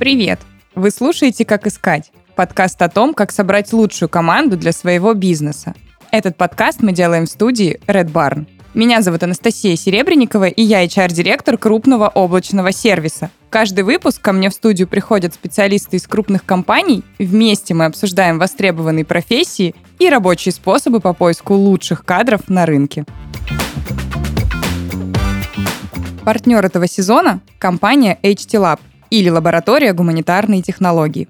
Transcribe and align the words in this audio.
Привет! 0.00 0.40
Вы 0.74 0.90
слушаете 0.90 1.44
«Как 1.44 1.66
искать»– 1.66 2.10
подкаст 2.34 2.80
о 2.80 2.88
том, 2.88 3.12
как 3.12 3.30
собрать 3.30 3.70
лучшую 3.74 4.08
команду 4.08 4.56
для 4.56 4.72
своего 4.72 5.12
бизнеса. 5.12 5.74
Этот 6.10 6.38
подкаст 6.38 6.80
мы 6.80 6.92
делаем 6.92 7.26
в 7.26 7.28
студии 7.28 7.78
Red 7.86 8.10
Barn. 8.10 8.46
Меня 8.72 9.02
зовут 9.02 9.24
Анастасия 9.24 9.76
Серебренникова, 9.76 10.48
и 10.48 10.62
я 10.62 10.86
HR-директор 10.86 11.58
крупного 11.58 12.08
облачного 12.08 12.72
сервиса. 12.72 13.28
Каждый 13.50 13.84
выпуск 13.84 14.22
ко 14.22 14.32
мне 14.32 14.48
в 14.48 14.54
студию 14.54 14.88
приходят 14.88 15.34
специалисты 15.34 15.98
из 15.98 16.06
крупных 16.06 16.46
компаний. 16.46 17.02
Вместе 17.18 17.74
мы 17.74 17.84
обсуждаем 17.84 18.38
востребованные 18.38 19.04
профессии 19.04 19.74
и 19.98 20.08
рабочие 20.08 20.54
способы 20.54 21.00
по 21.00 21.12
поиску 21.12 21.52
лучших 21.52 22.06
кадров 22.06 22.48
на 22.48 22.64
рынке. 22.64 23.04
Партнер 26.24 26.64
этого 26.64 26.86
сезона– 26.86 27.40
компания 27.58 28.18
HT 28.22 28.54
Lab 28.54 28.80
или 29.10 29.28
лаборатория 29.28 29.92
гуманитарной 29.92 30.62
технологии. 30.62 31.28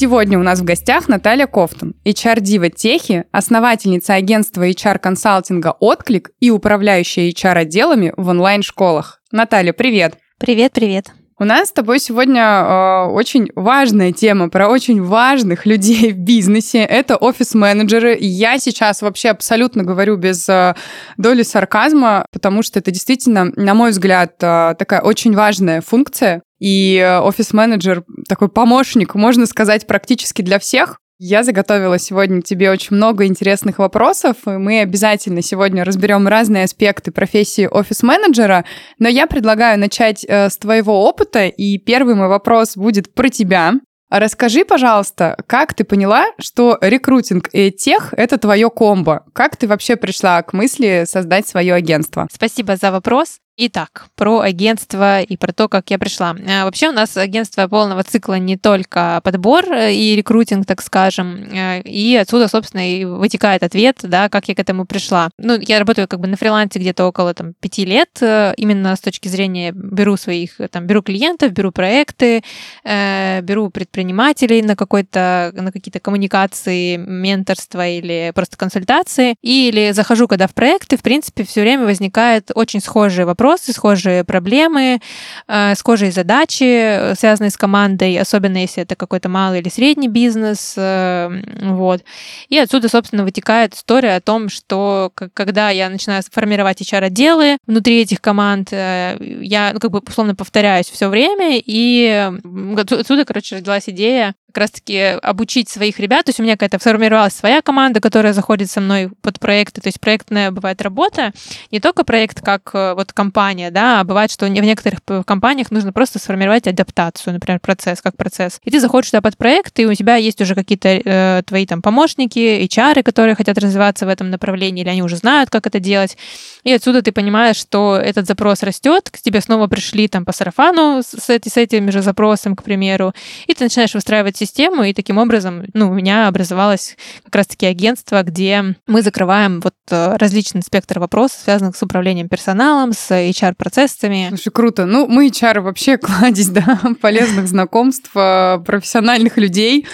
Сегодня 0.00 0.38
у 0.38 0.42
нас 0.42 0.60
в 0.60 0.64
гостях 0.64 1.08
Наталья 1.08 1.46
Кофтон, 1.46 1.94
HR-дива 2.06 2.70
Техи, 2.70 3.24
основательница 3.32 4.14
агентства 4.14 4.66
HR-консалтинга 4.66 5.76
«Отклик» 5.78 6.30
и 6.40 6.50
управляющая 6.50 7.28
HR-отделами 7.30 8.14
в 8.16 8.28
онлайн-школах. 8.28 9.20
Наталья, 9.30 9.74
привет! 9.74 10.16
Привет, 10.38 10.72
привет! 10.72 11.12
У 11.42 11.44
нас 11.44 11.70
с 11.70 11.72
тобой 11.72 12.00
сегодня 12.00 12.42
э, 12.42 13.04
очень 13.06 13.50
важная 13.54 14.12
тема 14.12 14.50
про 14.50 14.68
очень 14.68 15.02
важных 15.02 15.64
людей 15.64 16.12
в 16.12 16.18
бизнесе. 16.18 16.80
Это 16.80 17.16
офис-менеджеры. 17.16 18.14
Я 18.20 18.58
сейчас 18.58 19.00
вообще 19.00 19.30
абсолютно 19.30 19.82
говорю 19.82 20.18
без 20.18 20.46
э, 20.50 20.74
доли 21.16 21.42
сарказма, 21.42 22.26
потому 22.30 22.62
что 22.62 22.78
это 22.78 22.90
действительно, 22.90 23.46
на 23.56 23.72
мой 23.72 23.92
взгляд, 23.92 24.34
э, 24.42 24.74
такая 24.78 25.00
очень 25.00 25.34
важная 25.34 25.80
функция. 25.80 26.42
И 26.58 27.02
офис-менеджер 27.22 28.04
такой 28.28 28.50
помощник, 28.50 29.14
можно 29.14 29.46
сказать, 29.46 29.86
практически 29.86 30.42
для 30.42 30.58
всех. 30.58 30.98
Я 31.22 31.42
заготовила 31.42 31.98
сегодня 31.98 32.40
тебе 32.40 32.70
очень 32.70 32.96
много 32.96 33.26
интересных 33.26 33.78
вопросов, 33.78 34.36
и 34.46 34.52
мы 34.52 34.80
обязательно 34.80 35.42
сегодня 35.42 35.84
разберем 35.84 36.26
разные 36.26 36.64
аспекты 36.64 37.10
профессии 37.12 37.66
офис-менеджера, 37.70 38.64
но 38.98 39.06
я 39.06 39.26
предлагаю 39.26 39.78
начать 39.78 40.24
э, 40.26 40.48
с 40.48 40.56
твоего 40.56 41.04
опыта, 41.04 41.44
и 41.44 41.76
первый 41.76 42.14
мой 42.14 42.28
вопрос 42.28 42.74
будет 42.74 43.12
про 43.12 43.28
тебя. 43.28 43.74
Расскажи, 44.08 44.64
пожалуйста, 44.64 45.36
как 45.46 45.74
ты 45.74 45.84
поняла, 45.84 46.24
что 46.38 46.78
рекрутинг 46.80 47.50
и 47.52 47.70
тех— 47.70 48.14
это 48.16 48.38
твое 48.38 48.70
комбо? 48.70 49.26
Как 49.34 49.58
ты 49.58 49.68
вообще 49.68 49.96
пришла 49.96 50.42
к 50.42 50.54
мысли 50.54 51.04
создать 51.06 51.46
свое 51.46 51.74
агентство? 51.74 52.28
Спасибо 52.32 52.76
за 52.76 52.92
вопрос. 52.92 53.40
Итак, 53.62 54.06
про 54.16 54.40
агентство 54.40 55.20
и 55.20 55.36
про 55.36 55.52
то, 55.52 55.68
как 55.68 55.90
я 55.90 55.98
пришла. 55.98 56.34
А, 56.48 56.64
вообще 56.64 56.88
у 56.88 56.92
нас 56.92 57.14
агентство 57.18 57.68
полного 57.68 58.02
цикла 58.04 58.38
не 58.38 58.56
только 58.56 59.20
подбор 59.22 59.70
э, 59.70 59.92
и 59.92 60.16
рекрутинг, 60.16 60.64
так 60.64 60.80
скажем, 60.80 61.44
э, 61.52 61.82
и 61.82 62.16
отсюда, 62.16 62.48
собственно, 62.48 62.90
и 62.90 63.04
вытекает 63.04 63.62
ответ, 63.62 63.98
да, 64.02 64.30
как 64.30 64.48
я 64.48 64.54
к 64.54 64.60
этому 64.60 64.86
пришла. 64.86 65.28
Ну, 65.36 65.58
я 65.60 65.78
работаю 65.78 66.08
как 66.08 66.20
бы 66.20 66.28
на 66.28 66.38
фрилансе 66.38 66.78
где-то 66.78 67.04
около 67.04 67.34
там 67.34 67.52
пяти 67.60 67.84
лет, 67.84 68.08
э, 68.22 68.54
именно 68.56 68.96
с 68.96 69.00
точки 69.00 69.28
зрения 69.28 69.72
беру 69.74 70.16
своих, 70.16 70.52
там, 70.70 70.86
беру 70.86 71.02
клиентов, 71.02 71.52
беру 71.52 71.70
проекты, 71.70 72.42
беру 72.84 73.70
предпринимателей 73.70 74.62
на 74.62 74.74
какой-то, 74.74 75.52
на 75.54 75.70
какие-то 75.70 76.00
коммуникации, 76.00 76.96
менторство 76.96 77.86
или 77.86 78.32
просто 78.34 78.56
консультации, 78.56 79.34
или 79.42 79.90
захожу, 79.92 80.28
когда 80.28 80.46
в 80.46 80.54
проекты, 80.54 80.96
в 80.96 81.02
принципе, 81.02 81.44
все 81.44 81.60
время 81.60 81.84
возникает 81.84 82.50
очень 82.54 82.80
схожий 82.80 83.24
вопрос 83.24 83.49
вопросы, 83.50 83.72
схожие 83.72 84.24
проблемы, 84.24 85.00
э, 85.48 85.74
схожие 85.74 86.12
задачи, 86.12 86.62
э, 86.64 87.14
связанные 87.16 87.50
с 87.50 87.56
командой, 87.56 88.16
особенно 88.16 88.58
если 88.58 88.82
это 88.84 88.94
какой-то 88.94 89.28
малый 89.28 89.60
или 89.60 89.68
средний 89.68 90.08
бизнес. 90.08 90.74
Э, 90.76 91.30
вот. 91.62 92.02
И 92.48 92.58
отсюда, 92.58 92.88
собственно, 92.88 93.24
вытекает 93.24 93.74
история 93.74 94.16
о 94.16 94.20
том, 94.20 94.48
что 94.48 95.12
когда 95.34 95.70
я 95.70 95.88
начинаю 95.88 96.22
формировать 96.30 96.80
HR-отделы 96.80 97.58
внутри 97.66 98.02
этих 98.02 98.20
команд, 98.20 98.70
я, 98.72 99.70
ну, 99.72 99.80
как 99.80 99.90
бы, 99.90 100.00
условно, 100.06 100.34
повторяюсь 100.34 100.88
все 100.88 101.08
время, 101.08 101.60
и 101.64 102.30
отсюда, 102.76 103.24
короче, 103.24 103.56
родилась 103.56 103.88
идея 103.88 104.34
как 104.50 104.58
раз-таки 104.58 104.98
обучить 105.22 105.68
своих 105.68 105.98
ребят. 105.98 106.26
То 106.26 106.30
есть 106.30 106.40
у 106.40 106.42
меня 106.42 106.54
какая-то 106.54 106.78
сформировалась 106.78 107.34
своя 107.34 107.62
команда, 107.62 108.00
которая 108.00 108.32
заходит 108.32 108.70
со 108.70 108.80
мной 108.80 109.10
под 109.22 109.40
проекты. 109.40 109.80
То 109.80 109.88
есть 109.88 110.00
проектная 110.00 110.50
бывает 110.50 110.82
работа, 110.82 111.32
не 111.70 111.80
только 111.80 112.04
проект 112.04 112.42
как 112.42 112.70
вот 112.74 113.12
компания, 113.12 113.70
да, 113.70 114.00
а 114.00 114.04
бывает, 114.04 114.30
что 114.30 114.46
в 114.46 114.48
некоторых 114.48 115.00
компаниях 115.24 115.70
нужно 115.70 115.92
просто 115.92 116.18
сформировать 116.18 116.66
адаптацию, 116.66 117.34
например, 117.34 117.60
процесс 117.60 118.00
как 118.00 118.16
процесс. 118.16 118.60
И 118.64 118.70
ты 118.70 118.80
заходишь 118.80 119.10
туда 119.10 119.20
под 119.20 119.36
проект, 119.36 119.78
и 119.78 119.86
у 119.86 119.94
тебя 119.94 120.16
есть 120.16 120.40
уже 120.40 120.54
какие-то 120.54 120.88
э, 120.88 121.42
твои 121.46 121.66
там 121.66 121.82
помощники, 121.82 122.38
HR, 122.64 123.02
которые 123.02 123.34
хотят 123.34 123.58
развиваться 123.58 124.06
в 124.06 124.08
этом 124.08 124.30
направлении, 124.30 124.82
или 124.82 124.90
они 124.90 125.02
уже 125.02 125.16
знают, 125.16 125.50
как 125.50 125.66
это 125.66 125.78
делать. 125.80 126.16
И 126.64 126.72
отсюда 126.72 127.02
ты 127.02 127.12
понимаешь, 127.12 127.56
что 127.56 127.96
этот 127.96 128.26
запрос 128.26 128.62
растет, 128.62 129.10
к 129.10 129.18
тебе 129.18 129.40
снова 129.40 129.66
пришли 129.66 130.08
там 130.08 130.24
по 130.24 130.32
сарафану 130.32 131.02
с, 131.02 131.14
с 131.28 131.56
этим 131.56 131.92
же 131.92 132.02
запросом, 132.02 132.56
к 132.56 132.62
примеру, 132.62 133.14
и 133.46 133.54
ты 133.54 133.64
начинаешь 133.64 133.94
выстраивать 133.94 134.36
систему, 134.40 134.82
и 134.84 134.92
таким 134.92 135.18
образом, 135.18 135.64
ну, 135.74 135.90
у 135.90 135.94
меня 135.94 136.28
образовалось 136.28 136.96
как 137.24 137.34
раз-таки 137.36 137.66
агентство, 137.66 138.22
где 138.22 138.74
мы 138.86 139.02
закрываем 139.02 139.60
вот 139.60 139.74
э, 139.90 140.16
различный 140.16 140.62
спектр 140.62 140.98
вопросов, 140.98 141.40
связанных 141.44 141.76
с 141.76 141.82
управлением 141.82 142.28
персоналом, 142.28 142.92
с 142.92 143.10
HR-процессами. 143.10 144.26
Слушай, 144.28 144.50
круто. 144.50 144.86
Ну, 144.86 145.06
мы 145.06 145.28
HR 145.28 145.60
вообще 145.60 145.98
кладезь, 145.98 146.48
да, 146.50 146.80
полезных 147.00 147.46
знакомств, 147.46 148.10
э, 148.14 148.58
профессиональных 148.64 149.36
людей. 149.36 149.86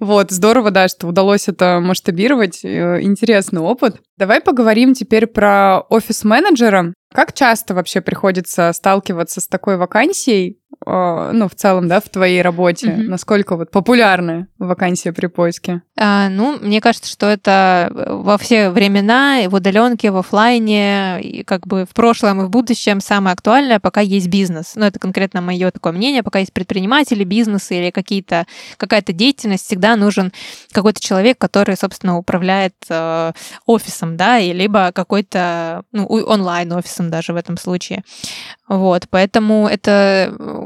Вот, 0.00 0.30
здорово, 0.30 0.70
да, 0.70 0.88
что 0.88 1.06
удалось 1.06 1.48
это 1.48 1.80
масштабировать. 1.80 2.64
Э, 2.64 3.00
интересный 3.00 3.60
опыт. 3.60 3.96
Давай 4.16 4.40
поговорим 4.40 4.94
теперь 4.94 5.26
про 5.26 5.80
офис-менеджера. 5.88 6.92
Как 7.14 7.32
часто 7.32 7.74
вообще 7.74 8.00
приходится 8.00 8.72
сталкиваться 8.72 9.40
с 9.40 9.46
такой 9.46 9.76
вакансией? 9.76 10.58
А, 10.84 11.32
ну, 11.32 11.48
в 11.48 11.54
целом, 11.54 11.88
да, 11.88 12.00
в 12.00 12.08
твоей 12.08 12.42
работе? 12.42 12.88
Mm-hmm. 12.88 13.02
Насколько 13.04 13.56
вот 13.56 13.70
популярны 13.70 14.48
вакансии 14.58 15.10
при 15.10 15.26
поиске? 15.26 15.82
А, 15.96 16.28
ну, 16.28 16.58
мне 16.60 16.80
кажется, 16.80 17.10
что 17.10 17.26
это 17.26 17.90
во 17.94 18.36
все 18.36 18.70
времена, 18.70 19.42
в 19.48 19.54
удаленке, 19.54 20.10
в 20.10 20.16
офлайне, 20.16 21.20
и 21.20 21.44
как 21.44 21.66
бы 21.66 21.86
в 21.88 21.94
прошлом 21.94 22.42
и 22.42 22.44
в 22.46 22.50
будущем 22.50 23.00
самое 23.00 23.34
актуальное, 23.34 23.78
пока 23.78 24.00
есть 24.00 24.28
бизнес. 24.28 24.72
Ну, 24.74 24.84
это 24.84 24.98
конкретно 24.98 25.40
мое 25.40 25.70
такое 25.70 25.92
мнение, 25.92 26.22
пока 26.22 26.40
есть 26.40 26.52
предприниматели, 26.52 27.24
бизнесы 27.24 27.78
или 27.78 27.90
какие-то, 27.90 28.46
какая-то 28.76 29.12
деятельность, 29.12 29.66
всегда 29.66 29.96
нужен 29.96 30.32
какой-то 30.72 31.00
человек, 31.00 31.38
который, 31.38 31.76
собственно, 31.76 32.18
управляет 32.18 32.74
э, 32.88 33.32
офисом, 33.66 34.16
да, 34.16 34.38
и 34.38 34.52
либо 34.52 34.90
какой-то, 34.92 35.84
ну, 35.92 36.06
онлайн-офисом 36.06 37.03
даже 37.10 37.32
в 37.32 37.36
этом 37.36 37.56
случае. 37.56 38.04
Вот, 38.68 39.06
поэтому 39.10 39.68
это 39.68 40.24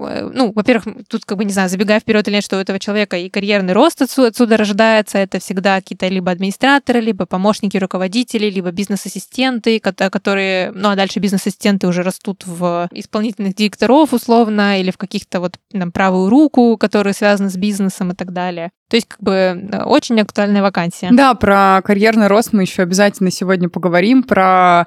Э, 0.09 0.31
ну, 0.33 0.53
во-первых, 0.53 0.87
тут 1.09 1.25
как 1.25 1.39
бы, 1.39 1.45
не 1.45 1.53
знаю, 1.53 1.69
забегая 1.69 2.01
вперед 2.01 2.27
или 2.29 2.37
нет, 2.37 2.45
что 2.45 2.57
у 2.57 2.61
этого 2.61 2.79
человека 2.79 3.17
и 3.17 3.29
карьерный 3.29 3.73
рост 3.73 4.03
отсюда, 4.03 4.29
отсюда 4.29 4.57
рождается, 4.57 5.19
это 5.19 5.39
всегда 5.39 5.77
какие-то 5.77 6.09
либо 6.09 6.31
администраторы, 6.31 7.01
либо 7.01 7.27
помощники 7.27 7.77
руководителей, 7.77 8.51
либо 8.51 8.71
бизнес-ассистенты, 8.71 9.81
которые, 9.81 10.73
ну, 10.73 10.91
а 10.91 10.97
дальше 10.97 11.19
бизнес-ассистенты 11.19 11.87
уже 11.87 12.03
растут 12.03 12.45
в 12.47 12.89
исполнительных 12.93 13.55
директоров 13.55 14.13
условно, 14.13 14.81
или 14.81 14.91
в 14.91 14.97
каких-то 14.97 15.41
вот 15.41 15.59
там, 15.73 15.93
правую 15.93 16.31
руку, 16.31 16.77
которые 16.77 17.15
связаны 17.15 17.51
с 17.51 17.57
бизнесом 17.57 18.13
и 18.13 18.15
так 18.15 18.33
далее. 18.33 18.71
То 18.89 18.97
есть, 18.97 19.09
как 19.09 19.21
бы, 19.21 19.33
э, 19.33 19.83
очень 19.85 20.21
актуальная 20.21 20.63
вакансия. 20.63 21.09
Да, 21.13 21.35
про 21.35 21.83
карьерный 21.85 22.29
рост 22.29 22.53
мы 22.53 22.63
еще 22.63 22.83
обязательно 22.83 23.31
сегодня 23.31 23.69
поговорим, 23.69 24.23
про 24.23 24.87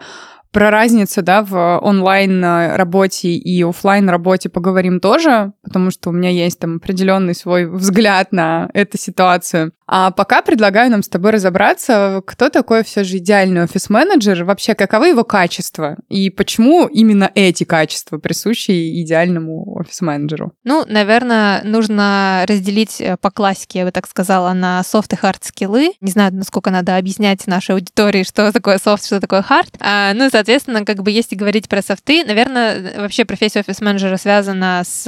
про 0.52 0.70
разницу, 0.70 1.22
да, 1.22 1.44
в 1.44 1.80
онлайн 1.80 2.44
работе 2.44 3.30
и 3.30 3.64
офлайн 3.64 4.10
работе 4.10 4.50
поговорим 4.50 5.00
тоже, 5.00 5.54
потому 5.64 5.92
что 5.92 6.10
у 6.10 6.14
меня 6.14 6.30
есть 6.30 6.60
там 6.60 6.78
определенный 6.78 7.36
свой 7.36 7.66
взгляд 7.66 8.32
на 8.32 8.70
эту 8.74 8.98
ситуацию. 8.98 9.72
А 9.94 10.12
пока 10.12 10.42
предлагаю 10.42 10.90
нам 10.90 11.04
с 11.04 11.10
тобой 11.10 11.32
разобраться, 11.32 12.22
кто 12.26 12.48
такой 12.48 12.86
все 12.86 13.04
же 13.04 13.18
идеальный 13.18 13.64
офис-менеджер, 13.66 14.46
вообще 14.46 14.74
каковы 14.74 15.10
его 15.10 15.26
качества 15.26 15.98
и 16.08 16.30
почему 16.30 16.88
именно 16.88 17.30
эти 17.36 17.66
качества 17.66 18.18
присущи 18.18 19.02
идеальному 19.02 19.70
офис-менеджеру. 19.76 20.54
Ну, 20.64 20.86
наверное, 20.88 21.62
нужно 21.66 22.46
разделить 22.48 23.02
э, 23.02 23.18
по 23.18 23.32
классике, 23.32 23.80
я 23.80 23.86
бы 23.86 23.92
так 23.92 24.08
сказала, 24.08 24.54
на 24.54 24.82
софт 24.84 25.12
и 25.12 25.18
hard 25.18 25.44
скиллы. 25.44 25.92
Не 26.00 26.12
знаю, 26.12 26.34
насколько 26.34 26.72
надо 26.72 26.96
объяснять 26.96 27.46
нашей 27.46 27.72
аудитории, 27.72 28.24
что 28.24 28.54
такое 28.54 28.78
софт, 28.78 29.06
что 29.06 29.20
такое 29.20 29.42
hard. 29.42 29.76
А, 29.82 30.14
ну, 30.14 30.30
соответственно, 30.32 30.86
как 30.86 31.04
бы 31.04 31.12
если 31.12 31.36
говорить 31.36 31.68
про 31.68 31.82
софты, 31.82 32.24
наверное, 32.24 33.02
вообще 33.02 33.26
профессия 33.26 33.60
офис-менеджера 33.60 34.16
связана 34.16 34.84
с 34.86 35.04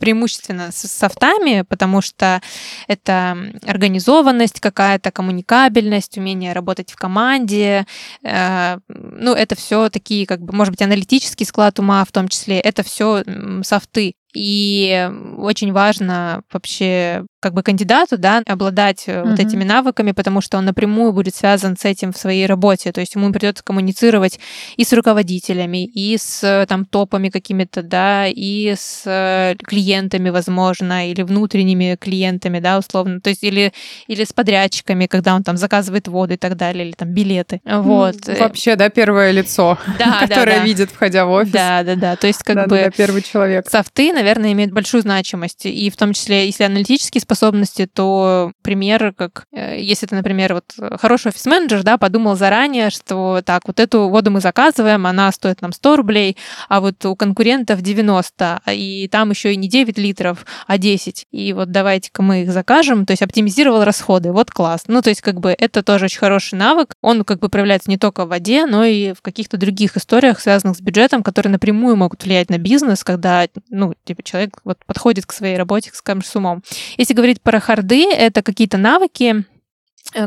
преимущественно 0.00 0.70
с 0.72 0.88
софтами, 0.88 1.62
потому 1.68 2.00
что 2.00 2.40
это 2.88 3.36
организованность 3.66 4.60
какая-то, 4.60 5.10
коммуникабельность, 5.10 6.16
умение 6.18 6.52
работать 6.52 6.92
в 6.92 6.96
команде. 6.96 7.86
Э, 8.22 8.78
ну, 8.88 9.32
это 9.32 9.54
все 9.56 9.88
такие, 9.90 10.26
как 10.26 10.40
бы, 10.40 10.54
может 10.54 10.72
быть, 10.72 10.82
аналитический 10.82 11.46
склад 11.46 11.78
ума 11.78 12.04
в 12.04 12.12
том 12.12 12.28
числе. 12.28 12.60
Это 12.60 12.82
все 12.82 13.24
софты. 13.62 14.14
И 14.36 15.10
очень 15.38 15.72
важно 15.72 16.42
вообще 16.52 17.24
как 17.40 17.54
бы 17.54 17.62
кандидату, 17.62 18.18
да, 18.18 18.42
обладать 18.46 19.04
uh-huh. 19.06 19.30
вот 19.30 19.38
этими 19.38 19.62
навыками, 19.62 20.10
потому 20.10 20.40
что 20.40 20.58
он 20.58 20.64
напрямую 20.64 21.12
будет 21.12 21.34
связан 21.34 21.76
с 21.76 21.84
этим 21.84 22.12
в 22.12 22.18
своей 22.18 22.44
работе. 22.44 22.90
То 22.92 23.00
есть 23.00 23.14
ему 23.14 23.32
придется 23.32 23.62
коммуницировать 23.62 24.40
и 24.76 24.84
с 24.84 24.92
руководителями, 24.92 25.86
и 25.86 26.18
с 26.18 26.66
там 26.68 26.84
топами 26.84 27.28
какими-то, 27.28 27.82
да, 27.82 28.26
и 28.26 28.74
с 28.76 29.02
э, 29.06 29.54
клиентами, 29.64 30.30
возможно, 30.30 31.08
или 31.08 31.22
внутренними 31.22 31.96
клиентами, 32.00 32.58
да, 32.58 32.78
условно. 32.78 33.20
То 33.20 33.30
есть 33.30 33.44
или, 33.44 33.72
или 34.08 34.24
с 34.24 34.32
подрядчиками, 34.32 35.06
когда 35.06 35.36
он 35.36 35.44
там 35.44 35.56
заказывает 35.56 36.08
воду 36.08 36.34
и 36.34 36.36
так 36.36 36.56
далее, 36.56 36.84
или 36.84 36.92
там 36.92 37.10
билеты. 37.10 37.60
Вот. 37.64 38.16
Вообще, 38.26 38.74
да, 38.74 38.88
первое 38.88 39.30
лицо, 39.30 39.78
да, 39.98 40.18
которое 40.26 40.56
да, 40.56 40.58
да. 40.58 40.64
видит, 40.64 40.90
входя 40.90 41.24
в 41.24 41.30
офис. 41.30 41.52
Да, 41.52 41.84
да, 41.84 41.94
да. 41.94 42.16
То 42.16 42.26
есть 42.26 42.42
как 42.42 42.56
да, 42.56 42.66
бы... 42.66 42.76
Да, 42.76 42.90
первый 42.90 43.22
человек. 43.22 43.70
Софты, 43.70 44.12
наверное, 44.12 44.25
наверное, 44.26 44.52
имеет 44.52 44.72
большую 44.72 45.02
значимость. 45.02 45.66
И 45.66 45.88
в 45.88 45.96
том 45.96 46.12
числе, 46.12 46.46
если 46.46 46.64
аналитические 46.64 47.22
способности, 47.22 47.86
то 47.86 48.50
пример, 48.62 49.14
как 49.16 49.44
э, 49.52 49.80
если 49.80 50.06
ты, 50.06 50.16
например, 50.16 50.54
вот 50.54 50.64
хороший 51.00 51.28
офис-менеджер, 51.28 51.84
да, 51.84 51.96
подумал 51.96 52.34
заранее, 52.36 52.90
что 52.90 53.40
так, 53.44 53.62
вот 53.68 53.78
эту 53.78 54.08
воду 54.08 54.32
мы 54.32 54.40
заказываем, 54.40 55.06
она 55.06 55.30
стоит 55.30 55.62
нам 55.62 55.72
100 55.72 55.96
рублей, 55.96 56.36
а 56.68 56.80
вот 56.80 57.04
у 57.04 57.14
конкурентов 57.14 57.82
90, 57.82 58.62
и 58.72 59.08
там 59.12 59.30
еще 59.30 59.52
и 59.52 59.56
не 59.56 59.68
9 59.68 59.96
литров, 59.96 60.44
а 60.66 60.76
10. 60.76 61.26
И 61.30 61.52
вот 61.52 61.70
давайте-ка 61.70 62.22
мы 62.22 62.42
их 62.42 62.50
закажем, 62.50 63.06
то 63.06 63.12
есть 63.12 63.22
оптимизировал 63.22 63.84
расходы, 63.84 64.32
вот 64.32 64.50
класс. 64.50 64.84
Ну, 64.88 65.02
то 65.02 65.10
есть 65.10 65.20
как 65.20 65.38
бы 65.38 65.54
это 65.56 65.84
тоже 65.84 66.06
очень 66.06 66.18
хороший 66.18 66.56
навык, 66.56 66.94
он 67.00 67.22
как 67.22 67.38
бы 67.38 67.48
проявляется 67.48 67.90
не 67.90 67.96
только 67.96 68.24
в 68.24 68.28
воде, 68.28 68.66
но 68.66 68.84
и 68.84 69.12
в 69.12 69.22
каких-то 69.22 69.56
других 69.56 69.96
историях, 69.96 70.40
связанных 70.40 70.76
с 70.76 70.80
бюджетом, 70.80 71.22
которые 71.22 71.52
напрямую 71.52 71.94
могут 71.94 72.24
влиять 72.24 72.50
на 72.50 72.58
бизнес, 72.58 73.04
когда, 73.04 73.46
ну, 73.70 73.94
типа 74.06 74.22
человек 74.22 74.58
вот 74.64 74.78
подходит 74.86 75.26
к 75.26 75.32
своей 75.32 75.56
работе, 75.56 75.90
скажем, 75.92 76.22
с 76.22 76.34
умом. 76.34 76.62
Если 76.96 77.14
говорить 77.14 77.42
про 77.42 77.60
харды, 77.60 78.10
это 78.10 78.42
какие-то 78.42 78.78
навыки, 78.78 79.44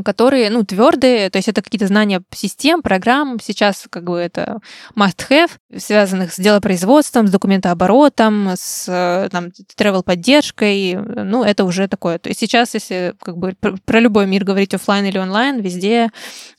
которые, 0.03 0.49
ну, 0.49 0.63
твердые, 0.63 1.29
то 1.29 1.37
есть 1.37 1.47
это 1.47 1.61
какие-то 1.61 1.87
знания 1.87 2.21
систем, 2.33 2.81
программ, 2.81 3.39
сейчас 3.41 3.85
как 3.89 4.03
бы 4.03 4.17
это 4.17 4.59
must-have, 4.95 5.51
связанных 5.77 6.33
с 6.33 6.39
делопроизводством, 6.39 7.27
с 7.27 7.31
документооборотом, 7.31 8.49
с 8.55 8.85
э, 8.87 9.29
там, 9.31 9.49
travel-поддержкой, 9.77 10.95
ну, 10.95 11.43
это 11.43 11.63
уже 11.63 11.87
такое. 11.87 12.19
То 12.19 12.29
есть 12.29 12.39
сейчас, 12.39 12.73
если 12.73 13.13
как 13.21 13.37
бы 13.37 13.55
про 13.85 13.99
любой 13.99 14.27
мир 14.27 14.43
говорить 14.43 14.73
офлайн 14.73 15.05
или 15.05 15.17
онлайн, 15.17 15.59
везде 15.61 16.09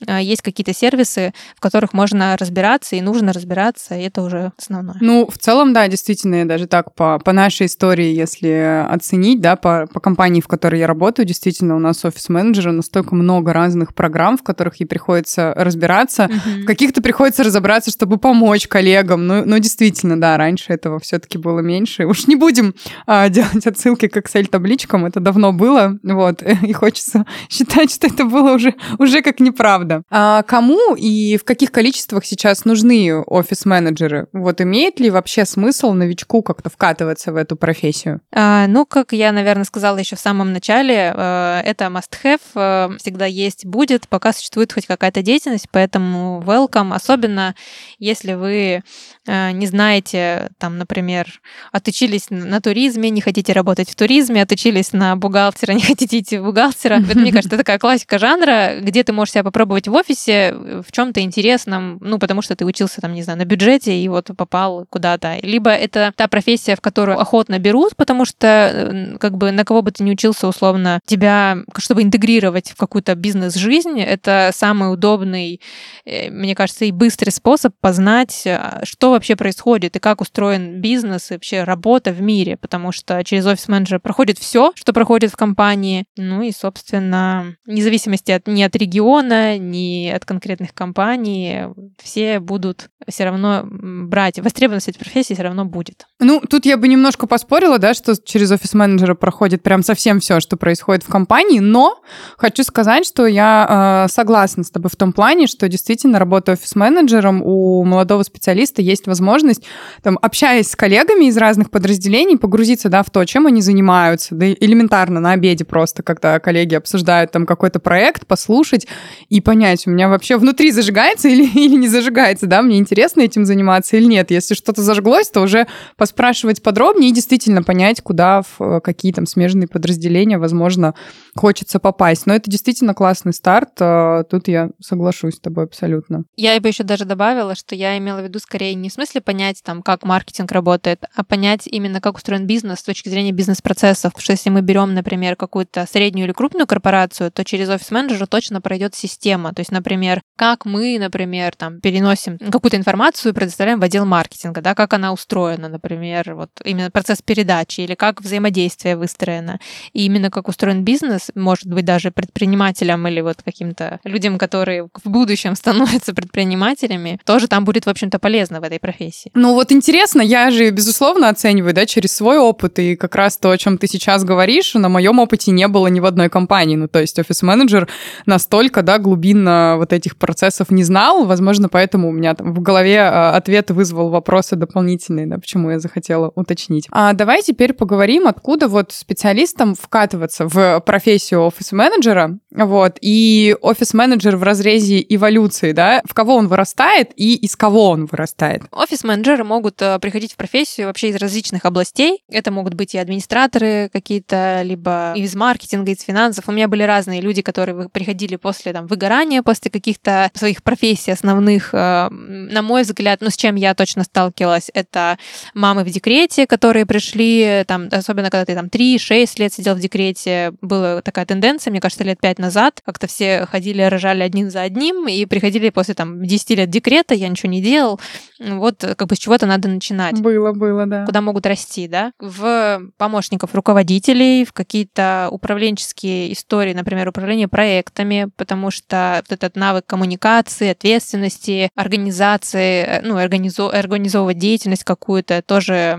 э, 0.07 0.23
есть 0.23 0.43
какие-то 0.43 0.75
сервисы, 0.75 1.33
в 1.57 1.61
которых 1.61 1.93
можно 1.93 2.37
разбираться, 2.37 2.97
и 2.97 3.01
нужно 3.01 3.33
разбираться, 3.33 3.95
и 3.95 4.03
это 4.03 4.23
уже 4.23 4.53
основное. 4.59 4.97
Ну, 5.01 5.29
в 5.31 5.39
целом, 5.39 5.73
да, 5.73 5.89
действительно, 5.89 6.47
даже 6.47 6.67
так 6.67 6.95
по, 6.95 7.19
по 7.19 7.33
нашей 7.33 7.67
истории, 7.67 8.13
если 8.15 8.87
оценить, 8.89 9.41
да, 9.41 9.57
по, 9.57 9.87
по 9.93 10.01
компании, 10.01 10.41
в 10.41 10.49
которой 10.49 10.81
я 10.81 10.87
работаю, 10.87 11.27
действительно, 11.27 11.77
у 11.77 11.79
нас 11.79 12.05
офис-менеджеры 12.05 12.73
настолько 12.73 13.10
много 13.13 13.53
разных 13.53 13.95
программ, 13.95 14.37
в 14.37 14.43
которых 14.43 14.81
ей 14.81 14.87
приходится 14.87 15.53
разбираться. 15.57 16.25
Mm-hmm. 16.25 16.63
В 16.63 16.65
каких-то 16.67 17.03
приходится 17.03 17.45
разобраться, 17.45 17.91
чтобы 17.91 18.19
помочь 18.19 18.67
коллегам. 18.67 19.27
Ну, 19.27 19.45
ну 19.45 19.59
действительно, 19.59 20.21
да, 20.21 20.37
раньше 20.37 20.73
этого 20.73 20.99
все-таки 20.99 21.39
было 21.39 21.61
меньше. 21.61 22.07
Уж 22.07 22.27
не 22.27 22.37
будем 22.37 22.75
а, 23.07 23.29
делать 23.31 23.67
отсылки 23.67 24.09
к 24.09 24.17
Excel-табличкам, 24.17 25.07
это 25.07 25.21
давно 25.21 25.53
было, 25.53 25.99
вот, 26.03 26.43
и 26.63 26.73
хочется 26.73 27.27
считать, 27.49 27.93
что 27.93 28.07
это 28.07 28.25
было 28.25 28.55
уже, 28.55 28.75
уже 28.99 29.23
как 29.23 29.41
неправда. 29.41 30.03
А 30.11 30.43
кому 30.43 30.95
и 30.97 31.37
в 31.37 31.45
каких 31.45 31.73
количествах 31.73 32.25
сейчас 32.25 32.65
нужны 32.65 33.23
офис-менеджеры? 33.27 34.27
Вот 34.33 34.61
имеет 34.61 35.01
ли 35.01 35.11
вообще 35.11 35.45
смысл 35.45 35.93
новичку 35.93 36.43
как-то 36.43 36.71
вкатываться 36.71 37.33
в 37.33 37.37
эту 37.37 37.57
профессию? 37.57 38.21
А, 38.33 38.67
ну, 38.67 38.87
как 38.87 39.13
я, 39.13 39.33
наверное, 39.33 39.65
сказала 39.65 39.99
еще 39.99 40.17
в 40.17 40.21
самом 40.21 40.53
начале, 40.53 41.13
э, 41.15 41.61
это 41.65 41.87
must-have 41.87 42.41
э, 42.55 42.99
всегда 43.01 43.27
есть, 43.27 43.67
будет, 43.67 44.09
пока 44.09 44.33
существует 44.33 44.73
хоть 44.73 44.87
какая-то 44.87 45.23
деятельность, 45.23 45.67
поэтому 45.71 46.43
welcome, 46.47 46.95
особенно 46.95 47.55
если 47.99 48.35
вы 48.35 48.83
э, 49.27 49.51
не 49.53 49.67
знаете, 49.67 50.51
там, 50.59 50.79
например, 50.79 51.41
отучились 51.73 52.27
на 52.31 52.61
туризме, 52.61 53.11
не 53.11 53.21
хотите 53.21 53.53
работать 53.53 53.91
в 53.91 53.95
туризме, 53.95 54.43
отучились 54.43 54.93
на 54.93 55.17
бухгалтера, 55.17 55.73
не 55.81 55.83
хотите 55.83 56.19
идти 56.19 56.39
в 56.39 56.45
бухгалтера. 56.45 57.01
Это, 57.09 57.19
мне 57.19 57.33
кажется, 57.33 57.57
такая 57.57 57.79
классика 57.79 58.19
жанра, 58.19 58.81
где 58.81 59.03
ты 59.03 59.13
можешь 59.13 59.33
себя 59.33 59.45
попробовать 59.45 59.89
в 59.89 59.95
офисе 59.95 60.55
в 60.55 60.93
чем-то 60.93 61.21
интересном, 61.21 61.99
ну, 62.01 62.19
потому 62.19 62.43
что 62.43 62.57
ты 62.57 62.65
учился, 62.65 63.01
там, 63.01 63.15
не 63.15 63.23
знаю, 63.23 63.39
на 63.39 63.45
бюджете 63.45 63.99
и 63.99 64.09
вот 64.09 64.31
попал 64.37 64.87
куда-то. 64.91 65.39
Либо 65.43 65.71
это 65.71 66.13
та 66.17 66.29
профессия, 66.29 66.77
в 66.77 66.81
которую 66.81 67.19
охотно 67.19 67.59
берут, 67.59 67.97
потому 67.97 68.25
что, 68.25 68.47
э, 68.47 69.19
как 69.19 69.37
бы, 69.37 69.51
на 69.51 69.65
кого 69.65 69.83
бы 69.83 69.91
ты 69.91 70.03
ни 70.05 70.11
учился, 70.11 70.49
условно, 70.49 71.01
тебя, 71.07 71.59
чтобы 71.79 72.03
интегрировать 72.03 72.71
в 72.71 72.77
какую-то 72.91 73.15
бизнес-жизнь, 73.15 74.01
это 74.01 74.51
самый 74.53 74.93
удобный, 74.93 75.61
э, 76.05 76.29
мне 76.31 76.57
кажется, 76.57 76.85
и 76.85 76.91
быстрый 76.91 77.31
способ 77.31 77.73
познать, 77.81 78.43
а, 78.47 78.81
что 78.83 79.13
вообще 79.13 79.37
происходит 79.37 79.95
и 79.95 80.01
как 80.01 80.21
устроен 80.21 80.81
бизнес 80.81 81.31
и 81.31 81.35
вообще 81.35 81.63
работа 81.63 82.11
в 82.11 82.21
мире, 82.21 82.57
потому 82.57 82.91
что 82.91 83.23
через 83.23 83.47
офис-менеджера 83.47 84.01
проходит 84.01 84.39
все, 84.39 84.73
что 84.75 84.93
проходит 84.93 85.31
в 85.31 85.37
компании. 85.37 86.05
Ну 86.17 86.43
и, 86.43 86.51
собственно, 86.51 87.55
вне 87.65 87.83
зависимости 87.83 88.33
от, 88.33 88.49
ни 88.49 88.63
от 88.63 88.75
региона, 88.75 89.57
ни 89.57 90.09
от 90.09 90.25
конкретных 90.25 90.75
компаний, 90.75 91.67
все 92.03 92.41
будут 92.41 92.89
все 93.09 93.25
равно 93.25 93.63
брать. 93.65 94.39
Востребованность 94.39 94.89
этой 94.89 94.99
профессии 94.99 95.35
все 95.35 95.43
равно 95.43 95.65
будет. 95.65 96.07
Ну, 96.19 96.41
тут 96.41 96.67
я 96.67 96.77
бы 96.77 96.89
немножко 96.89 97.27
поспорила, 97.27 97.79
да, 97.79 97.95
что 97.95 98.15
через 98.17 98.51
офис-менеджера 98.51 99.15
проходит 99.15 99.63
прям 99.63 99.83
совсем 99.83 100.21
все, 100.21 100.41
что 100.41 100.57
происходит 100.57 101.05
в 101.05 101.09
компании, 101.09 101.61
но 101.61 102.03
хочу 102.37 102.63
сказать, 102.71 103.05
что 103.05 103.27
я 103.27 104.07
э, 104.07 104.13
согласна 104.13 104.65
с 104.65 104.71
тобой 104.71 104.91
в 104.91 104.97
том 104.97 105.13
плане, 105.13 105.47
что 105.47 105.69
действительно, 105.69 106.19
работая 106.19 106.57
офис-менеджером, 106.57 107.43
у 107.45 107.85
молодого 107.85 108.23
специалиста 108.23 108.81
есть 108.81 109.07
возможность, 109.07 109.63
там, 110.03 110.19
общаясь 110.23 110.71
с 110.71 110.77
коллегами 110.77 111.27
из 111.27 111.37
разных 111.37 111.71
подразделений, 111.71 112.39
погрузиться 112.39 112.89
да, 112.89 113.03
в 113.03 113.11
то, 113.11 113.25
чем 113.25 113.47
они 113.47 113.61
занимаются, 113.61 114.35
да 114.35 114.47
элементарно 114.51 115.21
на 115.21 115.33
обеде 115.33 115.65
просто, 115.65 116.03
когда 116.03 116.39
коллеги 116.39 116.77
обсуждают 116.77 117.33
там 117.33 117.45
какой-то 117.45 117.81
проект, 117.81 118.27
послушать 118.27 118.87
и 119.29 119.41
понять, 119.41 119.87
у 119.87 119.91
меня 119.91 120.09
вообще 120.09 120.37
внутри 120.37 120.71
зажигается 120.71 121.29
или, 121.29 121.47
или 121.55 121.77
не 121.77 121.89
зажигается, 121.89 122.47
да, 122.47 122.63
мне 122.63 122.79
интересно 122.79 123.23
этим 123.23 123.45
заниматься 123.45 123.97
или 123.97 124.05
нет. 124.05 124.31
Если 124.31 124.55
что-то 124.55 124.83
зажглось, 124.83 125.29
то 125.29 125.41
уже 125.41 125.67
поспрашивать 125.97 126.63
подробнее 126.63 127.11
и 127.11 127.15
действительно 127.15 127.63
понять, 127.65 128.01
куда, 128.01 128.43
в 128.57 128.81
какие 128.81 129.13
там 129.13 129.27
смежные 129.27 129.67
подразделения, 129.67 130.39
возможно, 130.39 130.95
хочется 131.37 131.79
попасть. 131.79 132.27
Но 132.27 132.35
это 132.35 132.51
действительно 132.51 132.60
действительно 132.61 132.95
классный 132.95 133.33
старт. 133.33 133.71
А, 133.81 134.23
тут 134.25 134.49
я 134.49 134.71
соглашусь 134.81 135.37
с 135.37 135.41
тобой 135.41 135.65
абсолютно. 135.65 136.25
Я 136.37 136.61
бы 136.61 136.69
еще 136.69 136.85
даже 136.85 137.05
добавила, 137.05 137.55
что 137.55 137.75
я 137.75 137.97
имела 137.97 138.21
в 138.21 138.25
виду 138.25 138.39
скорее 138.39 138.75
не 138.75 138.91
в 138.91 138.93
смысле 138.93 139.23
понять, 139.23 139.63
там, 139.65 139.83
как 139.83 140.05
маркетинг 140.05 140.53
работает, 140.53 141.05
а 141.15 141.25
понять 141.25 141.67
именно, 141.67 142.01
как 142.01 142.17
устроен 142.17 142.47
бизнес 142.47 142.81
с 142.81 142.83
точки 142.83 143.09
зрения 143.09 143.33
бизнес-процессов. 143.33 144.13
Потому 144.13 144.23
что 144.23 144.33
если 144.33 144.51
мы 144.51 144.61
берем, 144.61 144.95
например, 144.95 145.37
какую-то 145.37 145.87
среднюю 145.91 146.27
или 146.27 146.33
крупную 146.33 146.67
корпорацию, 146.67 147.33
то 147.33 147.45
через 147.45 147.69
офис-менеджера 147.69 148.27
точно 148.27 148.61
пройдет 148.61 148.95
система. 148.95 149.55
То 149.55 149.61
есть, 149.61 149.73
например, 149.73 150.21
как 150.37 150.67
мы, 150.67 150.99
например, 150.99 151.57
там, 151.57 151.81
переносим 151.81 152.39
какую-то 152.39 152.77
информацию 152.77 153.33
и 153.33 153.35
предоставляем 153.35 153.81
в 153.81 153.85
отдел 153.85 154.05
маркетинга, 154.05 154.61
да, 154.61 154.75
как 154.75 154.93
она 154.93 155.13
устроена, 155.13 155.69
например, 155.69 156.35
вот 156.35 156.51
именно 156.65 156.91
процесс 156.91 157.23
передачи 157.23 157.81
или 157.81 157.95
как 157.95 158.21
взаимодействие 158.21 158.97
выстроено. 158.97 159.59
И 159.93 160.05
именно 160.05 160.31
как 160.31 160.49
устроен 160.49 160.85
бизнес, 160.85 161.31
может 161.35 161.67
быть, 161.67 161.85
даже 161.85 162.11
предприниматель 162.11 162.50
предпринимателям 162.51 163.07
или 163.07 163.21
вот 163.21 163.37
каким-то 163.45 164.01
людям, 164.05 164.39
которые 164.39 164.89
в 165.05 165.09
будущем 165.09 165.55
становятся 165.55 166.15
предпринимателями, 166.15 167.19
тоже 167.25 167.47
там 167.49 167.65
будет, 167.65 167.87
в 167.87 167.89
общем-то, 167.89 168.19
полезно 168.19 168.61
в 168.61 168.65
этой 168.65 168.79
профессии. 168.79 169.31
Ну 169.35 169.55
вот 169.55 169.73
интересно, 169.73 170.23
я 170.23 170.51
же, 170.51 170.71
безусловно, 170.71 171.29
оцениваю, 171.29 171.75
да, 171.75 171.87
через 171.87 172.13
свой 172.13 172.39
опыт, 172.39 172.79
и 172.79 172.97
как 172.97 173.15
раз 173.15 173.37
то, 173.37 173.51
о 173.51 173.59
чем 173.59 173.79
ты 173.79 173.87
сейчас 173.87 174.25
говоришь, 174.25 174.75
на 174.75 174.89
моем 174.89 175.19
опыте 175.19 175.53
не 175.53 175.69
было 175.69 175.87
ни 175.87 176.01
в 176.01 176.07
одной 176.07 176.29
компании. 176.29 176.77
Ну, 176.77 176.89
то 176.89 177.01
есть 177.01 177.19
офис-менеджер 177.19 177.89
настолько, 178.27 178.83
да, 178.83 178.99
глубинно 178.99 179.77
вот 179.79 179.93
этих 179.93 180.17
процессов 180.17 180.71
не 180.71 180.85
знал, 180.85 181.25
возможно, 181.25 181.69
поэтому 181.69 182.09
у 182.09 182.13
меня 182.13 182.35
там 182.35 182.53
в 182.53 182.61
голове 182.61 183.01
а, 183.01 183.37
ответ 183.37 183.71
вызвал 183.71 184.11
вопросы 184.11 184.57
дополнительные, 184.57 185.27
да, 185.27 185.37
почему 185.37 185.71
я 185.71 185.79
захотела 185.79 186.33
уточнить. 186.35 186.89
А 186.91 187.13
давай 187.13 187.43
теперь 187.43 187.73
поговорим, 187.73 188.27
откуда 188.27 188.69
вот 188.69 188.93
специалистам 188.93 189.75
вкатываться 189.75 190.47
в 190.47 190.81
профессию 190.81 191.43
офис-менеджера, 191.43 192.40
Вот. 192.53 192.99
И 193.01 193.57
офис-менеджер 193.61 194.37
в 194.37 194.43
разрезе 194.43 195.05
эволюции, 195.09 195.73
да, 195.73 196.03
в 196.05 196.15
кого 196.15 196.37
он 196.37 196.49
вырастает 196.49 197.13
и 197.17 197.35
из 197.35 197.57
кого 197.57 197.91
он 197.91 198.07
вырастает? 198.07 198.63
Офис-менеджеры 198.73 199.45
могут 199.45 199.81
э, 199.83 199.99
приходить 200.01 200.33
в 200.33 200.37
профессию 200.37 200.89
вообще 200.89 201.11
из 201.11 201.17
различных 201.17 201.65
областей. 201.65 202.23
Это 202.29 202.51
могут 202.51 202.75
быть 202.75 202.95
и 202.95 202.99
администраторы 202.99 203.89
какие-то, 203.93 204.63
либо 204.65 205.13
из 205.15 205.35
маркетинга, 205.37 205.93
из 205.93 206.03
финансов. 206.03 206.49
У 206.49 206.53
меня 206.53 206.67
были 206.67 206.83
разные 206.83 207.21
люди, 207.21 207.43
которые 207.43 207.89
приходили 207.89 208.37
после 208.37 208.73
там, 208.73 208.87
выгорания, 208.87 209.43
после 209.43 209.71
каких-то 209.71 210.31
своих 210.35 210.63
профессий 210.65 211.13
основных. 211.13 211.73
Э, 211.73 212.09
на 212.11 212.63
мой 212.63 212.83
взгляд, 212.83 213.21
ну, 213.21 213.31
с 213.31 213.37
чем 213.37 213.55
я 213.55 213.75
точно 213.75 214.03
сталкивалась, 214.03 214.71
это 214.75 215.19
мамы 215.55 215.85
в 215.85 215.91
декрете, 215.91 216.49
которые 216.49 216.85
пришли, 216.85 217.65
там, 217.69 217.89
особенно 217.93 218.31
когда 218.31 218.45
ты 218.45 218.55
там 218.55 218.67
3-6 218.67 219.35
лет 219.37 219.53
сидел 219.53 219.77
в 219.77 219.81
декрете, 219.81 220.53
была 220.61 221.01
такая 221.03 221.27
тенденция, 221.27 221.71
мне 221.71 221.81
кажется, 221.81 222.03
лет 222.03 222.19
5 222.21 222.40
назад. 222.41 222.81
Как-то 222.85 223.07
все 223.07 223.47
ходили, 223.47 223.83
рожали 223.83 224.23
один 224.23 224.51
за 224.51 224.63
одним 224.63 225.07
и 225.09 225.25
приходили 225.27 225.71
после 225.71 225.95
там 225.95 226.25
10 226.25 226.51
лет 226.51 226.71
декрета, 226.71 227.15
я 227.15 227.29
ничего 227.29 227.51
не 227.51 227.63
делал. 227.63 228.01
Вот 228.39 228.85
как 228.97 229.09
бы 229.09 229.15
с 229.15 229.19
чего-то 229.19 229.47
надо 229.47 229.69
начинать. 229.69 230.21
Было, 230.21 230.53
было, 230.53 230.87
да. 230.87 231.05
Куда 231.05 231.21
могут 231.21 231.47
расти, 231.47 231.89
да? 231.89 232.13
В 232.19 232.83
помощников 232.97 233.55
руководителей, 233.55 234.45
в 234.45 234.53
какие-то 234.53 235.29
управленческие 235.31 236.33
истории, 236.33 236.73
например, 236.73 237.09
управление 237.09 237.49
проектами, 237.49 238.29
потому 238.37 238.71
что 238.71 239.23
вот 239.23 239.33
этот 239.33 239.57
навык 239.57 239.85
коммуникации, 239.87 240.71
ответственности, 240.71 241.71
организации, 241.75 242.83
э, 242.83 243.01
ну, 243.03 243.19
организо- 243.19 243.71
организовывать 243.71 244.39
деятельность 244.39 244.85
какую-то 244.85 245.43
тоже 245.43 245.99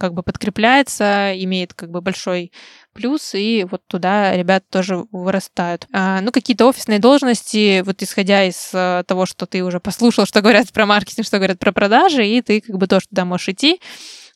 как 0.00 0.14
бы 0.14 0.22
подкрепляется, 0.22 1.32
имеет 1.36 1.74
как 1.74 1.90
бы 1.90 2.00
большой 2.00 2.52
плюс, 2.92 3.34
и 3.34 3.66
вот 3.70 3.82
туда 3.86 4.36
ребята 4.36 4.66
тоже 4.70 5.04
вырастают. 5.12 5.86
А, 5.92 6.20
ну, 6.20 6.32
какие-то 6.32 6.66
офисные 6.66 6.98
должности, 6.98 7.82
вот 7.82 8.02
исходя 8.02 8.44
из 8.44 8.70
а, 8.72 9.02
того, 9.04 9.26
что 9.26 9.46
ты 9.46 9.62
уже 9.64 9.80
послушал, 9.80 10.26
что 10.26 10.40
говорят 10.40 10.72
про 10.72 10.86
маркетинг, 10.86 11.26
что 11.26 11.38
говорят 11.38 11.58
про 11.58 11.72
продажи, 11.72 12.26
и 12.26 12.40
ты 12.42 12.60
как 12.60 12.76
бы 12.76 12.86
тоже 12.86 13.06
туда 13.08 13.24
можешь 13.24 13.48
идти. 13.48 13.80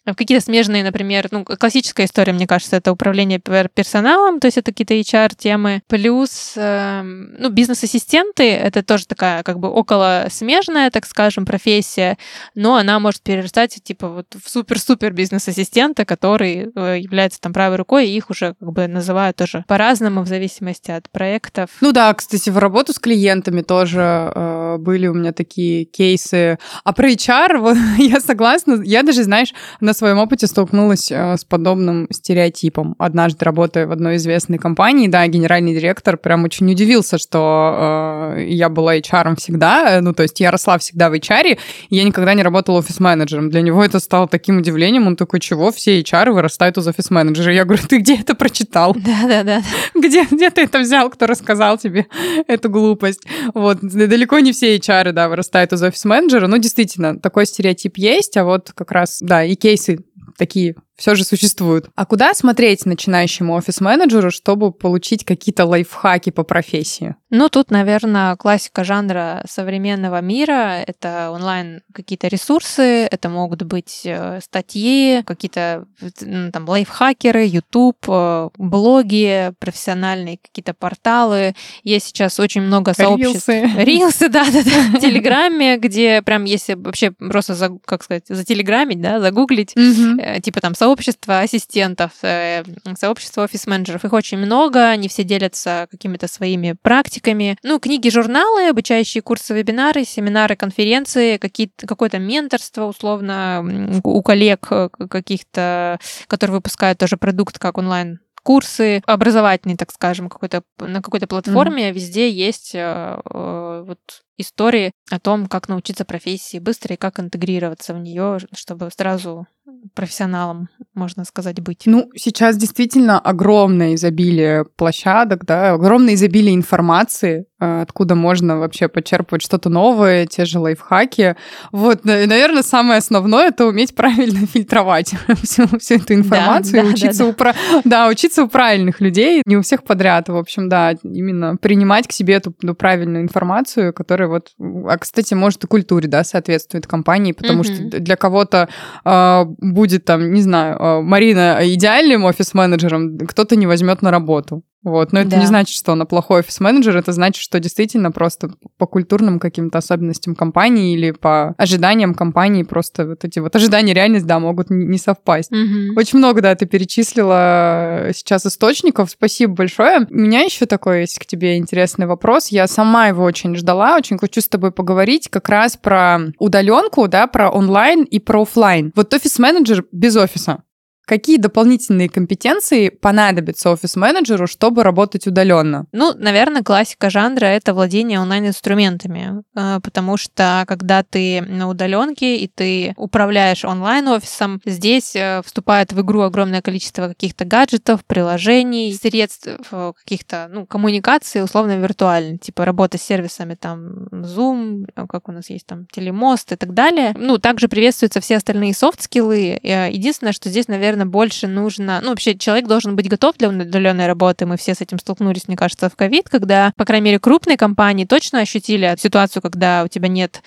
В 0.06 0.14
какие-то 0.14 0.44
смежные, 0.44 0.84
например, 0.84 1.26
ну, 1.32 1.44
классическая 1.44 2.06
история, 2.06 2.32
мне 2.32 2.46
кажется, 2.46 2.76
это 2.76 2.92
управление 2.92 3.40
персоналом, 3.40 4.38
то 4.38 4.46
есть 4.46 4.56
это 4.56 4.70
какие-то 4.70 4.94
HR-темы. 4.94 5.82
Плюс, 5.88 6.52
э, 6.56 7.02
ну, 7.02 7.48
бизнес-ассистенты— 7.50 8.44
это 8.52 8.84
тоже 8.84 9.06
такая 9.06 9.42
как 9.42 9.58
бы 9.58 9.68
около 9.68 10.26
смежная, 10.30 10.90
так 10.90 11.06
скажем, 11.06 11.44
профессия, 11.44 12.18
но 12.54 12.76
она 12.76 13.00
может 13.00 13.22
перерастать, 13.22 13.82
типа, 13.82 14.08
вот 14.08 14.26
в 14.34 14.48
супер-супер 14.48 15.12
бизнес-ассистента, 15.12 16.04
который 16.04 16.70
э, 16.74 16.98
является 17.00 17.40
там 17.40 17.52
правой 17.52 17.76
рукой, 17.76 18.06
и 18.06 18.16
их 18.16 18.30
уже 18.30 18.54
как 18.60 18.72
бы 18.72 18.86
называют 18.86 19.36
тоже 19.36 19.64
по-разному 19.66 20.22
в 20.22 20.28
зависимости 20.28 20.92
от 20.92 21.10
проектов. 21.10 21.70
Ну 21.80 21.90
да, 21.90 22.14
кстати, 22.14 22.50
в 22.50 22.58
работу 22.58 22.92
с 22.92 23.00
клиентами 23.00 23.62
тоже 23.62 24.32
э, 24.34 24.76
были 24.78 25.08
у 25.08 25.14
меня 25.14 25.32
такие 25.32 25.84
кейсы. 25.84 26.58
А 26.84 26.92
про 26.92 27.10
HR, 27.10 27.58
вот, 27.58 27.76
я 27.98 28.20
согласна, 28.20 28.80
я 28.84 29.02
даже, 29.02 29.24
знаешь, 29.24 29.52
на 29.80 29.95
своем 29.96 30.18
опыте 30.18 30.46
столкнулась 30.46 31.10
э, 31.10 31.36
с 31.36 31.44
подобным 31.44 32.06
стереотипом. 32.10 32.94
Однажды, 32.98 33.44
работая 33.44 33.86
в 33.86 33.92
одной 33.92 34.16
известной 34.16 34.58
компании, 34.58 35.08
да, 35.08 35.26
генеральный 35.26 35.74
директор 35.74 36.16
прям 36.16 36.44
очень 36.44 36.70
удивился, 36.70 37.18
что 37.18 38.34
э, 38.36 38.46
я 38.48 38.68
была 38.68 38.96
HR 38.96 39.36
всегда, 39.36 39.96
э, 39.96 40.00
ну, 40.00 40.12
то 40.12 40.22
есть 40.22 40.38
я 40.40 40.50
росла 40.50 40.78
всегда 40.78 41.10
в 41.10 41.14
HR, 41.14 41.58
и 41.88 41.96
я 41.96 42.04
никогда 42.04 42.34
не 42.34 42.42
работала 42.42 42.78
офис-менеджером. 42.78 43.50
Для 43.50 43.62
него 43.62 43.84
это 43.84 43.98
стало 44.00 44.28
таким 44.28 44.58
удивлением, 44.58 45.06
он 45.06 45.16
такой, 45.16 45.40
чего, 45.40 45.72
все 45.72 46.00
HR 46.00 46.32
вырастают 46.32 46.76
из 46.78 46.86
офис-менеджера? 46.86 47.52
Я 47.52 47.64
говорю, 47.64 47.82
ты 47.88 47.98
где 47.98 48.16
это 48.16 48.34
прочитал? 48.34 48.94
Да-да-да. 48.94 49.62
Где, 49.94 50.24
где 50.24 50.50
ты 50.50 50.62
это 50.62 50.80
взял, 50.80 51.10
кто 51.10 51.26
рассказал 51.26 51.78
тебе 51.78 52.06
эту 52.46 52.68
глупость? 52.68 53.22
Вот, 53.54 53.78
далеко 53.80 54.38
не 54.40 54.52
все 54.52 54.76
HR, 54.76 55.12
да, 55.12 55.28
вырастают 55.28 55.72
из 55.72 55.82
офис-менеджера, 55.82 56.46
но 56.46 56.58
действительно, 56.58 57.18
такой 57.18 57.46
стереотип 57.46 57.96
есть, 57.96 58.36
а 58.36 58.44
вот 58.44 58.72
как 58.74 58.92
раз, 58.92 59.18
да, 59.20 59.44
и 59.44 59.54
кейс 59.54 59.85
кейсы 59.86 60.04
такие 60.36 60.76
все 60.96 61.14
же 61.14 61.24
существуют. 61.24 61.90
А 61.94 62.06
куда 62.06 62.32
смотреть 62.32 62.86
начинающему 62.86 63.52
офис-менеджеру, 63.54 64.30
чтобы 64.30 64.72
получить 64.72 65.24
какие-то 65.24 65.66
лайфхаки 65.66 66.30
по 66.30 66.42
профессии? 66.42 67.16
Ну, 67.28 67.48
тут, 67.48 67.70
наверное, 67.70 68.36
классика 68.36 68.82
жанра 68.82 69.44
современного 69.48 70.20
мира. 70.22 70.82
Это 70.86 71.30
онлайн 71.32 71.82
какие-то 71.92 72.28
ресурсы, 72.28 73.04
это 73.04 73.28
могут 73.28 73.62
быть 73.62 74.02
э, 74.04 74.40
статьи, 74.42 75.22
какие-то 75.26 75.86
ну, 76.20 76.50
там 76.50 76.66
лайфхакеры, 76.68 77.44
YouTube, 77.44 78.04
э, 78.08 78.48
блоги, 78.56 79.52
профессиональные 79.58 80.38
какие-то 80.38 80.72
порталы. 80.72 81.54
Есть 81.82 82.06
сейчас 82.06 82.40
очень 82.40 82.62
много 82.62 82.94
сообществ. 82.94 83.48
Рилсы. 83.48 83.84
Рилсы, 83.84 84.28
да-да-да. 84.28 84.98
В 84.98 85.00
Телеграме, 85.00 85.76
где 85.76 86.22
прям 86.22 86.44
если 86.44 86.74
вообще 86.74 87.10
просто, 87.10 87.54
за, 87.54 87.70
как 87.84 88.02
сказать, 88.02 88.24
зателеграмить, 88.28 89.02
да, 89.02 89.20
загуглить, 89.20 89.74
типа 89.74 90.60
там 90.60 90.74
сообщество 90.74 90.85
ассистентов, 90.92 92.12
э, 92.22 92.64
сообщество 92.98 93.42
офис-менеджеров. 93.44 94.04
Их 94.04 94.12
очень 94.12 94.38
много, 94.38 94.88
они 94.88 95.08
все 95.08 95.24
делятся 95.24 95.88
какими-то 95.90 96.28
своими 96.28 96.76
практиками. 96.80 97.56
Ну, 97.62 97.78
книги, 97.78 98.08
журналы, 98.08 98.68
обучающие 98.68 99.22
курсы, 99.22 99.54
вебинары, 99.54 100.04
семинары, 100.04 100.56
конференции, 100.56 101.38
какое-то 101.38 102.18
менторство, 102.18 102.84
условно, 102.84 104.00
у 104.04 104.22
коллег 104.22 104.66
э, 104.70 104.88
каких-то, 105.08 105.98
которые 106.26 106.56
выпускают 106.56 106.98
тоже 106.98 107.16
продукт 107.16 107.58
как 107.58 107.78
онлайн 107.78 108.20
курсы 108.46 109.02
образовательные, 109.06 109.76
так 109.76 109.90
скажем, 109.90 110.28
какой-то, 110.28 110.62
на 110.78 111.02
какой-то 111.02 111.26
платформе, 111.26 111.88
mm-hmm. 111.88 111.92
везде 111.92 112.30
есть 112.30 112.76
э, 112.76 112.78
э, 112.78 113.84
вот 113.84 113.98
истории 114.38 114.92
о 115.10 115.18
том, 115.18 115.48
как 115.48 115.68
научиться 115.68 116.04
профессии 116.04 116.60
быстро 116.60 116.94
и 116.94 116.96
как 116.96 117.18
интегрироваться 117.18 117.92
в 117.92 117.98
нее, 117.98 118.38
чтобы 118.54 118.88
сразу 118.96 119.48
профессионалом, 119.94 120.68
можно 120.94 121.24
сказать, 121.24 121.60
быть. 121.60 121.82
Ну, 121.86 122.10
сейчас 122.14 122.56
действительно 122.56 123.18
огромное 123.18 123.94
изобилие 123.94 124.64
площадок, 124.76 125.44
да, 125.44 125.72
огромное 125.72 126.14
изобилие 126.14 126.54
информации, 126.54 127.46
э, 127.58 127.82
откуда 127.82 128.14
можно 128.14 128.58
вообще 128.58 128.88
почерпывать 128.88 129.42
что-то 129.42 129.68
новое, 129.68 130.26
те 130.26 130.44
же 130.44 130.58
лайфхаки. 130.58 131.36
Вот, 131.72 132.04
наверное, 132.04 132.62
самое 132.62 132.98
основное— 132.98 133.48
это 133.48 133.66
уметь 133.66 133.94
правильно 133.94 134.46
фильтровать 134.52 135.14
всю, 135.42 135.66
всю 135.78 135.94
эту 135.96 136.14
информацию, 136.14 136.82
да, 136.82 136.88
учиться, 136.88 137.24
да, 137.24 137.34
да. 137.38 137.54
У, 137.78 137.88
да, 137.88 138.08
учиться 138.08 138.44
у 138.44 138.48
правильных 138.48 139.00
людей, 139.00 139.42
не 139.46 139.56
у 139.56 139.62
всех 139.62 139.82
подряд, 139.82 140.28
в 140.28 140.36
общем, 140.36 140.68
да, 140.68 140.92
именно 141.02 141.56
принимать 141.56 142.06
к 142.06 142.12
себе 142.12 142.34
эту, 142.34 142.54
эту 142.62 142.74
правильную 142.74 143.22
информацию, 143.22 143.92
которая 143.92 144.28
вот, 144.28 144.50
а, 144.58 144.98
кстати, 144.98 145.34
может 145.34 145.64
и 145.64 145.66
культуре, 145.66 146.08
да, 146.08 146.22
соответствует 146.22 146.86
компании, 146.86 147.32
потому 147.32 147.62
mm-hmm. 147.62 147.88
что 147.90 148.00
для 148.00 148.16
кого-то 148.16 148.68
э, 149.04 149.44
будет 149.58 150.04
там, 150.04 150.32
не 150.32 150.42
знаю, 150.42 150.76
э, 150.76 151.00
Марина 151.02 151.58
идеальным 151.62 152.24
офис-менеджером, 152.24 153.18
кто-то 153.18 153.56
не 153.56 153.66
возьмет 153.66 154.02
на 154.02 154.10
работу. 154.10 154.62
Вот. 154.86 155.12
Но 155.12 155.18
это 155.18 155.30
да. 155.30 155.38
не 155.38 155.46
значит, 155.46 155.76
что 155.76 155.92
она 155.92 156.04
плохой 156.04 156.40
офис-менеджер, 156.40 156.96
это 156.96 157.10
значит, 157.10 157.42
что 157.42 157.58
действительно 157.58 158.12
просто 158.12 158.52
по 158.78 158.86
культурным 158.86 159.40
каким-то 159.40 159.78
особенностям 159.78 160.36
компании 160.36 160.94
или 160.94 161.10
по 161.10 161.56
ожиданиям 161.58 162.14
компании 162.14 162.62
просто 162.62 163.04
вот 163.04 163.24
эти 163.24 163.40
вот 163.40 163.56
ожидания 163.56 163.94
реальность, 163.94 164.26
да, 164.26 164.38
могут 164.38 164.70
не 164.70 164.96
совпасть. 164.96 165.50
Угу. 165.50 165.98
Очень 165.98 166.18
много, 166.18 166.40
да, 166.40 166.54
ты 166.54 166.66
перечислила 166.66 168.10
сейчас 168.14 168.46
источников. 168.46 169.10
Спасибо 169.10 169.54
большое. 169.54 170.06
У 170.08 170.14
меня 170.14 170.42
еще 170.42 170.66
такой 170.66 171.00
есть 171.00 171.18
к 171.18 171.26
тебе 171.26 171.56
интересный 171.56 172.06
вопрос. 172.06 172.48
Я 172.48 172.68
сама 172.68 173.08
его 173.08 173.24
очень 173.24 173.56
ждала, 173.56 173.96
очень 173.96 174.18
хочу 174.18 174.40
с 174.40 174.48
тобой 174.48 174.70
поговорить 174.70 175.28
как 175.28 175.48
раз 175.48 175.76
про 175.76 176.20
удаленку, 176.38 177.08
да, 177.08 177.26
про 177.26 177.50
онлайн 177.50 178.04
и 178.04 178.20
про 178.20 178.42
офлайн. 178.42 178.92
Вот 178.94 179.12
офис-менеджер 179.12 179.84
без 179.90 180.14
офиса. 180.16 180.62
Какие 181.06 181.36
дополнительные 181.36 182.08
компетенции 182.08 182.88
понадобятся 182.88 183.70
офис-менеджеру, 183.70 184.48
чтобы 184.48 184.82
работать 184.82 185.28
удаленно? 185.28 185.86
Ну, 185.92 186.12
наверное, 186.14 186.64
классика 186.64 187.10
жанра 187.10 187.46
это 187.46 187.74
владение 187.74 188.18
онлайн-инструментами, 188.18 189.44
э, 189.54 189.78
потому 189.84 190.16
что 190.16 190.64
когда 190.66 191.04
ты 191.04 191.42
на 191.42 191.68
удаленке 191.68 192.38
и 192.38 192.48
ты 192.48 192.92
управляешь 192.96 193.64
онлайн-офисом, 193.64 194.60
здесь 194.64 195.14
э, 195.14 195.42
вступает 195.44 195.92
в 195.92 196.00
игру 196.00 196.22
огромное 196.22 196.60
количество 196.60 197.06
каких-то 197.06 197.44
гаджетов, 197.44 198.04
приложений, 198.04 198.98
средств 199.00 199.48
э, 199.70 199.92
каких-то 199.96 200.48
ну, 200.50 200.66
коммуникаций, 200.66 201.44
условно 201.44 201.76
виртуальных, 201.76 202.40
типа 202.40 202.64
работа 202.64 202.98
с 202.98 203.02
сервисами 203.02 203.54
там 203.54 204.08
Zoom, 204.10 204.86
как 205.08 205.28
у 205.28 205.32
нас 205.32 205.50
есть 205.50 205.66
там 205.66 205.86
Телемост 205.86 206.50
и 206.50 206.56
так 206.56 206.74
далее. 206.74 207.14
Ну, 207.16 207.38
также 207.38 207.68
приветствуются 207.68 208.20
все 208.20 208.38
остальные 208.38 208.74
софт-скиллы. 208.74 209.60
Единственное, 209.62 210.32
что 210.32 210.48
здесь, 210.48 210.66
наверное, 210.66 210.95
наверное, 210.96 211.10
больше 211.10 211.46
нужно... 211.46 212.00
Ну, 212.02 212.10
вообще, 212.10 212.36
человек 212.36 212.66
должен 212.66 212.96
быть 212.96 213.08
готов 213.08 213.36
для 213.36 213.48
удаленной 213.48 214.06
работы. 214.06 214.46
Мы 214.46 214.56
все 214.56 214.74
с 214.74 214.80
этим 214.80 214.98
столкнулись, 214.98 215.48
мне 215.48 215.56
кажется, 215.56 215.88
в 215.88 215.96
ковид, 215.96 216.28
когда, 216.28 216.72
по 216.76 216.84
крайней 216.84 217.06
мере, 217.06 217.18
крупные 217.18 217.56
компании 217.56 218.04
точно 218.04 218.40
ощутили 218.40 218.94
ситуацию, 218.98 219.42
когда 219.42 219.84
у 219.84 219.88
тебя 219.88 220.08
нет 220.08 220.42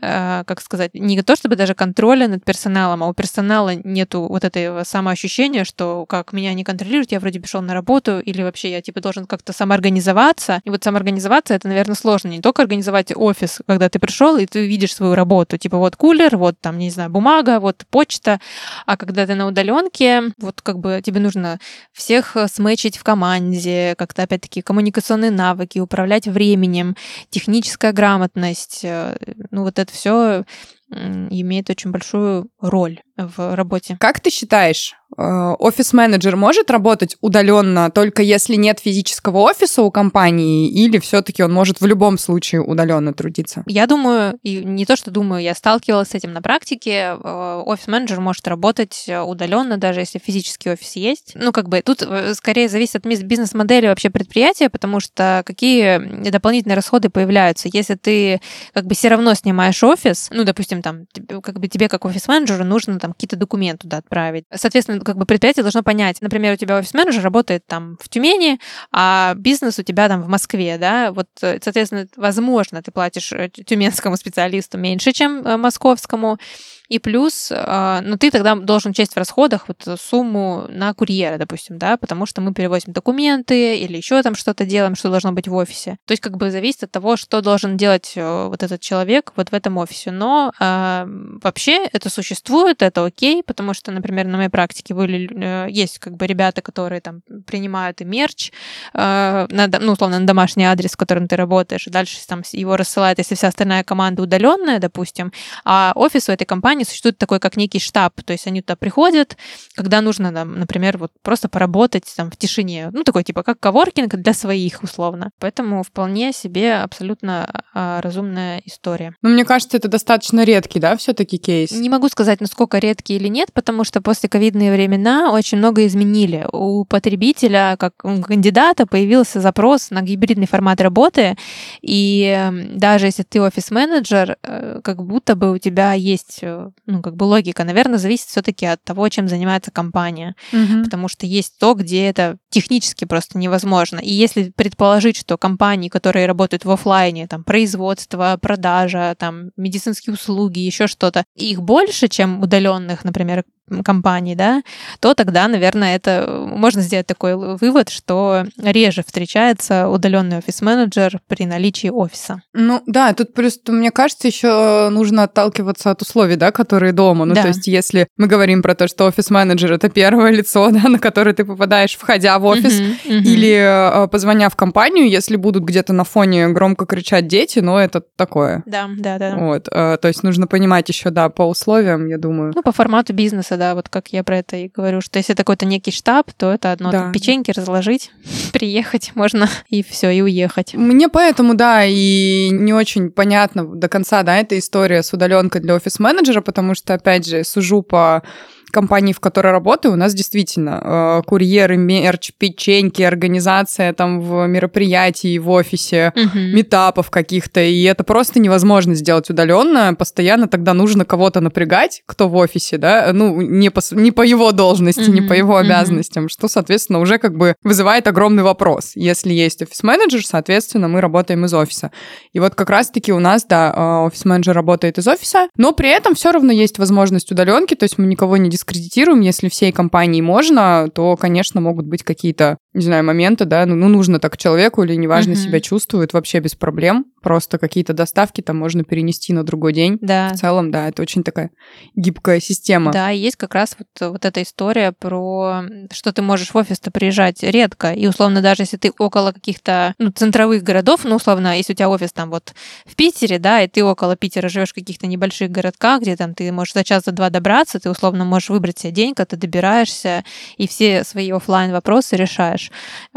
как 0.00 0.60
сказать, 0.60 0.94
не 0.94 1.20
то 1.22 1.36
чтобы 1.36 1.56
даже 1.56 1.74
контроля 1.74 2.28
над 2.28 2.44
персоналом, 2.44 3.02
а 3.02 3.08
у 3.08 3.14
персонала 3.14 3.74
нету 3.74 4.26
вот 4.28 4.44
этого 4.44 4.84
самоощущения, 4.84 5.64
что 5.64 6.06
как 6.06 6.32
меня 6.32 6.52
не 6.54 6.64
контролируют, 6.64 7.12
я 7.12 7.20
вроде 7.20 7.40
пришел 7.40 7.62
на 7.62 7.74
работу, 7.74 8.20
или 8.20 8.42
вообще 8.42 8.70
я 8.70 8.82
типа 8.82 9.00
должен 9.00 9.26
как-то 9.26 9.52
самоорганизоваться. 9.52 10.60
И 10.64 10.70
вот 10.70 10.84
самоорганизоваться 10.84 11.54
это, 11.54 11.68
наверное, 11.68 11.94
сложно. 11.94 12.28
Не 12.28 12.40
только 12.40 12.62
организовать 12.62 13.12
офис, 13.14 13.60
когда 13.66 13.88
ты 13.88 13.98
пришел 13.98 14.36
и 14.36 14.46
ты 14.46 14.66
видишь 14.66 14.94
свою 14.94 15.14
работу, 15.14 15.58
типа 15.58 15.78
вот 15.78 15.96
кулер, 15.96 16.36
вот 16.36 16.56
там, 16.60 16.78
не 16.78 16.90
знаю, 16.90 17.10
бумага, 17.10 17.60
вот 17.60 17.84
почта, 17.90 18.40
а 18.84 18.96
когда 18.96 19.26
ты 19.26 19.34
на 19.34 19.46
удаленке, 19.46 20.32
вот 20.38 20.60
как 20.62 20.78
бы 20.78 21.00
тебе 21.04 21.20
нужно 21.20 21.58
всех 21.92 22.36
сметчить 22.52 22.96
в 22.96 23.04
команде, 23.04 23.94
как-то 23.96 24.22
опять-таки 24.22 24.62
коммуникационные 24.62 25.30
навыки, 25.30 25.78
управлять 25.78 26.26
временем, 26.26 26.96
техническая 27.30 27.92
грамотность, 27.92 28.80
э, 28.82 29.16
ну 29.50 29.62
вот 29.62 29.78
это 29.78 29.85
все 29.90 30.44
имеет 30.92 31.70
очень 31.70 31.90
большую 31.90 32.50
роль 32.60 33.00
в 33.16 33.54
работе. 33.54 33.96
Как 33.98 34.20
ты 34.20 34.30
считаешь, 34.30 34.94
э, 35.16 35.22
офис-менеджер 35.22 36.36
может 36.36 36.70
работать 36.70 37.16
удаленно 37.20 37.90
только 37.90 38.22
если 38.22 38.56
нет 38.56 38.78
физического 38.80 39.38
офиса 39.38 39.82
у 39.82 39.90
компании, 39.90 40.68
или 40.68 40.98
все-таки 40.98 41.42
он 41.42 41.52
может 41.52 41.80
в 41.80 41.86
любом 41.86 42.18
случае 42.18 42.62
удаленно 42.62 43.14
трудиться? 43.14 43.62
Я 43.66 43.86
думаю, 43.86 44.38
и 44.42 44.64
не 44.64 44.84
то, 44.84 44.96
что 44.96 45.10
думаю, 45.10 45.42
я 45.42 45.54
сталкивалась 45.54 46.08
с 46.08 46.14
этим 46.14 46.32
на 46.32 46.42
практике. 46.42 47.16
Э, 47.22 47.62
офис-менеджер 47.64 48.20
может 48.20 48.46
работать 48.48 49.06
удаленно, 49.08 49.78
даже 49.78 50.00
если 50.00 50.18
физический 50.18 50.70
офис 50.70 50.96
есть. 50.96 51.32
Ну, 51.34 51.52
как 51.52 51.68
бы 51.68 51.80
тут 51.82 52.02
э, 52.02 52.34
скорее 52.34 52.68
зависит 52.68 52.96
от 52.96 53.06
бизнес-модели 53.06 53.86
вообще 53.86 54.10
предприятия, 54.10 54.68
потому 54.68 55.00
что 55.00 55.42
какие 55.46 56.30
дополнительные 56.30 56.76
расходы 56.76 57.08
появляются. 57.08 57.68
Если 57.72 57.94
ты 57.94 58.40
как 58.74 58.86
бы 58.86 58.94
все 58.94 59.08
равно 59.08 59.34
снимаешь 59.34 59.82
офис, 59.82 60.28
ну, 60.30 60.44
допустим, 60.44 60.82
там, 60.82 61.06
как 61.42 61.58
бы 61.60 61.68
тебе 61.68 61.88
как 61.88 62.04
офис-менеджеру 62.04 62.64
нужно 62.64 62.98
там 63.06 63.12
какие-то 63.12 63.36
документы 63.36 63.82
туда 63.82 63.98
отправить. 63.98 64.44
Соответственно, 64.52 65.00
как 65.00 65.16
бы 65.16 65.26
предприятие 65.26 65.62
должно 65.62 65.82
понять, 65.82 66.20
например, 66.20 66.54
у 66.54 66.56
тебя 66.56 66.78
офис-менеджер 66.78 67.22
работает 67.22 67.64
там 67.66 67.96
в 68.00 68.08
Тюмени, 68.08 68.58
а 68.92 69.34
бизнес 69.36 69.78
у 69.78 69.82
тебя 69.82 70.08
там 70.08 70.22
в 70.22 70.28
Москве, 70.28 70.76
да, 70.78 71.12
вот, 71.12 71.28
э, 71.42 71.58
соответственно, 71.62 72.08
возможно, 72.16 72.82
ты 72.82 72.90
платишь 72.90 73.32
э, 73.32 73.48
тюменскому 73.48 74.16
специалисту 74.16 74.76
меньше, 74.78 75.12
чем 75.12 75.46
э, 75.46 75.56
московскому, 75.56 76.38
и 76.88 76.98
плюс, 76.98 77.52
а, 77.52 78.00
ну, 78.02 78.16
ты 78.16 78.30
тогда 78.30 78.54
должен 78.54 78.92
учесть 78.92 79.14
в 79.14 79.16
расходах 79.16 79.66
вот 79.68 80.00
сумму 80.00 80.66
на 80.68 80.94
курьера, 80.94 81.38
допустим, 81.38 81.78
да, 81.78 81.96
потому 81.96 82.26
что 82.26 82.40
мы 82.40 82.54
перевозим 82.54 82.92
документы 82.92 83.78
или 83.78 83.96
еще 83.96 84.22
там 84.22 84.34
что-то 84.34 84.64
делаем, 84.64 84.94
что 84.94 85.10
должно 85.10 85.32
быть 85.32 85.48
в 85.48 85.54
офисе. 85.54 85.98
То 86.04 86.12
есть 86.12 86.22
как 86.22 86.36
бы 86.36 86.50
зависит 86.50 86.84
от 86.84 86.90
того, 86.90 87.16
что 87.16 87.40
должен 87.40 87.76
делать 87.76 88.12
э, 88.14 88.46
вот 88.48 88.62
этот 88.62 88.80
человек 88.80 89.32
вот 89.36 89.50
в 89.50 89.54
этом 89.54 89.76
офисе. 89.78 90.10
Но 90.10 90.52
э, 90.58 91.06
вообще 91.42 91.86
это 91.86 92.10
существует, 92.10 92.82
это 92.82 93.04
окей, 93.04 93.42
потому 93.42 93.74
что, 93.74 93.92
например, 93.92 94.26
на 94.26 94.36
моей 94.36 94.48
практике 94.48 94.94
были, 94.94 95.28
э, 95.32 95.70
есть 95.70 95.98
как 95.98 96.16
бы 96.16 96.26
ребята, 96.26 96.62
которые 96.62 97.00
там 97.00 97.22
принимают 97.46 98.00
и 98.00 98.04
мерч, 98.04 98.52
э, 98.94 99.46
на, 99.48 99.68
ну, 99.80 99.92
условно, 99.92 100.18
на 100.18 100.26
домашний 100.26 100.64
адрес, 100.64 100.92
с 100.92 100.96
которым 100.96 101.28
ты 101.28 101.36
работаешь, 101.36 101.86
дальше 101.86 102.18
там 102.26 102.42
его 102.52 102.76
рассылают, 102.76 103.18
если 103.18 103.34
вся 103.34 103.48
остальная 103.48 103.84
команда 103.84 104.22
удаленная, 104.22 104.78
допустим, 104.78 105.32
а 105.64 105.92
офис 105.94 106.28
у 106.28 106.32
этой 106.32 106.44
компании 106.44 106.75
компании 106.76 106.84
существует 106.84 107.18
такой, 107.18 107.40
как 107.40 107.56
некий 107.56 107.78
штаб. 107.78 108.12
То 108.22 108.32
есть 108.32 108.46
они 108.46 108.60
туда 108.60 108.76
приходят, 108.76 109.36
когда 109.74 110.00
нужно, 110.00 110.32
там, 110.32 110.58
например, 110.58 110.98
вот 110.98 111.12
просто 111.22 111.48
поработать 111.48 112.04
там 112.16 112.30
в 112.30 112.36
тишине. 112.36 112.90
Ну, 112.92 113.02
такой 113.02 113.24
типа 113.24 113.42
как 113.42 113.58
коворкинг 113.60 114.14
для 114.16 114.34
своих, 114.34 114.82
условно. 114.82 115.30
Поэтому 115.38 115.82
вполне 115.82 116.32
себе 116.32 116.74
абсолютно 116.74 117.64
а, 117.74 118.00
разумная 118.02 118.60
история. 118.66 119.14
Ну, 119.22 119.30
мне 119.30 119.44
кажется, 119.44 119.76
это 119.76 119.88
достаточно 119.88 120.44
редкий, 120.44 120.80
да, 120.80 120.96
все 120.96 121.12
таки 121.12 121.38
кейс? 121.38 121.70
Не 121.72 121.88
могу 121.88 122.08
сказать, 122.08 122.40
насколько 122.40 122.78
редкий 122.78 123.16
или 123.16 123.28
нет, 123.28 123.52
потому 123.52 123.84
что 123.84 124.00
после 124.00 124.28
ковидные 124.28 124.72
времена 124.72 125.32
очень 125.32 125.58
много 125.58 125.86
изменили. 125.86 126.46
У 126.52 126.84
потребителя, 126.84 127.76
как 127.78 127.92
у 128.04 128.22
кандидата, 128.22 128.86
появился 128.86 129.40
запрос 129.40 129.90
на 129.90 130.02
гибридный 130.02 130.46
формат 130.46 130.80
работы, 130.80 131.36
и 131.80 132.50
даже 132.74 133.06
если 133.06 133.22
ты 133.22 133.40
офис-менеджер, 133.40 134.36
э, 134.42 134.80
как 134.82 135.02
будто 135.02 135.36
бы 135.36 135.52
у 135.52 135.58
тебя 135.58 135.94
есть 135.94 136.40
э, 136.42 136.65
ну, 136.86 137.02
как 137.02 137.16
бы 137.16 137.24
логика, 137.24 137.64
наверное, 137.64 137.98
зависит 137.98 138.28
все-таки 138.28 138.66
от 138.66 138.82
того, 138.82 139.08
чем 139.08 139.28
занимается 139.28 139.70
компания. 139.70 140.34
Угу. 140.52 140.84
Потому 140.84 141.08
что 141.08 141.26
есть 141.26 141.58
то, 141.58 141.74
где 141.74 142.06
это 142.06 142.36
технически 142.56 143.04
просто 143.04 143.36
невозможно. 143.36 143.98
И 143.98 144.10
если 144.10 144.48
предположить, 144.48 145.18
что 145.18 145.36
компании, 145.36 145.90
которые 145.90 146.24
работают 146.24 146.64
в 146.64 146.70
офлайне, 146.70 147.26
там, 147.26 147.44
производство, 147.44 148.38
продажа, 148.40 149.14
там, 149.18 149.50
медицинские 149.58 150.14
услуги, 150.14 150.60
еще 150.60 150.86
что-то, 150.86 151.24
их 151.34 151.60
больше, 151.60 152.08
чем 152.08 152.40
удаленных, 152.40 153.04
например, 153.04 153.44
компаний, 153.84 154.34
да, 154.34 154.62
то 155.00 155.14
тогда, 155.14 155.48
наверное, 155.48 155.96
это 155.96 156.44
можно 156.46 156.82
сделать 156.82 157.06
такой 157.06 157.34
вывод, 157.56 157.88
что 157.88 158.44
реже 158.62 159.02
встречается 159.04 159.88
удаленный 159.88 160.38
офис-менеджер 160.38 161.20
при 161.26 161.46
наличии 161.46 161.88
офиса. 161.88 162.42
Ну 162.54 162.82
да, 162.86 163.12
тут 163.14 163.34
просто, 163.34 163.72
мне 163.72 163.90
кажется, 163.90 164.28
еще 164.28 164.88
нужно 164.90 165.24
отталкиваться 165.24 165.90
от 165.90 166.02
условий, 166.02 166.36
да, 166.36 166.52
которые 166.52 166.92
дома. 166.92 167.24
Ну, 167.24 167.34
да. 167.34 167.42
то 167.42 167.48
есть, 167.48 167.66
если 167.66 168.08
мы 168.16 168.28
говорим 168.28 168.62
про 168.62 168.74
то, 168.74 168.86
что 168.88 169.06
офис-менеджер 169.06 169.72
это 169.72 169.88
первое 169.88 170.30
лицо, 170.30 170.70
да, 170.72 170.88
на 170.88 170.98
которое 170.98 171.34
ты 171.34 171.44
попадаешь, 171.44 171.96
входя 171.96 172.38
в 172.38 172.45
офис, 172.46 172.80
uh-huh, 172.80 172.96
uh-huh. 173.04 173.22
или 173.22 174.04
э, 174.04 174.08
позвоня 174.08 174.48
в 174.48 174.56
компанию, 174.56 175.08
если 175.08 175.36
будут 175.36 175.64
где-то 175.64 175.92
на 175.92 176.04
фоне 176.04 176.48
громко 176.48 176.86
кричать 176.86 177.26
дети, 177.26 177.58
ну, 177.58 177.76
это 177.76 178.02
такое. 178.16 178.62
Да, 178.66 178.88
да, 178.96 179.18
да. 179.18 179.36
Вот. 179.36 179.68
Э, 179.70 179.96
то 180.00 180.08
есть 180.08 180.22
нужно 180.22 180.46
понимать 180.46 180.88
еще, 180.88 181.10
да, 181.10 181.28
по 181.28 181.42
условиям, 181.42 182.06
я 182.06 182.18
думаю. 182.18 182.52
Ну, 182.54 182.62
по 182.62 182.72
формату 182.72 183.12
бизнеса 183.12 183.56
да, 183.56 183.74
вот 183.74 183.88
как 183.88 184.08
я 184.08 184.24
про 184.24 184.38
это 184.38 184.56
и 184.56 184.68
говорю, 184.68 185.00
что 185.00 185.18
если 185.18 185.34
это 185.34 185.42
какой-то 185.42 185.66
некий 185.66 185.90
штаб, 185.90 186.30
то 186.32 186.52
это 186.52 186.72
одно 186.72 186.90
да. 186.90 187.10
печеньки 187.12 187.50
разложить, 187.50 188.10
приехать 188.52 189.12
можно 189.14 189.48
и 189.68 189.82
все, 189.82 190.10
и 190.10 190.20
уехать. 190.20 190.74
Мне 190.74 191.08
поэтому, 191.08 191.54
да, 191.54 191.84
и 191.84 192.50
не 192.50 192.72
очень 192.72 193.10
понятно 193.10 193.64
до 193.64 193.88
конца, 193.88 194.22
да, 194.22 194.36
эта 194.36 194.58
история 194.58 195.02
с 195.02 195.12
удаленкой 195.12 195.60
для 195.60 195.74
офис-менеджера, 195.74 196.40
потому 196.40 196.74
что, 196.74 196.94
опять 196.94 197.26
же, 197.26 197.44
сужу 197.44 197.82
по 197.82 198.22
компании, 198.70 199.12
в 199.12 199.20
которой 199.20 199.52
работаю, 199.52 199.94
у 199.94 199.96
нас 199.96 200.14
действительно 200.14 200.80
э, 200.82 201.22
курьеры, 201.26 201.76
мерч, 201.76 202.32
печеньки, 202.38 203.02
организация 203.02 203.92
там 203.92 204.20
в 204.20 204.46
мероприятии, 204.46 205.38
в 205.38 205.50
офисе, 205.50 206.12
угу. 206.14 206.38
метапов 206.38 207.10
каких-то, 207.10 207.60
и 207.60 207.82
это 207.82 208.04
просто 208.04 208.40
невозможно 208.40 208.94
сделать 208.94 209.30
удаленно. 209.30 209.94
Постоянно 209.94 210.48
тогда 210.48 210.74
нужно 210.74 211.04
кого-то 211.04 211.40
напрягать, 211.40 212.02
кто 212.06 212.28
в 212.28 212.36
офисе, 212.36 212.78
да, 212.78 213.10
ну, 213.12 213.40
не 213.40 213.70
по, 213.70 213.80
не 213.92 214.12
по 214.12 214.22
его 214.22 214.52
должности, 214.52 215.02
угу. 215.02 215.12
не 215.12 215.22
по 215.22 215.32
его 215.32 215.56
обязанностям, 215.56 216.24
угу. 216.24 216.30
что, 216.30 216.48
соответственно, 216.48 217.00
уже 217.00 217.18
как 217.18 217.36
бы 217.36 217.54
вызывает 217.62 218.06
огромный 218.08 218.42
вопрос. 218.42 218.92
Если 218.94 219.32
есть 219.32 219.62
офис-менеджер, 219.62 220.24
соответственно, 220.24 220.88
мы 220.88 221.00
работаем 221.00 221.44
из 221.44 221.54
офиса. 221.54 221.90
И 222.32 222.40
вот 222.40 222.54
как 222.54 222.70
раз-таки 222.70 223.12
у 223.12 223.18
нас, 223.18 223.44
да, 223.44 223.72
э, 223.74 224.06
офис-менеджер 224.06 224.54
работает 224.54 224.98
из 224.98 225.06
офиса, 225.06 225.48
но 225.56 225.72
при 225.72 225.90
этом 225.90 226.14
все 226.14 226.32
равно 226.32 226.52
есть 226.52 226.78
возможность 226.78 227.30
удаленки, 227.30 227.74
то 227.74 227.84
есть 227.84 227.98
мы 227.98 228.06
никого 228.06 228.36
не 228.36 228.50
дискредитируем. 228.66 229.20
Если 229.20 229.48
всей 229.48 229.72
компании 229.72 230.20
можно, 230.20 230.88
то, 230.94 231.16
конечно, 231.16 231.60
могут 231.60 231.86
быть 231.86 232.02
какие-то, 232.02 232.58
не 232.76 232.84
знаю, 232.84 233.04
моменты, 233.04 233.46
да, 233.46 233.64
ну, 233.64 233.74
ну 233.74 233.88
нужно 233.88 234.20
так 234.20 234.36
человеку 234.36 234.82
или 234.82 234.94
неважно 234.94 235.32
угу. 235.32 235.40
себя 235.40 235.60
чувствует, 235.60 236.12
вообще 236.12 236.40
без 236.40 236.54
проблем. 236.54 237.06
Просто 237.22 237.58
какие-то 237.58 237.92
доставки 237.92 238.42
там 238.42 238.58
можно 238.58 238.84
перенести 238.84 239.32
на 239.32 239.42
другой 239.42 239.72
день. 239.72 239.98
Да. 240.00 240.28
В 240.28 240.38
целом, 240.38 240.70
да, 240.70 240.88
это 240.88 241.02
очень 241.02 241.24
такая 241.24 241.50
гибкая 241.96 242.38
система. 242.38 242.92
Да, 242.92 243.08
есть 243.08 243.36
как 243.36 243.54
раз 243.54 243.76
вот, 243.78 244.10
вот 244.12 244.24
эта 244.24 244.42
история 244.42 244.92
про, 244.92 245.62
что 245.90 246.12
ты 246.12 246.22
можешь 246.22 246.50
в 246.50 246.56
офис-то 246.56 246.90
приезжать 246.90 247.42
редко, 247.42 247.92
и 247.92 248.06
условно 248.06 248.42
даже 248.42 248.62
если 248.62 248.76
ты 248.76 248.92
около 248.98 249.32
каких-то 249.32 249.94
ну, 249.98 250.10
центровых 250.10 250.62
городов, 250.62 251.00
ну, 251.04 251.16
условно, 251.16 251.56
если 251.56 251.72
у 251.72 251.76
тебя 251.76 251.88
офис 251.88 252.12
там 252.12 252.30
вот 252.30 252.52
в 252.84 252.94
Питере, 252.94 253.38
да, 253.38 253.62
и 253.62 253.68
ты 253.68 253.82
около 253.82 254.16
Питера 254.16 254.48
живешь 254.48 254.70
в 254.70 254.74
каких-то 254.74 255.06
небольших 255.06 255.50
городках, 255.50 256.02
где 256.02 256.14
там 256.14 256.34
ты 256.34 256.52
можешь 256.52 256.74
за 256.74 256.84
час, 256.84 257.04
за 257.06 257.12
два 257.12 257.30
добраться, 257.30 257.80
ты 257.80 257.90
условно 257.90 258.26
можешь 258.26 258.50
выбрать 258.50 258.78
себе 258.78 258.92
день, 258.92 259.14
когда 259.14 259.26
ты 259.26 259.36
добираешься 259.36 260.24
и 260.58 260.68
все 260.68 261.04
свои 261.04 261.30
офлайн 261.30 261.72
вопросы 261.72 262.16
решаешь. 262.16 262.65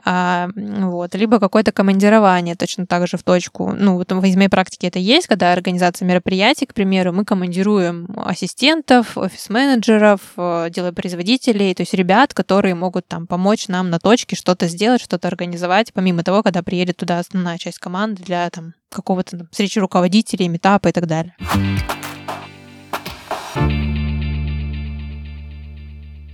А, 0.03 0.49
вот. 0.55 1.15
Либо 1.15 1.39
какое-то 1.39 1.71
командирование 1.71 2.55
точно 2.55 2.85
так 2.85 3.07
же 3.07 3.17
в 3.17 3.23
точку. 3.23 3.73
Ну, 3.73 3.95
вот 3.95 4.11
в 4.11 4.21
моей 4.21 4.49
практике 4.49 4.87
это 4.87 4.99
есть, 4.99 5.27
когда 5.27 5.53
организация 5.53 6.05
мероприятий, 6.05 6.65
к 6.65 6.73
примеру, 6.73 7.13
мы 7.13 7.25
командируем 7.25 8.07
ассистентов, 8.15 9.17
офис-менеджеров, 9.17 10.21
э, 10.37 10.69
делопроизводителей, 10.69 11.73
то 11.75 11.81
есть 11.83 11.93
ребят, 11.93 12.33
которые 12.33 12.75
могут 12.75 13.07
там 13.07 13.27
помочь 13.27 13.67
нам 13.67 13.89
на 13.89 13.99
точке 13.99 14.35
что-то 14.35 14.67
сделать, 14.67 15.01
что-то 15.01 15.27
организовать, 15.27 15.93
помимо 15.93 16.23
того, 16.23 16.43
когда 16.43 16.63
приедет 16.63 16.97
туда 16.97 17.19
основная 17.19 17.57
часть 17.57 17.79
команды 17.79 18.23
для 18.23 18.49
там 18.49 18.73
какого-то 18.89 19.47
встречи 19.51 19.79
руководителей, 19.79 20.47
метапа 20.47 20.89
и 20.89 20.91
так 20.91 21.07
далее. 21.07 21.35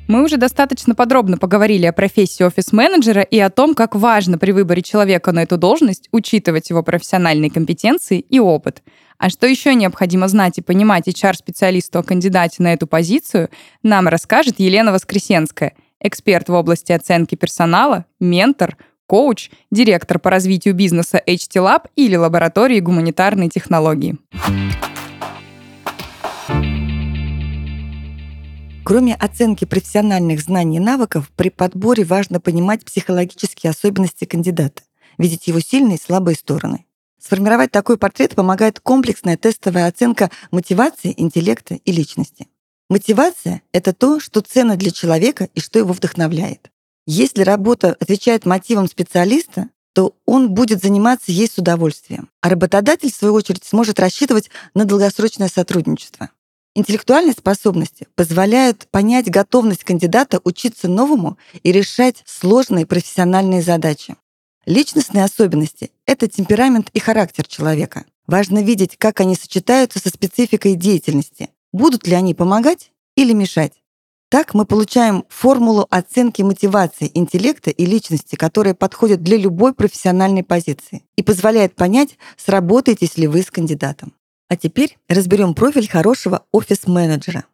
Мы 0.07 0.23
уже 0.23 0.37
достаточно 0.37 0.93
подробно 0.93 1.37
поговорили 1.37 1.87
о 1.87 1.93
профессии 1.93 2.43
офис-менеджера 2.43 3.21
и 3.23 3.39
о 3.39 3.49
том, 3.49 3.73
как 3.73 3.95
важно 3.95 4.37
при 4.37 4.51
выборе 4.51 4.83
человека 4.83 5.31
на 5.31 5.43
эту 5.43 5.57
должность 5.57 6.09
учитывать 6.11 6.69
его 6.69 6.83
профессиональные 6.83 7.49
компетенции 7.49 8.19
и 8.19 8.39
опыт. 8.39 8.83
А 9.17 9.29
что 9.29 9.47
еще 9.47 9.73
необходимо 9.73 10.27
знать 10.27 10.57
и 10.59 10.61
понимать 10.61 11.07
HR-специалисту 11.07 11.99
о 11.99 12.03
кандидате 12.03 12.61
на 12.61 12.73
эту 12.73 12.85
позицию, 12.85 13.49
нам 13.81 14.07
расскажет 14.07 14.59
Елена 14.59 14.91
Воскресенская, 14.91 15.73
эксперт 15.99 16.49
в 16.49 16.53
области 16.53 16.91
оценки 16.91 17.35
персонала, 17.35 18.05
ментор, 18.19 18.77
коуч, 19.07 19.49
директор 19.71 20.19
по 20.19 20.29
развитию 20.29 20.75
бизнеса 20.75 21.21
HT 21.25 21.55
Lab 21.55 21.85
или 21.95 22.15
лаборатории 22.15 22.79
гуманитарной 22.79 23.49
технологии. 23.49 24.17
Кроме 28.85 29.15
оценки 29.15 29.65
профессиональных 29.65 30.41
знаний 30.41 30.77
и 30.77 30.79
навыков, 30.79 31.31
при 31.35 31.49
подборе 31.49 32.03
важно 32.03 32.39
понимать 32.39 32.85
психологические 32.85 33.71
особенности 33.71 34.25
кандидата, 34.25 34.83
видеть 35.17 35.47
его 35.47 35.59
сильные 35.59 35.97
и 35.97 35.99
слабые 35.99 36.35
стороны. 36.35 36.85
Сформировать 37.19 37.71
такой 37.71 37.97
портрет 37.97 38.35
помогает 38.35 38.79
комплексная 38.79 39.37
тестовая 39.37 39.87
оценка 39.87 40.29
мотивации, 40.51 41.15
интеллекта 41.17 41.73
и 41.73 41.91
личности. 41.91 42.47
Мотивация— 42.87 43.63
это 43.71 43.91
то, 43.91 44.19
что 44.19 44.41
ценно 44.41 44.75
для 44.75 44.91
человека 44.91 45.49
и 45.55 45.59
что 45.59 45.79
его 45.79 45.91
вдохновляет. 45.91 46.69
Если 47.07 47.41
работа 47.41 47.97
отвечает 47.99 48.45
мотивам 48.45 48.87
специалиста, 48.87 49.69
то 49.93 50.15
он 50.27 50.53
будет 50.53 50.83
заниматься 50.83 51.31
ей 51.31 51.47
с 51.47 51.57
удовольствием. 51.57 52.29
А 52.39 52.49
работодатель, 52.49 53.11
в 53.11 53.15
свою 53.15 53.33
очередь, 53.33 53.63
сможет 53.63 53.99
рассчитывать 53.99 54.51
на 54.75 54.85
долгосрочное 54.85 55.47
сотрудничество. 55.47 56.29
Интеллектуальные 56.77 57.31
способности 57.31 58.05
позволяют 58.15 58.89
понять 58.91 59.31
готовность 59.31 59.85
кандидата 59.85 60.41
учиться 60.43 60.89
новому 60.89 61.37
и 61.63 61.71
решать 61.71 62.21
сложные 62.25 62.85
профессиональные 62.85 63.61
задачи. 63.61 64.17
Личностные 64.65 65.23
особенности— 65.23 65.91
это 66.05 66.27
темперамент 66.27 66.89
и 66.89 66.99
характер 66.99 67.47
человека. 67.47 68.03
Важно 68.27 68.61
видеть, 68.61 68.97
как 68.97 69.21
они 69.21 69.35
сочетаются 69.35 69.99
со 69.99 70.09
спецификой 70.09 70.75
деятельности. 70.75 71.49
Будут 71.71 72.07
ли 72.07 72.13
они 72.13 72.33
помогать 72.33 72.91
или 73.15 73.31
мешать? 73.31 73.73
Так 74.29 74.53
мы 74.53 74.65
получаем 74.65 75.23
формулу 75.29 75.87
оценки 75.89 76.41
мотивации, 76.41 77.09
интеллекта 77.13 77.69
и 77.69 77.85
личности, 77.85 78.35
которая 78.35 78.73
подходит 78.73 79.23
для 79.23 79.37
любой 79.37 79.73
профессиональной 79.73 80.43
позиции 80.43 81.05
и 81.15 81.23
позволяет 81.23 81.75
понять, 81.75 82.17
сработаетесь 82.35 83.15
ли 83.15 83.27
вы 83.27 83.43
с 83.43 83.51
кандидатом. 83.51 84.13
А 84.47 84.55
теперь 84.55 84.97
разберем 85.07 85.53
профиль 85.53 85.87
хорошего 85.87 86.45
офис-менеджера. 86.51 87.45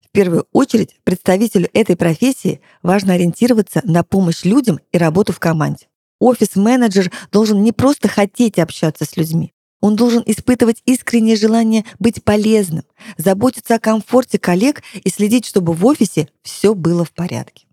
В 0.00 0.10
первую 0.10 0.46
очередь 0.52 0.96
представителю 1.04 1.68
этой 1.72 1.96
профессии 1.96 2.60
важно 2.82 3.14
ориентироваться 3.14 3.80
на 3.84 4.02
помощь 4.02 4.44
людям 4.44 4.80
и 4.92 4.98
работу 4.98 5.32
в 5.32 5.38
команде. 5.38 5.86
Офис-менеджер 6.18 7.10
должен 7.30 7.62
не 7.62 7.72
просто 7.72 8.08
хотеть 8.08 8.58
общаться 8.58 9.04
с 9.04 9.16
людьми, 9.16 9.54
он 9.80 9.96
должен 9.96 10.22
испытывать 10.26 10.82
искреннее 10.84 11.36
желание 11.36 11.84
быть 11.98 12.22
полезным, 12.22 12.84
заботиться 13.16 13.76
о 13.76 13.80
комфорте 13.80 14.38
коллег 14.38 14.82
и 14.92 15.08
следить, 15.08 15.46
чтобы 15.46 15.72
в 15.72 15.84
офисе 15.86 16.28
все 16.42 16.74
было 16.74 17.04
в 17.04 17.12
порядке. 17.12 17.66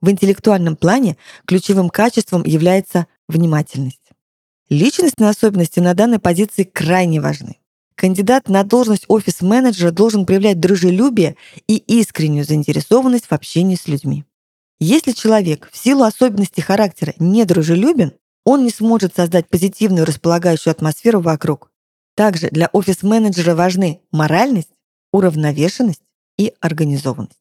В 0.00 0.10
интеллектуальном 0.10 0.76
плане 0.76 1.16
ключевым 1.46 1.88
качеством 1.88 2.44
является 2.44 3.06
внимательность. 3.28 4.00
Личностные 4.68 5.30
особенности 5.30 5.80
на 5.80 5.94
данной 5.94 6.18
позиции 6.18 6.64
крайне 6.64 7.20
важны. 7.20 7.56
Кандидат 7.98 8.48
на 8.48 8.62
должность 8.62 9.06
офис-менеджера 9.08 9.90
должен 9.90 10.24
проявлять 10.24 10.60
дружелюбие 10.60 11.34
и 11.66 11.78
искреннюю 11.78 12.44
заинтересованность 12.44 13.26
в 13.26 13.32
общении 13.32 13.74
с 13.74 13.88
людьми. 13.88 14.24
Если 14.78 15.10
человек 15.10 15.68
в 15.72 15.76
силу 15.76 16.04
особенностей 16.04 16.62
характера 16.62 17.14
недружелюбен, 17.18 18.12
он 18.44 18.62
не 18.62 18.70
сможет 18.70 19.16
создать 19.16 19.48
позитивную 19.48 20.06
располагающую 20.06 20.70
атмосферу 20.70 21.20
вокруг. 21.20 21.72
Также 22.14 22.50
для 22.50 22.70
офис-менеджера 22.72 23.56
важны 23.56 24.00
моральность, 24.12 24.70
уравновешенность 25.12 26.02
и 26.38 26.52
организованность. 26.60 27.40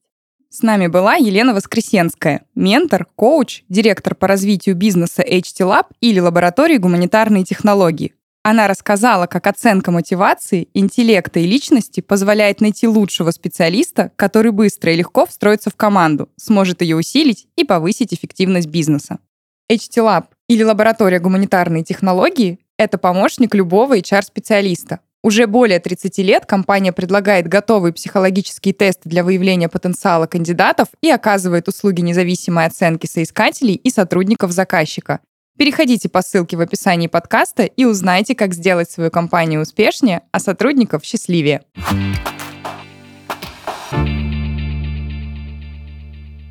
С 0.49 0.63
нами 0.63 0.87
была 0.87 1.17
Елена 1.17 1.53
Воскресенская, 1.53 2.45
ментор, 2.55 3.05
коуч, 3.15 3.63
директор 3.69 4.15
по 4.15 4.25
развитию 4.25 4.75
бизнеса 4.75 5.21
HT 5.21 5.59
Lab 5.59 5.85
или 6.01 6.19
лаборатории 6.19 6.77
гуманитарной 6.77 7.43
технологии, 7.43 8.15
она 8.49 8.69
рассказала, 8.69 9.27
как 9.27 9.45
оценка 9.45 9.91
мотивации, 9.91 10.69
интеллекта 10.73 11.41
и 11.41 11.45
личности 11.45 11.99
позволяет 11.99 12.61
найти 12.61 12.87
лучшего 12.87 13.31
специалиста, 13.31 14.13
который 14.15 14.53
быстро 14.53 14.93
и 14.93 14.95
легко 14.95 15.25
встроится 15.25 15.69
в 15.69 15.75
команду, 15.75 16.29
сможет 16.37 16.81
ее 16.81 16.95
усилить 16.95 17.47
и 17.57 17.65
повысить 17.65 18.13
эффективность 18.13 18.69
бизнеса. 18.69 19.17
HT 19.69 19.97
Lab 19.97 20.27
или 20.47 20.63
лаборатория 20.63 21.19
гуманитарной 21.19 21.83
технологии— 21.83 22.59
это 22.77 22.97
помощник 22.97 23.53
любого 23.53 23.97
HR-специалиста. 23.97 25.01
Уже 25.23 25.45
более 25.45 25.81
30 25.81 26.17
лет 26.19 26.45
компания 26.45 26.93
предлагает 26.93 27.49
готовые 27.49 27.91
психологические 27.91 28.73
тесты 28.73 29.09
для 29.09 29.25
выявления 29.25 29.67
потенциала 29.67 30.25
кандидатов 30.25 30.87
и 31.01 31.09
оказывает 31.09 31.67
услуги 31.67 31.99
независимой 31.99 32.67
оценки 32.67 33.07
соискателей 33.07 33.75
и 33.75 33.89
сотрудников 33.89 34.53
заказчика. 34.53 35.19
Переходите 35.57 36.07
по 36.07 36.21
ссылке 36.21 36.55
в 36.55 36.61
описании 36.61 37.07
подкаста 37.07 37.63
и 37.63 37.85
узнайте, 37.85 38.35
как 38.35 38.53
сделать 38.53 38.91
свою 38.91 39.09
компанию 39.09 39.61
успешнее, 39.61 40.21
а 40.31 40.39
сотрудников 40.39 41.03
счастливее. 41.03 41.63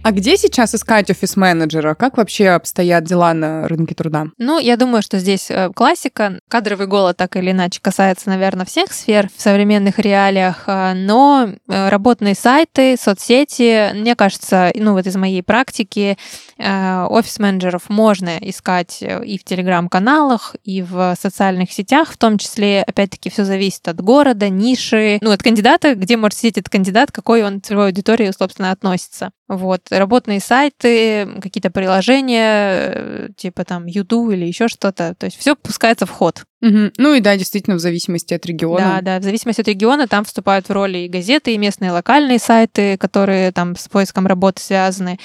А 0.06 0.12
где 0.12 0.36
сейчас 0.36 0.72
искать 0.72 1.10
офис-менеджера? 1.10 1.96
Как 1.96 2.16
вообще 2.16 2.50
обстоят 2.50 3.02
дела 3.02 3.34
на 3.34 3.66
рынке 3.66 3.92
труда? 3.92 4.26
Ну, 4.38 4.60
я 4.60 4.76
думаю, 4.76 5.02
что 5.02 5.18
здесь 5.18 5.50
э, 5.50 5.68
классика. 5.74 6.38
Кадровый 6.48 6.86
голод 6.86 7.16
так 7.16 7.34
или 7.34 7.50
иначе 7.50 7.80
касается, 7.82 8.28
наверное, 8.28 8.64
всех 8.64 8.92
сфер 8.92 9.28
в 9.36 9.42
современных 9.42 9.98
реалиях, 9.98 10.62
э, 10.68 10.92
но 10.94 11.48
э, 11.48 11.88
работные 11.88 12.36
сайты, 12.36 12.96
соцсети, 12.96 13.94
мне 13.94 14.14
кажется, 14.14 14.70
ну 14.76 14.92
вот 14.92 15.08
из 15.08 15.16
моей 15.16 15.42
практики, 15.42 16.16
офис-менеджеров 16.58 17.90
можно 17.90 18.38
искать 18.40 19.02
и 19.02 19.38
в 19.38 19.44
телеграм-каналах, 19.44 20.56
и 20.64 20.80
в 20.80 21.14
социальных 21.20 21.70
сетях, 21.70 22.12
в 22.12 22.16
том 22.16 22.38
числе, 22.38 22.82
опять-таки, 22.82 23.28
все 23.28 23.44
зависит 23.44 23.86
от 23.88 24.00
города, 24.00 24.48
ниши, 24.48 25.18
ну, 25.20 25.32
от 25.32 25.42
кандидата, 25.42 25.94
где 25.94 26.16
может 26.16 26.38
сидеть 26.38 26.56
этот 26.56 26.70
кандидат, 26.70 27.12
какой 27.12 27.44
он 27.44 27.60
к 27.60 27.66
целевой 27.66 27.88
аудитории, 27.88 28.32
собственно, 28.36 28.70
относится. 28.70 29.32
Вот, 29.48 29.82
работные 29.98 30.40
сайты, 30.40 31.26
какие-то 31.42 31.70
приложения, 31.70 32.92
э, 32.94 33.28
типа 33.36 33.64
там 33.64 33.86
YouTube 33.86 34.32
или 34.32 34.46
еще 34.46 34.68
что-то. 34.68 35.14
То 35.14 35.26
есть 35.26 35.38
все 35.38 35.56
пускается 35.56 36.06
в 36.06 36.10
ход. 36.10 36.44
Угу. 36.62 36.92
Ну 36.96 37.14
и 37.14 37.20
да, 37.20 37.36
действительно, 37.36 37.76
в 37.76 37.80
зависимости 37.80 38.34
от 38.34 38.44
региона. 38.46 38.96
Да, 38.96 39.00
да, 39.02 39.20
в 39.20 39.22
зависимости 39.22 39.60
от 39.60 39.68
региона 39.68 40.08
там 40.08 40.24
вступают 40.24 40.68
в 40.68 40.72
роли 40.72 40.98
и 40.98 41.08
газеты, 41.08 41.54
и 41.54 41.58
местные 41.58 41.92
локальные 41.92 42.38
сайты, 42.38 42.96
которые 42.96 43.52
там 43.52 43.76
с 43.76 43.88
поиском 43.88 44.26
работы 44.26 44.62
связаны. 44.62 45.18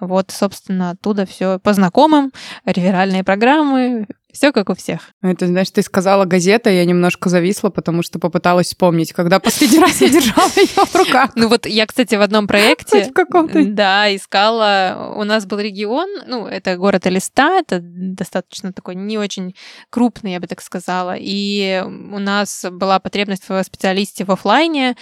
Вот, 0.00 0.30
собственно, 0.30 0.90
оттуда 0.90 1.26
все 1.26 1.58
по 1.58 1.72
знакомым, 1.74 2.32
реферальные 2.64 3.24
программы, 3.24 4.06
все 4.32 4.52
как 4.52 4.68
у 4.68 4.74
всех. 4.74 5.10
Это, 5.22 5.46
знаешь, 5.46 5.70
ты 5.70 5.82
сказала 5.82 6.26
газета, 6.26 6.70
я 6.70 6.84
немножко 6.84 7.30
зависла, 7.30 7.70
потому 7.70 8.02
что 8.02 8.18
попыталась 8.18 8.66
вспомнить, 8.66 9.12
когда 9.12 9.40
последний 9.40 9.78
раз 9.78 10.00
я 10.00 10.08
держала 10.08 10.50
ее 10.56 10.84
в 10.84 10.94
руках. 10.94 11.30
Ну 11.34 11.48
вот 11.48 11.66
я, 11.66 11.86
кстати, 11.86 12.14
в 12.14 12.20
одном 12.20 12.46
проекте... 12.46 13.04
В 13.04 13.12
каком-то. 13.12 13.64
Да, 13.64 14.14
искала... 14.14 15.14
У 15.16 15.24
нас 15.24 15.46
был 15.46 15.58
регион, 15.58 16.08
ну, 16.26 16.46
это 16.46 16.76
город 16.76 17.06
Элиста, 17.06 17.58
это 17.58 17.80
достаточно 17.82 18.72
такой 18.72 18.94
не 18.96 19.16
очень 19.16 19.54
крупный, 19.90 20.32
я 20.32 20.40
бы 20.40 20.46
так 20.46 20.60
сказала. 20.60 21.14
И 21.18 21.82
у 21.86 22.18
нас 22.18 22.66
была 22.70 22.98
потребность 23.00 23.48
в 23.48 23.62
специалисте 23.64 24.24
в 24.24 24.30
офлайне, 24.30 24.96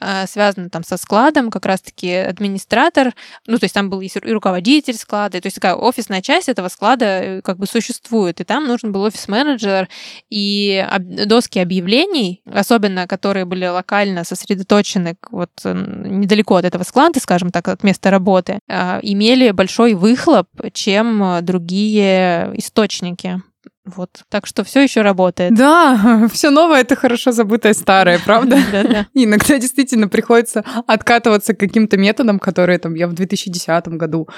э, 0.00 0.26
связана 0.26 0.68
там 0.68 0.84
со 0.84 0.96
складом, 0.96 1.50
как 1.50 1.64
раз-таки 1.66 2.12
администратор, 2.12 3.14
ну, 3.46 3.58
то 3.58 3.64
есть 3.64 3.74
там 3.74 3.88
был 3.88 4.00
и 4.00 4.10
руководитель 4.30 4.96
склада, 4.96 5.40
то 5.40 5.46
есть 5.46 5.56
такая 5.56 5.74
офисная 5.74 6.20
часть 6.20 6.48
этого 6.48 6.68
склада 6.68 7.04
э, 7.04 7.42
как 7.42 7.58
бы 7.58 7.66
существует, 7.66 8.40
и 8.40 8.44
там 8.44 8.65
нужен 8.66 8.92
был 8.92 9.02
офис-менеджер, 9.02 9.88
и 10.30 10.86
доски 11.00 11.58
объявлений, 11.58 12.42
особенно 12.50 13.06
которые 13.06 13.44
были 13.44 13.66
локально 13.66 14.24
сосредоточены 14.24 15.16
вот 15.30 15.50
недалеко 15.64 16.56
от 16.56 16.64
этого 16.64 16.82
склада, 16.82 17.20
скажем 17.20 17.50
так, 17.50 17.68
от 17.68 17.82
места 17.82 18.10
работы, 18.10 18.58
а, 18.68 19.00
имели 19.02 19.50
большой 19.50 19.94
выхлоп, 19.94 20.48
чем 20.72 21.38
другие 21.42 22.52
источники 22.54 23.42
Вот. 23.86 24.10
Так 24.28 24.46
что 24.46 24.64
все 24.64 24.82
еще 24.82 25.02
работает. 25.02 25.54
Да, 25.54 26.28
все 26.32 26.50
новое 26.50 26.80
это 26.80 26.96
хорошо 26.96 27.32
забытое 27.32 27.72
старое, 27.74 28.18
правда? 28.24 28.58
Да-да. 28.72 29.06
Иногда 29.14 29.58
действительно 29.58 30.08
приходится 30.08 30.64
откатываться 30.86 31.54
к 31.54 31.60
каким-то 31.60 31.96
методам, 31.96 32.38
которые 32.38 32.78
там 32.78 32.94
я 32.94 33.06
в 33.06 33.12
2010 33.12 33.88
году 33.88 34.28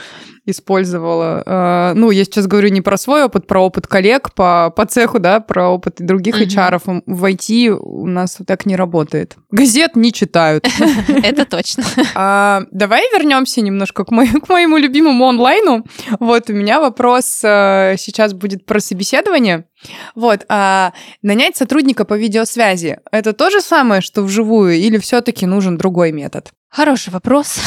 использовала. 0.45 1.43
Э, 1.47 1.93
Ну, 1.95 2.11
я 2.11 2.25
сейчас 2.25 2.47
говорю 2.47 2.69
не 2.69 2.81
про 2.81 2.97
свой 2.97 3.25
опыт, 3.25 3.47
про 3.47 3.61
опыт 3.65 3.87
коллег 3.87 4.35
по, 4.35 4.71
по 4.75 4.85
цеху, 4.87 5.19
да, 5.19 5.41
про 5.41 5.69
опыт 5.69 5.97
других. 5.99 6.39
HR. 6.39 7.03
В 7.07 7.25
IT 7.25 7.71
у 7.71 8.07
нас 8.07 8.39
так 8.47 8.67
не 8.67 8.77
работает. 8.77 9.37
Газет 9.51 9.97
не 9.97 10.13
читают. 10.13 10.67
Это 11.23 11.45
точно. 11.45 11.85
А, 12.15 12.63
давай 12.71 13.03
вернемся 13.13 13.61
немножко 13.61 14.05
к, 14.05 14.11
моему, 14.11 14.41
к 14.41 14.49
моему 14.49 14.77
любимому 14.77 15.29
онлайну. 15.29 15.85
Вот 16.21 16.51
у 16.51 16.53
меня 16.53 16.81
вопрос 16.81 17.41
э, 17.43 17.95
сейчас 17.99 18.35
будет 18.35 18.67
про 18.67 18.81
собеседование. 18.81 19.38
Вот, 20.15 20.45
а 20.49 20.93
нанять 21.23 21.57
сотрудника 21.57 22.05
по 22.05 22.15
видеосвязи 22.15 22.99
это 23.13 23.33
то 23.33 23.51
же 23.51 23.61
самое, 23.61 24.01
что 24.01 24.23
вживую, 24.23 24.75
или 24.75 24.99
все-таки 24.99 25.47
нужен 25.47 25.79
другой 25.79 26.13
метод? 26.13 26.53
Хороший 26.71 27.11
вопрос. 27.11 27.59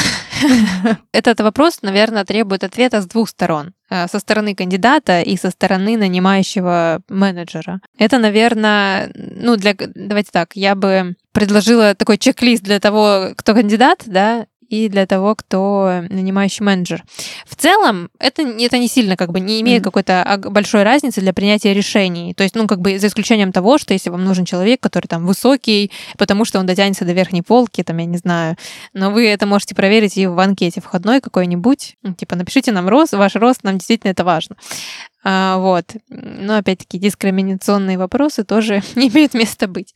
Этот 1.12 1.40
вопрос, 1.42 1.80
наверное, 1.82 2.24
требует 2.24 2.64
ответа 2.64 3.02
с 3.02 3.08
двух 3.08 3.30
сторон. 3.30 3.74
Э, 3.90 4.08
Со 4.08 4.20
стороны 4.20 4.54
кандидата 4.54 5.22
и 5.22 5.38
со 5.38 5.50
стороны 5.50 5.98
нанимающего 5.98 7.02
менеджера. 7.10 7.82
Это, 7.98 8.20
наверное, 8.20 9.12
ну, 9.16 9.56
для... 9.58 9.74
Давайте 9.78 10.30
так, 10.32 10.52
я 10.56 10.76
бы 10.76 11.16
предложила 11.32 11.96
такой 11.96 12.18
чек-лист 12.18 12.64
для 12.64 12.80
того, 12.80 13.30
кто 13.36 13.56
кандидат, 13.56 14.04
да, 14.06 14.46
и 14.72 14.88
для 14.88 15.06
того, 15.06 15.36
кто 15.36 16.04
нанимающий 16.10 16.64
менеджер. 16.66 17.04
В 17.46 17.56
целом, 17.58 18.10
это, 18.20 18.44
не- 18.44 18.66
это 18.66 18.78
не 18.78 18.88
сильно 18.88 19.18
как 19.18 19.32
бы 19.34 19.42
не 19.42 19.60
имеет 19.62 19.82
Мгм. 19.82 19.92
какой-то 19.92 20.42
большой 20.50 20.84
разницы 20.84 21.20
для 21.20 21.34
принятия 21.34 21.74
решений. 21.74 22.34
То 22.34 22.44
есть, 22.44 22.56
ну, 22.56 22.68
как 22.68 22.80
бы 22.80 22.98
за 22.98 23.08
исключением 23.08 23.52
того, 23.52 23.78
что 23.78 23.94
если 23.94 24.10
вам 24.10 24.24
нужен 24.24 24.46
человек, 24.46 24.80
который 24.80 25.08
там 25.08 25.26
высокий, 25.28 25.92
потому 26.18 26.46
что 26.46 26.60
он 26.60 26.66
дотянется 26.66 27.04
до 27.04 27.12
верхней 27.12 27.42
полки, 27.42 27.84
там, 27.84 27.98
я 27.98 28.06
не 28.06 28.18
знаю, 28.18 28.56
но 28.94 29.12
вы 29.12 29.28
это 29.28 29.46
можете 29.46 29.76
проверить 29.76 30.18
и 30.18 30.26
в 30.26 30.40
анкете 30.40 30.80
входной 30.80 31.20
какой-нибудь. 31.20 31.98
Типа, 32.18 32.36
напишите 32.38 32.72
нам 32.72 32.88
рост, 32.88 33.12
ваш 33.14 33.36
рост, 33.36 33.64
нам 33.64 33.78
действительно 33.78 34.12
это 34.12 34.24
важно. 34.24 34.56
А, 35.24 35.58
вот. 35.58 35.86
Но, 36.10 36.58
опять-таки, 36.58 36.98
дискриминационные 36.98 37.98
вопросы 37.98 38.44
тоже 38.44 38.82
не 38.96 39.10
имеют 39.10 39.34
места 39.34 39.68
быть. 39.68 39.94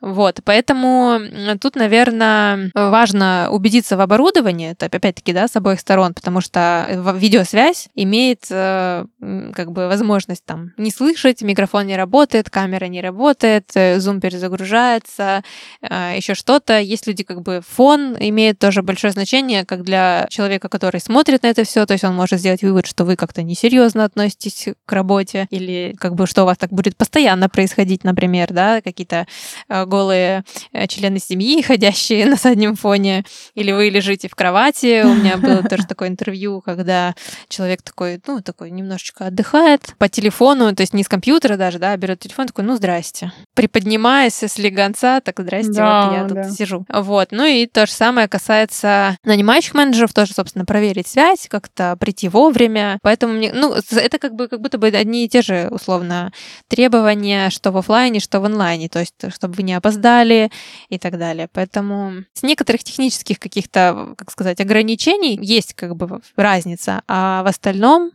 Вот. 0.00 0.40
Поэтому 0.44 1.20
тут, 1.60 1.76
наверное, 1.76 2.70
важно 2.74 3.48
убедиться 3.50 3.96
в 3.96 4.00
оборудовании, 4.00 4.72
это, 4.72 4.86
опять-таки, 4.86 5.32
да, 5.32 5.48
с 5.48 5.56
обоих 5.56 5.80
сторон, 5.80 6.14
потому 6.14 6.40
что 6.40 6.86
в- 6.92 7.16
видеосвязь 7.16 7.88
имеет 7.94 8.44
э, 8.50 9.04
как 9.54 9.72
бы 9.72 9.88
возможность 9.88 10.44
там 10.44 10.72
не 10.76 10.90
слышать, 10.90 11.42
микрофон 11.42 11.86
не 11.86 11.96
работает, 11.96 12.48
камера 12.50 12.84
не 12.86 13.00
работает, 13.00 13.70
э, 13.74 13.98
зум 13.98 14.20
перезагружается, 14.20 15.42
еще 15.82 16.34
что-то. 16.34 16.78
Есть 16.78 17.06
люди, 17.06 17.24
как 17.24 17.42
бы 17.42 17.62
фон 17.66 18.16
имеет 18.18 18.58
тоже 18.58 18.82
большое 18.82 19.12
значение, 19.12 19.64
как 19.64 19.82
для 19.82 20.26
человека, 20.30 20.68
который 20.68 21.00
смотрит 21.00 21.42
на 21.42 21.48
это 21.48 21.64
все, 21.64 21.86
то 21.86 21.94
есть 21.94 22.04
он 22.04 22.14
может 22.14 22.38
сделать 22.38 22.62
вывод, 22.62 22.86
что 22.86 23.04
вы 23.04 23.16
как-то 23.16 23.42
несерьезно 23.42 24.04
относитесь 24.04 24.59
к 24.86 24.92
работе, 24.92 25.46
или 25.50 25.94
как 25.98 26.14
бы 26.14 26.26
что 26.26 26.42
у 26.42 26.46
вас 26.46 26.58
так 26.58 26.70
будет 26.70 26.96
постоянно 26.96 27.48
происходить, 27.48 28.04
например, 28.04 28.52
да, 28.52 28.80
какие-то 28.80 29.26
э, 29.68 29.84
голые 29.86 30.44
э, 30.72 30.86
члены 30.86 31.18
семьи, 31.18 31.62
ходящие 31.66 32.26
на 32.26 32.36
заднем 32.36 32.76
фоне, 32.76 33.24
или 33.54 33.72
вы 33.72 33.88
лежите 33.88 34.28
в 34.28 34.34
кровати. 34.34 35.02
У 35.04 35.14
меня 35.14 35.36
было 35.36 35.62
тоже 35.68 35.86
такое 35.86 36.08
интервью, 36.08 36.60
когда 36.60 37.14
человек 37.48 37.82
такой, 37.82 38.20
ну, 38.26 38.40
такой 38.40 38.70
немножечко 38.70 39.26
отдыхает 39.26 39.94
по 39.98 40.08
телефону, 40.08 40.74
то 40.74 40.82
есть 40.82 40.94
не 40.94 41.02
с 41.02 41.08
компьютера 41.08 41.56
даже, 41.56 41.78
да, 41.78 41.92
а 41.92 41.96
берет 41.96 42.20
телефон, 42.20 42.46
такой, 42.46 42.64
ну, 42.64 42.76
здрасте. 42.76 43.32
Приподнимаясь 43.54 44.42
с 44.42 44.58
легонца, 44.58 45.20
так, 45.20 45.38
здрасте, 45.40 45.72
Да, 45.72 46.06
вот 46.06 46.14
я 46.14 46.24
тут 46.24 46.34
да. 46.34 46.50
сижу. 46.50 46.84
Вот, 46.88 47.28
ну 47.30 47.44
и 47.44 47.66
то 47.66 47.86
же 47.86 47.92
самое 47.92 48.28
касается 48.28 49.16
нанимающих 49.24 49.74
менеджеров, 49.74 50.12
тоже, 50.12 50.32
собственно, 50.32 50.64
проверить 50.64 51.06
связь, 51.06 51.46
как-то 51.48 51.96
прийти 51.98 52.28
вовремя. 52.28 52.98
Поэтому 53.02 53.34
мне, 53.34 53.52
ну, 53.52 53.74
это 53.74 54.18
как 54.18 54.34
бы 54.34 54.48
как 54.50 54.60
будто 54.60 54.78
бы 54.78 54.88
одни 54.88 55.24
и 55.24 55.28
те 55.28 55.42
же, 55.42 55.68
условно, 55.70 56.32
требования, 56.68 57.50
что 57.50 57.72
в 57.72 57.76
оффлайне, 57.78 58.20
что 58.20 58.40
в 58.40 58.44
онлайне, 58.44 58.88
то 58.88 58.98
есть, 58.98 59.14
чтобы 59.34 59.54
вы 59.54 59.62
не 59.62 59.74
опоздали 59.74 60.50
и 60.88 60.98
так 60.98 61.18
далее. 61.18 61.48
Поэтому 61.52 62.24
с 62.34 62.42
некоторых 62.42 62.84
технических 62.84 63.38
каких-то, 63.38 64.14
как 64.18 64.30
сказать, 64.30 64.60
ограничений 64.60 65.38
есть 65.40 65.74
как 65.74 65.96
бы 65.96 66.20
разница, 66.36 67.02
а 67.08 67.42
в 67.42 67.46
остальном 67.46 68.10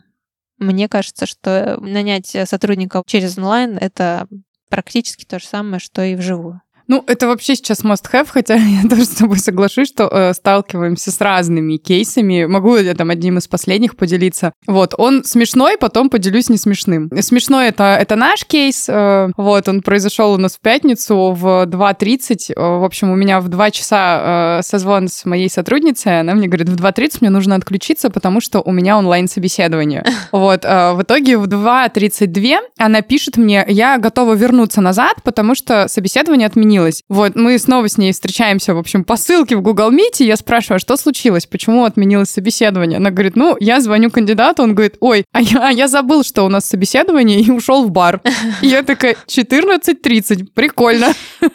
мне 0.58 0.88
кажется, 0.88 1.26
что 1.26 1.78
нанять 1.82 2.28
сотрудников 2.46 3.04
через 3.08 3.38
онлайн 3.38 3.78
это 3.78 4.28
практически 4.70 5.26
то 5.26 5.40
же 5.40 5.46
самое, 5.46 5.80
что 5.80 6.04
и 6.04 6.16
вживую. 6.16 6.62
Ну, 6.88 7.04
это 7.08 7.28
вообще 7.28 7.56
сейчас 7.56 7.84
must-have, 7.84 8.28
хотя 8.30 8.56
я 8.84 8.88
тоже 8.88 9.06
с 9.06 9.10
тобой 9.10 9.40
соглашусь, 9.40 9.88
что 9.88 10.08
э, 10.08 10.34
сталкиваемся 10.34 11.12
с 11.12 11.20
разными 11.20 11.78
кейсами. 11.78 12.46
Могу 12.46 12.76
я 12.78 12.94
там 12.94 13.10
одним 13.10 13.38
из 13.38 13.48
последних 13.48 13.96
поделиться. 13.96 14.54
Вот, 14.68 14.94
он 14.98 15.24
смешной, 15.24 15.78
потом 15.78 16.10
поделюсь 16.10 16.50
не 16.50 16.58
смешным. 16.58 17.10
Смешной 17.22 17.68
это, 17.68 17.98
это 18.00 18.16
наш 18.16 18.46
кейс. 18.46 18.88
э, 18.88 19.30
вот, 19.38 19.68
он 19.68 19.82
произошел 19.82 20.34
у 20.34 20.38
нас 20.38 20.56
в 20.56 20.60
пятницу 20.60 21.32
в 21.32 21.66
2.30. 21.66 22.54
Э, 22.56 22.80
в 22.80 22.84
общем, 22.84 23.12
у 23.12 23.16
меня 23.16 23.40
в 23.40 23.48
2 23.48 23.72
часа 23.72 24.60
э, 24.60 24.64
созвон 24.64 25.08
с 25.08 25.26
моей 25.26 25.50
сотрудницей. 25.50 26.20
Она 26.20 26.34
мне 26.36 26.48
говорит, 26.48 26.70
в 26.70 26.76
2.30 26.76 27.18
мне 27.22 27.30
нужно 27.30 27.56
отключиться, 27.56 28.10
потому 28.10 28.42
что 28.42 28.62
у 28.62 28.72
меня 28.72 28.98
онлайн-собеседование. 28.98 30.04
Вот, 30.32 30.66
э, 30.66 30.94
в 30.94 31.02
итоге 31.02 31.38
в 31.38 31.46
2.32 31.46 32.58
она 32.78 33.02
пишет 33.02 33.38
мне, 33.38 33.64
я 33.68 33.98
готова 33.98 34.34
вернуться 34.34 34.82
назад, 34.82 35.16
потому 35.24 35.56
что 35.56 35.88
собеседование 35.88 36.48
отменилось. 36.48 36.75
Вот, 37.10 37.36
мы 37.36 37.58
снова 37.60 37.88
с 37.88 37.98
ней 37.98 38.12
встречаемся, 38.12 38.74
в 38.74 38.78
общем, 38.78 39.04
по 39.04 39.18
ссылке 39.18 39.56
в 39.56 39.62
Google 39.62 39.92
Meet, 39.92 40.18
и 40.20 40.26
я 40.26 40.36
спрашиваю, 40.36 40.78
а 40.78 40.80
что 40.80 40.98
случилось, 40.98 41.46
почему 41.46 41.86
отменилось 41.86 42.30
собеседование? 42.30 42.98
Она 42.98 43.12
говорит, 43.12 43.36
ну, 43.36 43.56
я 43.60 43.80
звоню 43.82 44.10
кандидату, 44.12 44.64
он 44.64 44.76
говорит, 44.76 44.96
ой, 45.00 45.26
а 45.32 45.42
я, 45.42 45.68
а 45.68 45.72
я 45.72 45.88
забыл, 45.88 46.24
что 46.24 46.44
у 46.44 46.50
нас 46.50 46.66
собеседование, 46.66 47.40
и 47.42 47.52
ушел 47.52 47.86
в 47.86 47.92
бар. 47.92 48.22
И 48.62 48.68
я 48.68 48.84
такая, 48.84 49.16
14.30, 49.28 50.48
прикольно. 50.54 51.08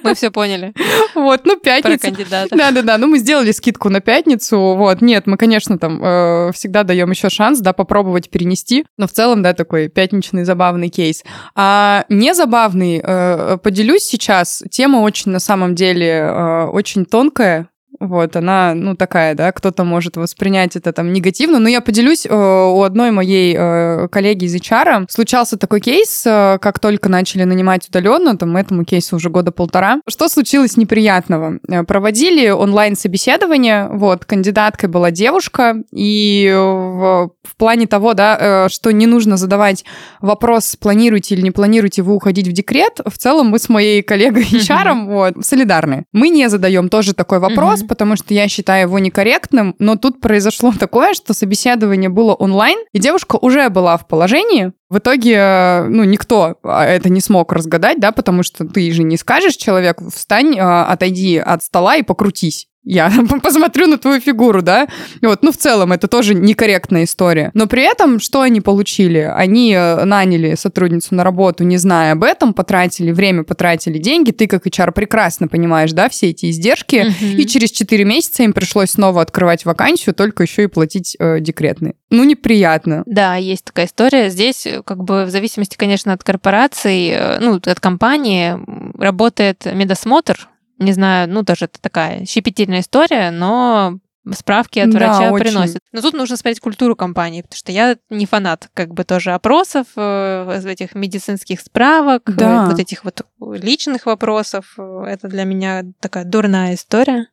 Мы 0.03 0.15
все 0.15 0.31
поняли 0.31 0.73
Вот, 1.15 1.43
ну, 1.45 1.57
про 1.57 1.81
пятница. 1.81 2.07
кандидата. 2.07 2.57
Да-да-да, 2.57 2.99
ну 2.99 3.07
мы 3.07 3.19
сделали 3.19 3.53
скидку 3.53 3.89
на 3.89 4.01
пятницу, 4.01 4.59
вот, 4.59 5.01
нет, 5.01 5.27
мы, 5.27 5.37
конечно, 5.37 5.79
там 5.79 6.01
э, 6.03 6.53
всегда 6.53 6.83
даем 6.85 7.11
еще 7.11 7.31
шанс, 7.31 7.61
да, 7.61 7.73
попробовать 7.73 8.31
перенести, 8.31 8.85
но 8.97 9.07
в 9.07 9.13
целом, 9.13 9.43
да, 9.43 9.53
такой 9.55 9.89
пятничный 9.89 10.45
забавный 10.45 10.89
кейс. 10.89 11.25
А 11.55 12.05
не 12.09 12.35
забавный, 12.35 13.01
э, 13.03 13.59
поделюсь 13.63 14.05
сейчас, 14.05 14.63
тема 14.71 14.99
очень, 14.99 15.10
на 15.27 15.41
самом 15.41 15.75
деле, 15.75 16.09
э, 16.09 16.65
очень 16.67 17.07
тонкая, 17.07 17.70
вот, 17.99 18.37
она, 18.37 18.75
ну, 18.75 18.95
такая, 18.95 19.35
да, 19.35 19.51
кто-то 19.53 19.85
может 19.85 20.17
воспринять 20.17 20.77
это 20.77 20.93
там 20.93 21.13
негативно, 21.13 21.59
но 21.59 21.69
я 21.69 21.81
поделюсь, 21.81 22.27
э, 22.27 22.31
у 22.31 22.83
одной 22.83 23.11
моей 23.11 23.55
э, 23.59 24.09
коллеги 24.09 24.45
из 24.45 24.55
HR 24.55 25.07
случался 25.09 25.57
такой 25.57 25.81
кейс, 25.81 26.23
э, 26.25 26.59
как 26.61 26.79
только 26.79 27.09
начали 27.09 27.45
нанимать 27.45 27.89
удаленно, 27.89 28.37
там, 28.37 28.57
этому 28.57 28.85
кейсу 28.85 29.17
уже 29.17 29.29
года 29.29 29.51
полтора. 29.51 30.01
Что 30.09 30.29
случилось 30.29 30.77
неприятного? 30.77 31.59
Проводили 31.87 32.49
онлайн-собеседование, 32.51 33.89
вот, 33.91 34.25
кандидаткой 34.25 34.89
была 34.89 35.11
девушка, 35.11 35.77
и 35.93 36.51
в, 36.55 37.33
в 37.43 37.57
плане 37.57 37.87
того, 37.87 38.15
да, 38.15 38.69
что 38.69 38.93
не 38.93 39.07
нужно 39.07 39.37
задавать 39.37 39.85
вопрос, 40.21 40.77
планируете 40.77 41.35
или 41.35 41.43
не 41.43 41.51
планируете 41.51 42.03
вы 42.03 42.15
уходить 42.15 42.47
в 42.47 42.53
декрет, 42.53 43.01
в 43.05 43.19
целом 43.19 43.49
мы 43.49 43.59
с 43.59 43.69
моей 43.69 44.03
коллегой 44.03 44.45
HR, 44.51 45.07
вот, 45.07 45.45
солидарны. 45.45 46.05
Мы 46.13 46.29
не 46.29 46.49
задаем 46.49 46.89
тоже 46.89 47.15
такой 47.15 47.41
вопрос, 47.41 47.80
Мгм. 47.81 47.89
потому 47.89 48.17
что 48.17 48.35
я 48.35 48.49
считаю 48.49 48.89
его 48.89 48.99
некорректным, 48.99 49.75
но 49.79 49.97
тут 49.97 50.21
произошло 50.21 50.73
такое, 50.79 51.15
что 51.15 51.35
собеседование 51.35 52.09
было 52.09 52.35
онлайн, 52.35 52.79
и 52.93 52.99
девушка 52.99 53.37
уже 53.37 53.69
была 53.69 53.97
в 53.97 54.07
положении. 54.07 54.73
В 54.89 54.99
итоге, 54.99 55.35
э, 55.35 55.85
ну, 55.89 56.05
никто 56.05 56.57
а, 56.65 56.85
это 56.85 57.09
не 57.09 57.21
смог 57.21 57.53
разгадать, 57.53 58.01
да, 58.01 58.11
потому 58.11 58.43
что 58.43 58.67
ты 58.67 58.91
же 58.91 59.03
не 59.05 59.17
скажешь 59.17 59.55
человеку, 59.55 60.11
встань, 60.11 60.59
э, 60.59 60.61
отойди 60.61 61.39
от 61.39 61.63
стола 61.63 61.97
и 61.97 62.03
покрутись. 62.03 62.67
Я 62.83 63.13
посмотрю 63.43 63.87
на 63.87 63.99
твою 63.99 64.21
фигуру, 64.21 64.63
да? 64.63 64.89
Вот, 65.23 65.43
ну, 65.43 65.53
в 65.53 65.57
целом, 65.57 65.93
это 65.93 66.09
тоже 66.09 66.35
некорректная 66.35 67.05
история. 67.05 67.51
Но 67.55 67.67
при 67.67 67.83
этом, 67.83 68.21
что 68.21 68.41
они 68.41 68.61
получили? 68.61 69.19
Они 69.19 69.73
э, 69.73 70.05
наняли 70.05 70.55
сотрудницу 70.55 71.15
на 71.15 71.25
работу, 71.25 71.65
не 71.65 71.77
зная 71.77 72.13
об 72.13 72.25
этом, 72.25 72.55
потратили 72.55 73.13
время, 73.13 73.45
потратили 73.45 73.99
деньги. 73.99 74.31
Ты, 74.31 74.47
как 74.47 74.67
HR, 74.67 74.93
прекрасно 74.93 75.49
понимаешь, 75.49 75.93
да, 75.93 76.09
все 76.09 76.31
эти 76.31 76.51
издержки. 76.51 77.07
Мгм. 77.21 77.39
И 77.39 77.47
через 77.47 77.71
4 77.71 78.05
месяца 78.05 78.43
им 78.43 78.53
пришлось 78.53 78.91
снова 78.91 79.23
открывать 79.23 79.65
вакансию, 79.65 80.15
только 80.15 80.43
еще 80.43 80.65
и 80.65 80.67
платить 80.67 81.17
э, 81.19 81.41
декретные. 81.41 81.95
Ну, 82.11 82.25
неприятно. 82.25 83.03
Да, 83.07 83.37
есть 83.37 83.65
такая 83.65 83.87
история. 83.87 84.31
Здесь, 84.31 84.67
э, 84.67 84.83
как 84.85 85.05
бы, 85.05 85.25
в 85.25 85.31
зависимости, 85.31 85.77
конечно, 85.77 86.13
от 86.13 86.25
корпорации, 86.25 87.13
э, 87.13 87.39
ну, 87.41 87.57
от 87.57 87.81
компании, 87.81 88.57
работает 88.99 89.67
медосмотр. 89.73 90.50
Не 90.81 90.93
знаю, 90.93 91.29
ну, 91.29 91.45
тоже 91.45 91.67
это 91.67 91.81
такая 91.81 92.25
щепетильная 92.25 92.81
история, 92.81 93.31
но 93.31 93.99
справки 94.33 94.79
от 94.79 94.91
Да, 94.91 94.99
врача 94.99 95.31
очень. 95.33 95.45
приносят. 95.45 95.79
Но 95.93 96.01
тут 96.01 96.15
нужно 96.15 96.37
смотреть 96.37 96.61
культуру 96.61 96.97
компании, 96.97 97.43
потому 97.43 97.57
что 97.57 97.73
я 97.73 97.97
не 98.11 98.27
фанат 98.27 98.69
как 98.75 98.93
бы 98.93 99.05
тоже 99.05 99.33
опросов, 99.33 99.87
э, 99.97 100.61
этих 100.67 100.95
медицинских 100.95 101.61
справок, 101.61 102.29
э, 102.29 102.33
Да. 102.33 102.67
вот 102.67 102.79
этих 102.79 103.05
вот 103.05 103.23
личных 103.41 104.07
вопросов. 104.07 104.75
Это 104.79 105.29
для 105.29 105.45
меня 105.45 105.85
такая 106.01 106.25
дурная 106.25 106.75
история. 106.75 107.27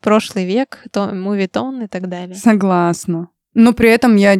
Прошлый 0.00 0.44
век, 0.44 0.84
то, 0.92 1.06
мувитон 1.08 1.82
и 1.82 1.88
так 1.88 2.08
далее. 2.08 2.34
Согласна. 2.36 3.28
Но 3.54 3.72
при 3.72 3.88
этом 3.88 4.16
я 4.16 4.36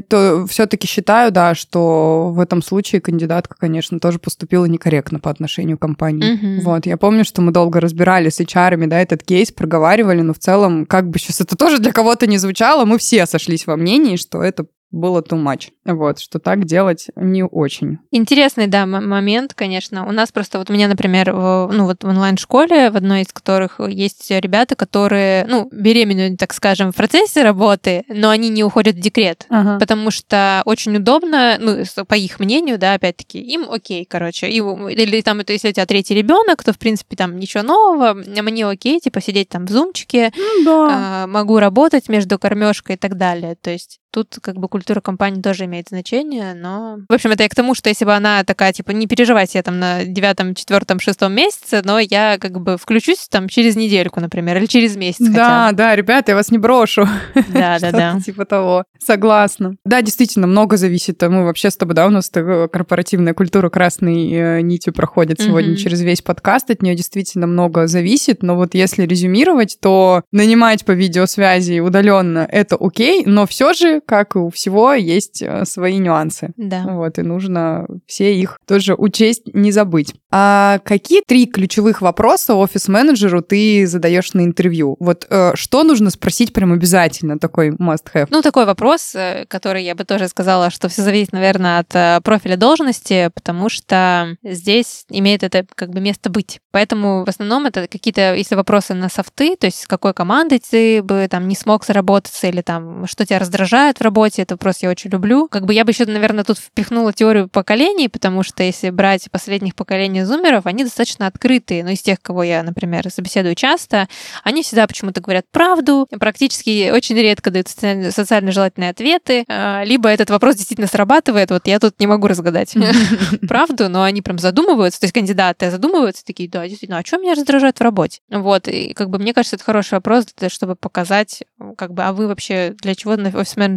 все-таки 0.49 0.89
считаю, 0.89 1.31
да, 1.31 1.55
что 1.55 2.33
в 2.33 2.41
этом 2.41 2.63
случае 2.63 3.01
кандидатка, 3.01 3.57
конечно, 3.59 4.01
тоже 4.01 4.19
поступила 4.19 4.65
некорректно 4.65 5.21
по 5.21 5.31
отношению 5.31 5.79
к 5.79 5.83
компании. 5.83 6.33
Мгм. 6.33 6.61
Вот, 6.65 6.87
я 6.87 6.97
помню, 6.97 7.25
что 7.25 7.41
мы 7.41 7.53
долго 7.53 7.81
разбирали 7.81 8.29
с 8.29 8.41
HR, 8.41 8.87
да, 8.89 9.01
этот 9.01 9.23
кейс, 9.23 9.53
проговаривали, 9.53 10.21
но 10.21 10.35
в 10.35 10.39
целом, 10.39 10.85
как 10.85 11.09
бы 11.09 11.19
сейчас 11.19 11.41
это 11.41 11.57
тоже 11.57 11.79
для 11.79 11.93
кого-то 11.93 12.27
не 12.27 12.39
звучало, 12.39 12.85
мы 12.85 12.99
все 12.99 13.25
сошлись 13.27 13.67
во 13.67 13.77
мнении, 13.77 14.17
что 14.17 14.43
это 14.43 14.67
было 14.95 15.21
too 15.21 15.43
much. 15.43 15.71
Вот, 15.85 16.21
что 16.21 16.39
так 16.39 16.65
делать 16.65 17.09
не 17.17 17.45
очень. 17.45 17.99
Интересный, 18.11 18.67
да, 18.67 18.87
момент, 18.87 19.53
конечно. 19.55 20.07
У 20.07 20.13
нас 20.13 20.33
просто, 20.33 20.59
вот 20.59 20.71
у 20.71 20.73
меня, 20.73 20.89
например, 20.89 21.33
в, 21.33 21.71
ну 21.73 21.85
вот 21.85 22.05
в 22.05 22.09
онлайн-школе, 22.09 22.91
в 22.91 22.97
одной 22.97 23.23
из 23.23 23.33
которых 23.33 23.81
есть 23.81 24.31
ребята, 24.31 24.77
которые, 24.77 25.45
ну, 25.47 25.69
беременны, 25.73 26.37
так 26.37 26.55
скажем, 26.55 26.93
в 26.93 26.97
процессе 26.97 27.43
работы, 27.43 28.05
но 28.09 28.31
они 28.31 28.49
не 28.49 28.65
уходят 28.65 28.97
в 28.97 29.01
декрет. 29.01 29.47
Ага. 29.49 29.79
Потому 29.79 30.11
что 30.11 30.63
очень 30.65 30.97
удобно, 30.97 31.59
ну, 31.61 31.85
по 32.07 32.15
их 32.15 32.39
мнению, 32.39 32.79
да, 32.79 32.95
опять-таки, 32.95 33.41
им 33.41 33.67
окей, 33.71 34.05
короче. 34.05 34.49
И, 34.49 34.59
или 34.59 35.21
там, 35.21 35.41
это, 35.41 35.53
если 35.53 35.69
у 35.69 35.73
тебя 35.73 35.87
третий 35.87 36.15
ребенок, 36.15 36.63
то, 36.63 36.73
в 36.73 36.79
принципе, 36.79 37.17
там 37.17 37.39
ничего 37.39 37.63
нового, 37.63 38.15
мне 38.15 38.67
окей, 38.67 39.01
типа, 39.01 39.21
сидеть 39.21 39.49
там 39.49 39.67
в 39.67 39.71
зумчике, 39.71 40.33
Ну 40.37 40.65
да. 40.65 40.89
а, 40.91 41.27
могу 41.27 41.59
работать 41.59 42.09
между 42.09 42.39
кормежкой 42.39 42.95
и 42.97 42.99
так 42.99 43.17
далее. 43.17 43.57
То 43.61 43.71
есть 43.71 43.99
тут 44.15 44.39
как 44.41 44.57
бы 44.57 44.69
культура 44.69 45.01
компании 45.01 45.43
тоже 45.43 45.65
имеет 45.65 45.89
значение, 45.89 46.55
но... 46.55 47.01
В 47.09 47.13
общем, 47.13 47.33
это 47.33 47.43
я 47.43 47.49
к 47.49 47.55
тому, 47.55 47.75
что 47.75 47.89
если 47.89 48.05
бы 48.05 48.15
она 48.15 48.45
такая, 48.45 48.73
типа, 48.73 48.93
не 48.93 49.09
переживайте, 49.09 49.59
я 49.59 49.63
там 49.65 49.81
на 49.81 50.05
девятом, 50.05 50.55
четвертом, 50.55 51.01
шестом 51.01 51.33
месяце, 51.33 51.83
но 51.85 51.99
я 51.99 52.39
как 52.39 52.61
бы 52.61 52.79
включусь 52.79 53.27
там 53.29 53.49
через 53.49 53.75
недельку, 53.75 54.21
например, 54.21 54.57
или 54.59 54.67
через 54.67 54.97
месяц 54.97 55.27
Да, 55.29 55.73
да, 55.73 55.97
ребята, 55.97 56.31
я 56.31 56.37
вас 56.37 56.51
не 56.53 56.59
брошу. 56.59 57.09
хотя. 57.35 57.45
Да, 57.55 57.79
да, 57.79 57.93
да. 57.93 58.21
Типа 58.21 58.45
того. 58.45 58.85
Согласна. 58.99 59.77
Да, 59.85 60.03
действительно, 60.03 60.47
много 60.47 60.77
зависит. 60.77 61.21
Мы 61.23 61.45
вообще 61.45 61.71
с 61.71 61.77
тобой, 61.77 61.95
да, 61.95 62.07
у 62.07 62.11
нас 62.11 62.31
корпоративная 62.31 63.35
культура 63.35 63.71
красной 63.71 64.31
э, 64.31 64.61
нитью 64.61 64.93
проходит 64.93 65.41
сегодня 65.41 65.77
через 65.77 66.03
весь 66.03 66.23
подкаст. 66.23 66.71
От 66.71 66.83
нее 66.83 66.95
действительно 66.95 67.47
много 67.47 67.87
зависит. 67.87 68.43
Но 68.43 68.57
вот 68.57 68.75
если 68.75 69.07
резюмировать, 69.07 69.79
то 69.81 70.23
нанимать 70.33 70.85
по 70.85 70.93
видеосвязи 70.93 71.81
удаленно 71.81 72.47
это 72.51 72.77
окей, 72.79 73.25
но 73.25 73.47
все 73.47 73.73
же, 73.73 74.01
как 74.07 74.37
и 74.37 74.39
у 74.39 74.51
всего, 74.51 74.93
есть 74.93 75.43
э, 75.43 75.65
свои 75.65 75.99
нюансы. 75.99 76.53
Да. 76.57 76.85
Вот, 76.87 77.19
и 77.19 77.23
нужно 77.23 77.87
все 78.07 78.35
их 78.35 78.59
тоже 78.67 78.95
учесть, 78.95 79.43
не 79.53 79.73
забыть. 79.73 80.15
А 80.31 80.81
какие 80.85 81.23
три 81.27 81.47
ключевых 81.47 82.01
вопроса 82.03 82.55
офис-менеджеру 82.55 83.43
ты 83.43 83.87
задаешь 83.87 84.33
на 84.35 84.43
интервью? 84.43 84.97
Вот 85.01 85.27
э, 85.29 85.53
что 85.55 85.85
нужно 85.85 86.11
спросить 86.11 86.53
прям 86.53 86.73
обязательно, 86.73 87.39
такой 87.39 87.71
must-have? 87.71 88.29
Ну, 88.31 88.43
такой 88.43 88.67
вопрос, 88.67 89.15
э, 89.15 89.47
который 89.49 89.85
я 89.85 89.95
бы 89.95 90.05
тоже 90.05 90.29
сказала, 90.29 90.71
что 90.71 90.89
все 90.89 91.03
зависит, 91.03 91.33
наверное, 91.33 91.79
от 91.79 92.25
профиля 92.25 92.57
должности, 92.57 93.31
потому 93.35 93.69
что 93.69 94.37
здесь 94.43 95.05
имеет 95.09 95.43
это 95.43 95.67
как 95.75 95.91
бы 95.91 96.01
место 96.01 96.31
быть. 96.31 96.61
Поэтому 96.71 97.25
в 97.25 97.29
основном 97.29 97.67
это 97.67 97.87
какие-то, 97.87 98.35
если 98.35 98.55
вопросы 98.55 98.95
на 98.95 99.09
софты, 99.09 99.57
то 99.57 99.67
есть 99.67 99.83
с 99.83 99.87
какой 99.87 100.13
командой 100.15 100.59
ты 100.59 101.03
бы 101.03 101.27
там 101.31 101.49
не 101.49 101.55
смог 101.55 101.85
заработаться 101.85 102.47
или 102.49 102.61
там 102.61 103.07
что 103.07 103.25
тебя 103.25 103.39
раздражает 103.39 103.94
в 103.99 104.03
работе, 104.03 104.43
это 104.43 104.55
вопрос 104.55 104.79
я 104.81 104.91
очень 104.91 105.11
люблю. 105.11 105.49
Как 105.49 105.65
бы 105.65 105.75
я 105.75 105.85
бы 105.85 105.91
еще, 105.91 106.05
наверное, 106.07 106.45
тут 106.45 106.59
впихнула 106.59 107.13
теорию 107.13 107.49
поколений, 107.49 108.09
потому 108.09 108.43
что 108.43 108.63
если 108.63 108.91
брать 108.91 109.31
последних 109.31 109.75
поколений 109.75 110.25
зумеров, 110.25 110.67
они 110.67 110.85
достаточно 110.85 111.27
открытые. 111.27 111.85
Но 111.85 111.91
из 111.91 112.03
тех, 112.03 112.21
кого 112.21 112.43
я, 112.43 112.63
например, 112.63 113.11
собеседую 113.11 113.55
часто, 113.55 114.09
они 114.43 114.63
всегда 114.63 114.87
почему-то 114.87 115.21
говорят 115.21 115.47
правду, 115.51 116.07
практически 116.19 116.91
очень 116.91 117.17
редко 117.17 117.51
дают 117.51 117.69
социально, 117.69 118.53
желательные 118.53 118.91
ответы, 118.91 119.45
а, 119.49 119.83
либо 119.85 120.09
этот 120.09 120.31
вопрос 120.31 120.57
действительно 120.57 120.89
срабатывает, 120.89 121.51
вот 121.51 121.67
я 121.67 121.79
тут 121.79 121.99
не 121.99 122.07
могу 122.07 122.27
разгадать 122.27 122.75
правду, 123.49 123.89
но 123.89 124.03
они 124.03 124.23
прям 124.23 124.39
задумываются, 124.39 125.01
то 125.01 125.05
есть 125.05 125.15
кандидаты 125.15 125.71
задумываются, 125.71 126.25
такие, 126.25 126.49
да, 126.49 126.67
действительно, 126.69 126.99
а 126.99 127.05
что 127.05 127.19
меня 127.19 127.35
раздражает 127.35 127.79
в 127.79 127.83
работе? 127.83 128.21
Вот, 128.31 128.69
и 128.69 128.93
как 128.95 129.11
бы 129.11 129.19
мне 129.19 129.33
кажется, 129.33 129.57
это 129.57 129.65
хороший 129.65 129.95
вопрос, 129.95 130.27
чтобы 130.49 130.77
показать, 130.77 131.43
как 131.77 131.93
бы, 131.95 132.03
а 132.05 132.13
вы 132.13 132.27
вообще 132.29 132.75
для 132.81 132.95
чего 132.95 133.17
на- 133.17 133.31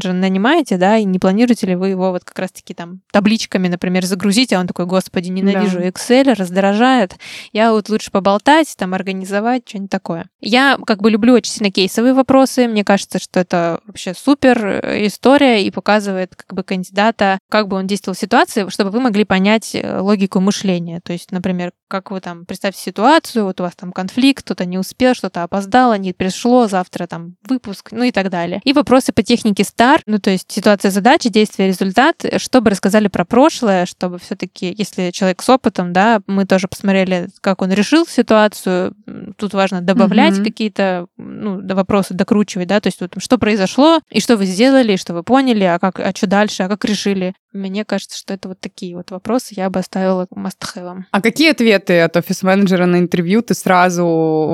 офис-менеджера 0.08 0.13
нанимаете, 0.13 0.78
да, 0.78 0.98
и 0.98 1.06
не 1.06 1.20
планируете 1.20 1.67
ли 1.67 1.76
вы 1.76 1.89
его 1.89 2.12
вот 2.12 2.24
как 2.24 2.39
раз-таки 2.39 2.74
там 2.74 3.02
табличками, 3.12 3.67
например, 3.67 4.06
загрузить, 4.06 4.54
а 4.54 4.60
он 4.60 4.67
такой, 4.67 4.86
господи, 4.86 5.30
ненавижу 5.30 5.80
Да. 5.80 5.88
Excel, 5.88 6.34
раздражает, 6.34 7.15
я 7.54 7.72
вот 7.72 7.89
лучше 7.89 8.12
поболтать, 8.12 8.74
там, 8.78 8.93
организовать, 8.93 9.67
что-нибудь 9.67 9.91
такое. 9.91 10.30
Я 10.39 10.78
как 10.86 11.02
бы 11.02 11.10
люблю 11.10 11.34
очень 11.34 11.52
сильно 11.52 11.71
кейсовые 11.71 12.13
вопросы, 12.13 12.67
мне 12.67 12.84
кажется, 12.84 13.19
что 13.19 13.39
это 13.39 13.82
вообще 13.86 14.13
супер 14.13 14.65
э, 14.65 15.08
история 15.08 15.63
и 15.63 15.71
показывает 15.71 16.36
как 16.36 16.54
бы 16.54 16.63
кандидата, 16.63 17.39
как 17.50 17.67
бы 17.67 17.78
он 17.78 17.88
действовал 17.88 18.15
в 18.15 18.19
ситуации, 18.19 18.69
чтобы 18.69 18.91
вы 18.91 19.00
могли 19.00 19.26
понять 19.26 19.73
э, 19.73 20.00
логику 20.00 20.39
мышления. 20.39 21.02
То 21.04 21.13
есть, 21.13 21.32
например, 21.32 21.71
как 21.88 22.12
вы 22.12 22.19
там, 22.19 22.45
представьте 22.45 22.82
ситуацию, 22.82 23.45
вот 23.45 23.60
у 23.60 23.63
вас 23.63 23.76
там 23.76 23.91
конфликт, 23.91 24.43
кто-то 24.43 24.65
не 24.65 24.78
успел, 24.78 25.15
что-то 25.15 25.43
опоздало, 25.43 25.97
не 25.97 26.13
пришло, 26.13 26.67
завтра 26.67 27.08
там 27.08 27.36
выпуск, 27.47 27.89
ну 27.91 28.04
и 28.04 28.12
так 28.12 28.30
далее. 28.30 28.62
И 28.63 28.73
вопросы 28.73 29.13
по 29.13 29.23
технике 29.23 29.63
STAR, 29.63 30.02
ну 30.06 30.19
то 30.19 30.30
есть 30.30 30.52
ситуация, 30.52 30.91
задача, 30.91 31.30
действие, 31.30 31.69
результат, 31.69 32.23
э, 32.23 32.38
чтобы 32.38 32.69
рассказали 32.69 33.08
про 33.08 33.26
прошлое, 33.26 33.88
чтобы 33.88 34.19
все 34.19 34.36
таки 34.36 34.73
если 34.78 35.10
человек 35.12 35.41
с 35.41 35.50
опытом, 35.50 35.93
да, 35.93 36.21
мы 36.28 36.45
тоже 36.45 36.67
посмотрели, 36.67 37.30
как 37.41 37.63
он 37.63 37.71
решил 37.71 38.06
ситуацию, 38.06 38.93
тут 39.38 39.54
важно 39.54 39.82
добавлять 39.82 40.26
Мгм. 40.35 40.43
какие-то 40.43 41.07
ну, 41.17 41.61
вопросы, 41.75 42.13
докручивать, 42.13 42.67
да, 42.67 42.79
то 42.79 42.87
есть 42.87 43.01
вот, 43.01 43.15
что 43.17 43.37
произошло, 43.37 43.99
и 44.09 44.19
что 44.19 44.37
вы 44.37 44.45
сделали, 44.45 44.93
и 44.93 44.97
что 44.97 45.13
вы 45.13 45.23
поняли, 45.23 45.63
а 45.63 45.79
как, 45.79 45.99
а 45.99 46.11
что 46.15 46.27
дальше, 46.27 46.63
а 46.63 46.69
как 46.69 46.85
решили. 46.85 47.33
Мне 47.58 47.86
кажется, 47.86 48.17
что 48.17 48.34
это 48.34 48.50
вот 48.50 48.60
такие 48.60 48.96
вот 48.96 49.12
вопросы 49.12 49.54
я 49.58 49.70
бы 49.70 49.80
оставила 49.80 50.28
must-have. 50.36 51.04
А 51.12 51.22
какие 51.22 51.52
ответы 51.52 52.00
от 52.02 52.15
офис-менеджера 52.15 52.86
на 52.86 53.00
интервью 53.00 53.41
ты 53.41 53.54
сразу 53.54 54.06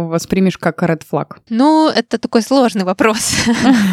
воспримешь 0.09 0.57
как 0.57 0.81
red 0.83 1.01
flag? 1.09 1.37
Ну, 1.49 1.89
это 1.89 2.17
такой 2.17 2.41
сложный 2.41 2.85
вопрос. 2.85 3.33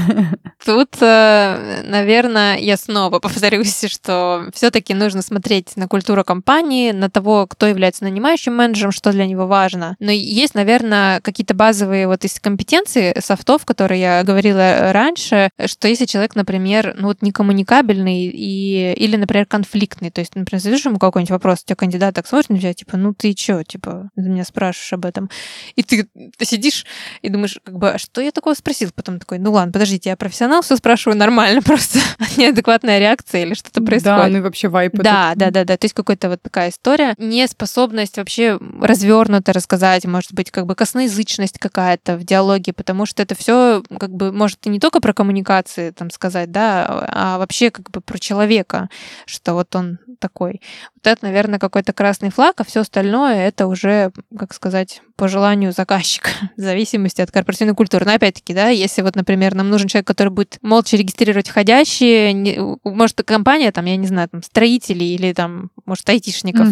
Тут, 0.65 0.97
э, 1.01 1.83
наверное, 1.85 2.59
я 2.59 2.77
снова 2.77 3.19
повторюсь, 3.19 3.85
что 3.89 4.49
все-таки 4.55 4.95
нужно 4.95 5.23
смотреть 5.23 5.77
на 5.77 5.89
культуру 5.89 6.25
компании, 6.25 6.93
на 6.93 7.11
того, 7.11 7.47
кто 7.47 7.67
является 7.67 8.05
нанимающим 8.05 8.55
менеджером, 8.55 8.93
что 8.93 9.13
для 9.13 9.27
него 9.27 9.47
важно. 9.47 9.97
Но 9.99 10.11
есть, 10.11 10.55
наверное, 10.55 11.21
какие-то 11.21 11.55
базовые 11.55 12.07
вот 12.07 12.25
из 12.25 12.39
компетенции 12.39 13.19
софтов, 13.21 13.65
которые 13.65 14.01
я 14.01 14.23
говорила 14.23 14.93
раньше, 14.93 15.51
что 15.67 15.89
если 15.89 16.05
человек, 16.05 16.37
например, 16.37 16.95
ну 16.99 17.09
вот 17.09 17.23
некоммуникабельный 17.23 18.27
и, 18.27 18.95
или, 19.01 19.17
например, 19.17 19.47
конфликтный, 19.47 20.11
то 20.11 20.21
есть, 20.21 20.35
например, 20.35 20.61
задаешь 20.61 20.85
ему 20.85 20.99
какой-нибудь 20.99 21.31
вопрос, 21.31 21.63
у 21.63 21.65
тебя 21.67 21.77
кандидат 21.77 22.15
так 22.15 22.27
смотрит 22.27 22.51
на 22.51 22.59
тебя, 22.59 22.75
типа, 22.75 22.97
ну 22.99 23.15
ты 23.15 23.33
чё, 23.33 23.63
типа, 23.63 24.11
ты 24.15 24.23
меня 24.23 24.45
спрашиваешь 24.45 24.93
об 24.93 25.07
этом, 25.07 25.31
и 25.75 25.83
ты, 25.83 26.07
ты 26.37 26.45
сидишь 26.45 26.85
и 27.23 27.31
думаешь, 27.31 27.59
как 27.65 27.79
бы, 27.79 27.91
а 27.93 27.99
что 27.99 28.21
я 28.21 28.31
такого 28.31 28.53
спросил? 28.55 28.91
Потом 28.95 29.19
такой, 29.19 29.39
ну 29.39 29.53
ладно, 29.53 29.73
подождите, 29.73 30.11
я 30.11 30.17
профессионал, 30.17 30.61
все 30.61 30.77
спрашиваю 30.77 31.17
нормально, 31.17 31.63
просто 31.65 31.99
неадекватная 32.37 32.99
реакция 32.99 33.43
или 33.45 33.55
что-то 33.55 33.81
Да, 33.81 33.87
происходит. 33.87 34.33
ну 34.33 34.39
и 34.39 34.41
вообще 34.43 34.69
вайп. 34.69 34.93
Да, 34.97 35.29
этот. 35.33 35.39
да, 35.39 35.51
да, 35.51 35.65
да. 35.65 35.77
То 35.79 35.85
есть 35.87 35.95
какая-то 35.95 36.29
вот 36.29 36.43
такая 36.43 36.69
история. 36.69 37.15
Неспособность 37.17 38.19
вообще 38.19 38.59
развернуто 38.83 39.55
рассказать, 39.55 40.05
может 40.05 40.35
быть, 40.35 40.51
как 40.51 40.67
бы 40.67 40.75
косноязычность 40.75 41.59
какая-то 41.59 42.19
в 42.19 42.25
диалоге, 42.25 42.75
потому 42.75 43.07
что 43.07 43.23
это 43.23 43.35
все 43.35 43.83
как 43.99 44.11
бы 44.11 44.31
может 44.31 44.59
и 44.67 44.69
не 44.69 44.79
только 44.79 45.01
про 45.01 45.15
коммуникации 45.15 45.91
там 45.91 46.11
сказать, 46.11 46.51
да, 46.53 47.07
а 47.09 47.39
вообще 47.39 47.71
как 47.71 47.91
бы 47.91 48.03
про 48.03 48.19
человека, 48.19 48.90
что 49.27 49.55
вот 49.55 49.75
он 49.77 49.99
такой. 50.19 50.61
Вот 50.95 51.07
это, 51.07 51.25
наверное, 51.25 51.59
какой-то 51.59 51.93
красный 51.93 52.31
флаг, 52.31 52.61
а 52.61 52.65
все 52.65 52.81
остальное 52.81 53.47
это 53.47 53.67
уже, 53.67 54.13
как 54.37 54.53
сказать, 54.55 55.03
по 55.21 55.29
желанию 55.29 55.73
заказчика, 55.73 56.31
в 56.57 56.61
зависимости 56.61 57.21
от 57.21 57.31
корпоративной 57.31 57.75
культуры. 57.75 58.07
Но 58.07 58.15
опять-таки, 58.15 58.55
да, 58.55 58.69
если 58.71 59.03
вот, 59.03 59.17
например, 59.17 59.55
нам 59.55 59.69
нужен 59.69 59.87
человек, 59.87 60.07
который 60.07 60.31
будет 60.31 60.59
молча 60.63 60.97
регистрировать 60.97 61.47
входящие, 61.49 62.33
не- 62.33 62.59
может, 62.85 63.21
компания, 63.23 63.71
там, 63.71 63.85
я 63.85 63.97
не 63.97 64.07
знаю, 64.07 64.29
там, 64.31 64.43
строителей 64.43 65.15
или 65.15 65.33
там, 65.35 65.71
может, 65.85 66.09
айтишников, 66.09 66.69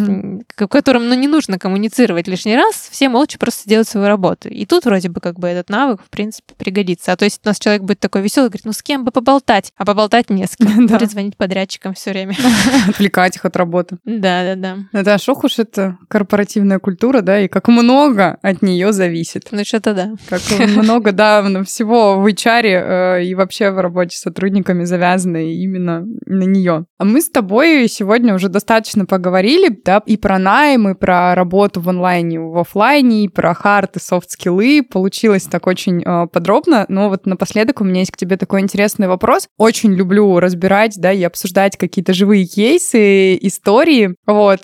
к- 0.56 0.66
которым, 0.68 1.08
ну, 1.08 1.14
не 1.14 1.28
нужно 1.28 1.58
коммуницировать 1.58 2.26
лишний 2.26 2.56
раз, 2.56 2.88
все 2.90 3.08
молча 3.10 3.38
просто 3.38 3.68
делают 3.68 3.86
свою 3.88 4.06
работу. 4.06 4.48
И 4.48 4.64
тут 4.64 4.86
вроде 4.86 5.10
бы 5.10 5.20
как 5.20 5.38
бы 5.38 5.46
этот 5.48 5.68
навык, 5.68 6.00
в 6.02 6.08
принципе, 6.08 6.54
пригодится. 6.56 7.12
А 7.12 7.16
то 7.16 7.26
есть 7.26 7.40
у 7.44 7.48
нас 7.48 7.58
человек 7.58 7.82
будет 7.82 8.00
такой 8.00 8.22
веселый, 8.22 8.48
говорит, 8.48 8.64
ну, 8.64 8.72
с 8.72 8.82
кем 8.82 9.04
бы 9.04 9.10
поболтать? 9.10 9.72
А 9.76 9.84
поболтать 9.84 10.30
не 10.30 10.46
с 10.46 10.56
кем. 10.56 10.86
Да. 10.88 10.98
Будет 10.98 11.10
звонить 11.10 11.36
подрядчикам 11.36 11.92
все 11.92 12.10
время. 12.12 12.34
Отвлекать 12.88 13.36
их 13.36 13.44
от 13.44 13.56
работы. 13.56 13.98
Да, 14.06 14.54
да, 14.54 14.54
да. 14.54 15.00
Это 15.00 15.18
ох 15.30 15.44
уж 15.44 15.58
это 15.58 15.98
корпоративная 16.08 16.78
культура, 16.78 17.20
да, 17.20 17.40
и 17.40 17.48
как 17.48 17.68
много 17.68 18.37
от 18.42 18.62
нее 18.62 18.92
зависит. 18.92 19.48
Ну, 19.50 19.64
что-то 19.64 19.94
да. 19.94 20.10
Как 20.28 20.40
много, 20.76 21.12
да, 21.12 21.42
всего 21.64 22.20
в 22.20 22.26
HR 22.26 22.62
э, 22.64 23.24
и 23.24 23.34
вообще 23.34 23.70
в 23.70 23.80
работе 23.80 24.16
с 24.16 24.20
сотрудниками 24.20 24.84
завязано 24.84 25.38
именно 25.38 26.04
на 26.26 26.44
нее. 26.44 26.86
А 26.98 27.04
мы 27.04 27.20
с 27.20 27.30
тобой 27.30 27.88
сегодня 27.88 28.34
уже 28.34 28.48
достаточно 28.48 29.06
поговорили, 29.06 29.68
да, 29.84 30.02
и 30.06 30.16
про 30.16 30.38
найм, 30.38 30.88
и 30.88 30.94
про 30.94 31.34
работу 31.34 31.80
в 31.80 31.88
онлайне, 31.88 32.40
в 32.40 32.58
офлайне, 32.58 33.24
и 33.24 33.28
про 33.28 33.54
хард 33.54 33.96
и 33.96 34.00
софт-скиллы. 34.00 34.82
Получилось 34.82 35.44
так 35.44 35.66
очень 35.66 36.02
э, 36.04 36.26
подробно, 36.32 36.86
но 36.88 37.08
вот 37.08 37.26
напоследок 37.26 37.80
у 37.80 37.84
меня 37.84 38.00
есть 38.00 38.12
к 38.12 38.16
тебе 38.16 38.36
такой 38.36 38.60
интересный 38.60 39.08
вопрос. 39.08 39.48
Очень 39.56 39.94
люблю 39.94 40.38
разбирать, 40.40 40.94
да, 40.96 41.12
и 41.12 41.22
обсуждать 41.22 41.76
какие-то 41.76 42.12
живые 42.12 42.44
кейсы, 42.46 43.36
истории. 43.36 44.14
Вот, 44.26 44.60